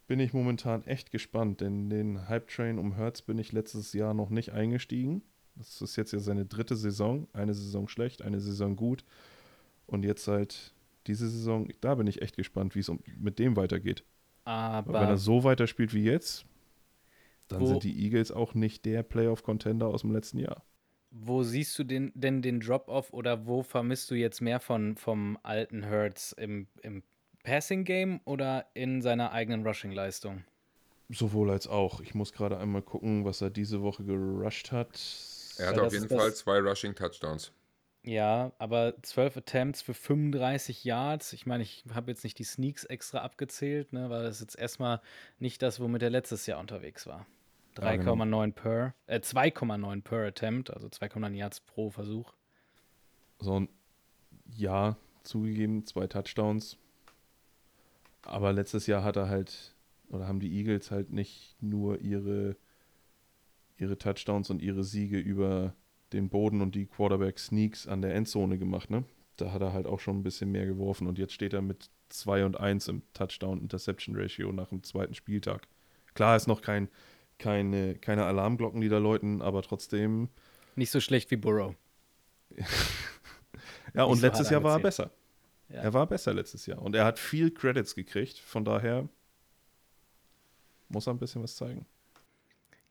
bin 0.06 0.20
ich 0.20 0.34
momentan 0.34 0.84
echt 0.84 1.10
gespannt, 1.10 1.62
denn 1.62 1.88
den 1.88 2.28
Hype-Train 2.28 2.78
um 2.78 2.98
Hurts 2.98 3.22
bin 3.22 3.38
ich 3.38 3.50
letztes 3.50 3.94
Jahr 3.94 4.12
noch 4.12 4.28
nicht 4.28 4.52
eingestiegen. 4.52 5.22
Das 5.54 5.80
ist 5.80 5.96
jetzt 5.96 6.12
ja 6.12 6.18
seine 6.18 6.44
dritte 6.44 6.76
Saison. 6.76 7.26
Eine 7.32 7.54
Saison 7.54 7.88
schlecht, 7.88 8.20
eine 8.20 8.38
Saison 8.38 8.76
gut. 8.76 9.02
Und 9.86 10.04
jetzt 10.04 10.28
halt 10.28 10.74
diese 11.06 11.30
Saison, 11.30 11.66
da 11.80 11.94
bin 11.94 12.06
ich 12.06 12.20
echt 12.20 12.36
gespannt, 12.36 12.74
wie 12.74 12.80
es 12.80 12.92
mit 13.18 13.38
dem 13.38 13.56
weitergeht. 13.56 14.04
Aber 14.44 15.00
wenn 15.00 15.08
er 15.08 15.16
so 15.16 15.44
weiterspielt 15.44 15.94
wie 15.94 16.04
jetzt, 16.04 16.44
dann 17.48 17.66
sind 17.66 17.84
die 17.84 18.04
Eagles 18.04 18.32
auch 18.32 18.52
nicht 18.52 18.84
der 18.84 19.02
Playoff-Contender 19.02 19.86
aus 19.86 20.02
dem 20.02 20.12
letzten 20.12 20.38
Jahr. 20.38 20.62
Wo 21.14 21.42
siehst 21.42 21.78
du 21.78 21.84
den, 21.84 22.10
denn 22.14 22.40
den 22.40 22.60
Drop-Off 22.60 23.12
oder 23.12 23.46
wo 23.46 23.62
vermisst 23.62 24.10
du 24.10 24.14
jetzt 24.14 24.40
mehr 24.40 24.60
von, 24.60 24.96
vom 24.96 25.38
alten 25.42 25.82
Hertz 25.82 26.32
im, 26.32 26.68
im 26.80 27.02
Passing-Game 27.44 28.20
oder 28.24 28.66
in 28.72 29.02
seiner 29.02 29.32
eigenen 29.32 29.66
Rushing-Leistung? 29.66 30.44
Sowohl 31.10 31.50
als 31.50 31.66
auch. 31.66 32.00
Ich 32.00 32.14
muss 32.14 32.32
gerade 32.32 32.58
einmal 32.58 32.80
gucken, 32.80 33.26
was 33.26 33.42
er 33.42 33.50
diese 33.50 33.82
Woche 33.82 34.04
gerusht 34.04 34.72
hat. 34.72 34.98
Er 35.58 35.68
hat 35.68 35.76
ja, 35.76 35.82
auf 35.82 35.92
jeden 35.92 36.08
Fall 36.08 36.32
zwei 36.32 36.58
Rushing-Touchdowns. 36.60 37.52
Ja, 38.04 38.52
aber 38.58 38.94
12 39.02 39.36
Attempts 39.36 39.82
für 39.82 39.94
35 39.94 40.82
Yards. 40.82 41.32
Ich 41.34 41.46
meine, 41.46 41.62
ich 41.62 41.84
habe 41.94 42.10
jetzt 42.10 42.24
nicht 42.24 42.38
die 42.38 42.44
Sneaks 42.44 42.84
extra 42.84 43.18
abgezählt, 43.18 43.92
ne, 43.92 44.10
weil 44.10 44.24
das 44.24 44.40
jetzt 44.40 44.58
erstmal 44.58 45.00
nicht 45.38 45.62
das, 45.62 45.78
womit 45.78 46.02
er 46.02 46.10
letztes 46.10 46.46
Jahr 46.46 46.58
unterwegs 46.58 47.06
war. 47.06 47.26
3,9 47.76 47.96
genau. 47.96 48.46
per, 48.50 48.94
äh, 49.06 49.20
2,9 49.20 50.02
per 50.02 50.26
Attempt, 50.26 50.72
also 50.72 50.88
2,9 50.88 51.34
Yards 51.34 51.60
pro 51.60 51.90
Versuch. 51.90 52.32
So 53.38 53.60
ein 53.60 53.68
Ja, 54.56 54.96
zugegeben, 55.22 55.86
zwei 55.86 56.06
Touchdowns. 56.06 56.78
Aber 58.22 58.52
letztes 58.52 58.86
Jahr 58.86 59.02
hat 59.02 59.16
er 59.16 59.28
halt, 59.28 59.74
oder 60.10 60.28
haben 60.28 60.40
die 60.40 60.56
Eagles 60.56 60.90
halt 60.90 61.10
nicht 61.10 61.56
nur 61.60 62.00
ihre, 62.00 62.56
ihre 63.78 63.98
Touchdowns 63.98 64.50
und 64.50 64.62
ihre 64.62 64.84
Siege 64.84 65.18
über 65.18 65.74
den 66.12 66.28
Boden 66.28 66.60
und 66.60 66.74
die 66.74 66.86
Quarterback-Sneaks 66.86 67.86
an 67.86 68.02
der 68.02 68.14
Endzone 68.14 68.58
gemacht, 68.58 68.90
ne? 68.90 69.04
Da 69.36 69.50
hat 69.50 69.62
er 69.62 69.72
halt 69.72 69.86
auch 69.86 69.98
schon 69.98 70.18
ein 70.18 70.22
bisschen 70.22 70.52
mehr 70.52 70.66
geworfen 70.66 71.06
und 71.06 71.18
jetzt 71.18 71.32
steht 71.32 71.54
er 71.54 71.62
mit 71.62 71.90
2 72.10 72.44
und 72.44 72.60
1 72.60 72.88
im 72.88 73.02
Touchdown-Interception-Ratio 73.14 74.52
nach 74.52 74.68
dem 74.68 74.82
zweiten 74.82 75.14
Spieltag. 75.14 75.66
Klar 76.14 76.36
ist 76.36 76.46
noch 76.46 76.60
kein 76.60 76.88
keine, 77.42 77.96
keine 77.96 78.24
Alarmglocken, 78.24 78.80
die 78.80 78.88
da 78.88 78.98
läuten, 78.98 79.42
aber 79.42 79.62
trotzdem. 79.62 80.28
Nicht 80.76 80.92
so 80.92 81.00
schlecht 81.00 81.30
wie 81.32 81.36
Burrow. 81.36 81.74
ja, 83.94 84.04
und 84.04 84.18
so 84.18 84.26
letztes 84.26 84.48
Jahr 84.48 84.62
war 84.62 84.76
er 84.78 84.80
besser. 84.80 85.10
Ja. 85.68 85.82
Er 85.82 85.92
war 85.92 86.06
besser 86.06 86.32
letztes 86.32 86.66
Jahr. 86.66 86.80
Und 86.80 86.94
er 86.94 87.04
hat 87.04 87.18
viel 87.18 87.50
Credits 87.50 87.94
gekriegt. 87.96 88.38
Von 88.38 88.64
daher 88.64 89.08
muss 90.88 91.08
er 91.08 91.14
ein 91.14 91.18
bisschen 91.18 91.42
was 91.42 91.56
zeigen. 91.56 91.84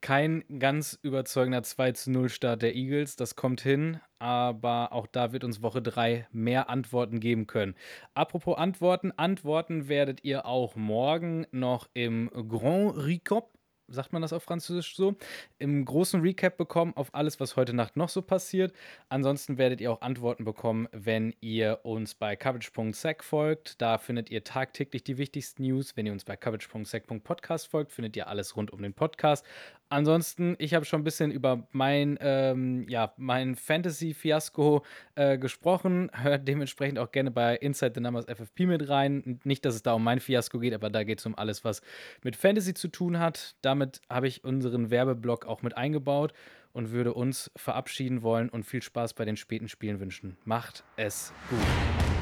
Kein 0.01 0.43
ganz 0.57 0.99
überzeugender 1.03 1.63
2 1.63 1.91
zu 1.91 2.11
0 2.11 2.29
Start 2.29 2.63
der 2.63 2.75
Eagles, 2.75 3.15
das 3.15 3.35
kommt 3.35 3.61
hin, 3.61 3.99
aber 4.17 4.93
auch 4.93 5.05
da 5.05 5.31
wird 5.31 5.43
uns 5.43 5.61
Woche 5.61 5.79
3 5.81 6.27
mehr 6.31 6.69
Antworten 6.69 7.19
geben 7.19 7.45
können. 7.45 7.75
Apropos 8.15 8.57
Antworten, 8.57 9.11
Antworten 9.15 9.87
werdet 9.89 10.23
ihr 10.23 10.47
auch 10.47 10.75
morgen 10.75 11.45
noch 11.51 11.87
im 11.93 12.31
Grand 12.49 12.97
Ricop 12.97 13.50
sagt 13.91 14.13
man 14.13 14.21
das 14.21 14.33
auf 14.33 14.43
Französisch 14.43 14.95
so, 14.95 15.15
im 15.59 15.85
großen 15.85 16.21
Recap 16.21 16.57
bekommen 16.57 16.93
auf 16.95 17.13
alles, 17.13 17.39
was 17.39 17.55
heute 17.55 17.73
Nacht 17.73 17.97
noch 17.97 18.09
so 18.09 18.21
passiert. 18.21 18.73
Ansonsten 19.09 19.57
werdet 19.57 19.81
ihr 19.81 19.91
auch 19.91 20.01
Antworten 20.01 20.45
bekommen, 20.45 20.87
wenn 20.91 21.33
ihr 21.41 21.79
uns 21.83 22.15
bei 22.15 22.35
coverage.sec 22.35 23.23
folgt. 23.23 23.81
Da 23.81 23.97
findet 23.97 24.29
ihr 24.29 24.43
tagtäglich 24.43 25.03
die 25.03 25.17
wichtigsten 25.17 25.63
News. 25.63 25.95
Wenn 25.95 26.05
ihr 26.05 26.11
uns 26.11 26.23
bei 26.23 26.35
coverage.sec.podcast 26.35 27.67
folgt, 27.67 27.91
findet 27.91 28.15
ihr 28.15 28.27
alles 28.27 28.55
rund 28.55 28.71
um 28.71 28.81
den 28.81 28.93
Podcast. 28.93 29.45
Ansonsten, 29.91 30.55
ich 30.57 30.73
habe 30.73 30.85
schon 30.85 31.01
ein 31.01 31.03
bisschen 31.03 31.31
über 31.31 31.67
mein, 31.73 32.17
ähm, 32.21 32.87
ja, 32.87 33.13
mein 33.17 33.57
Fantasy-Fiasko 33.57 34.85
äh, 35.15 35.37
gesprochen. 35.37 36.09
Hört 36.13 36.47
dementsprechend 36.47 36.97
auch 36.97 37.11
gerne 37.11 37.29
bei 37.29 37.57
Inside 37.57 37.91
the 37.95 37.99
Numbers 37.99 38.25
FFP 38.25 38.67
mit 38.67 38.87
rein. 38.87 39.41
Nicht, 39.43 39.65
dass 39.65 39.75
es 39.75 39.83
da 39.83 39.91
um 39.91 40.03
mein 40.05 40.21
Fiasko 40.21 40.59
geht, 40.59 40.73
aber 40.73 40.89
da 40.89 41.03
geht 41.03 41.19
es 41.19 41.25
um 41.25 41.35
alles, 41.35 41.65
was 41.65 41.81
mit 42.23 42.37
Fantasy 42.37 42.73
zu 42.73 42.87
tun 42.87 43.19
hat. 43.19 43.55
Damit 43.81 43.99
habe 44.11 44.27
ich 44.27 44.43
unseren 44.43 44.91
Werbeblock 44.91 45.47
auch 45.47 45.63
mit 45.63 45.75
eingebaut 45.75 46.33
und 46.71 46.91
würde 46.91 47.15
uns 47.15 47.49
verabschieden 47.55 48.21
wollen 48.21 48.47
und 48.47 48.63
viel 48.63 48.83
Spaß 48.83 49.15
bei 49.15 49.25
den 49.25 49.37
späten 49.37 49.69
Spielen 49.69 49.99
wünschen. 49.99 50.37
Macht 50.45 50.83
es 50.97 51.33
gut. 51.49 52.20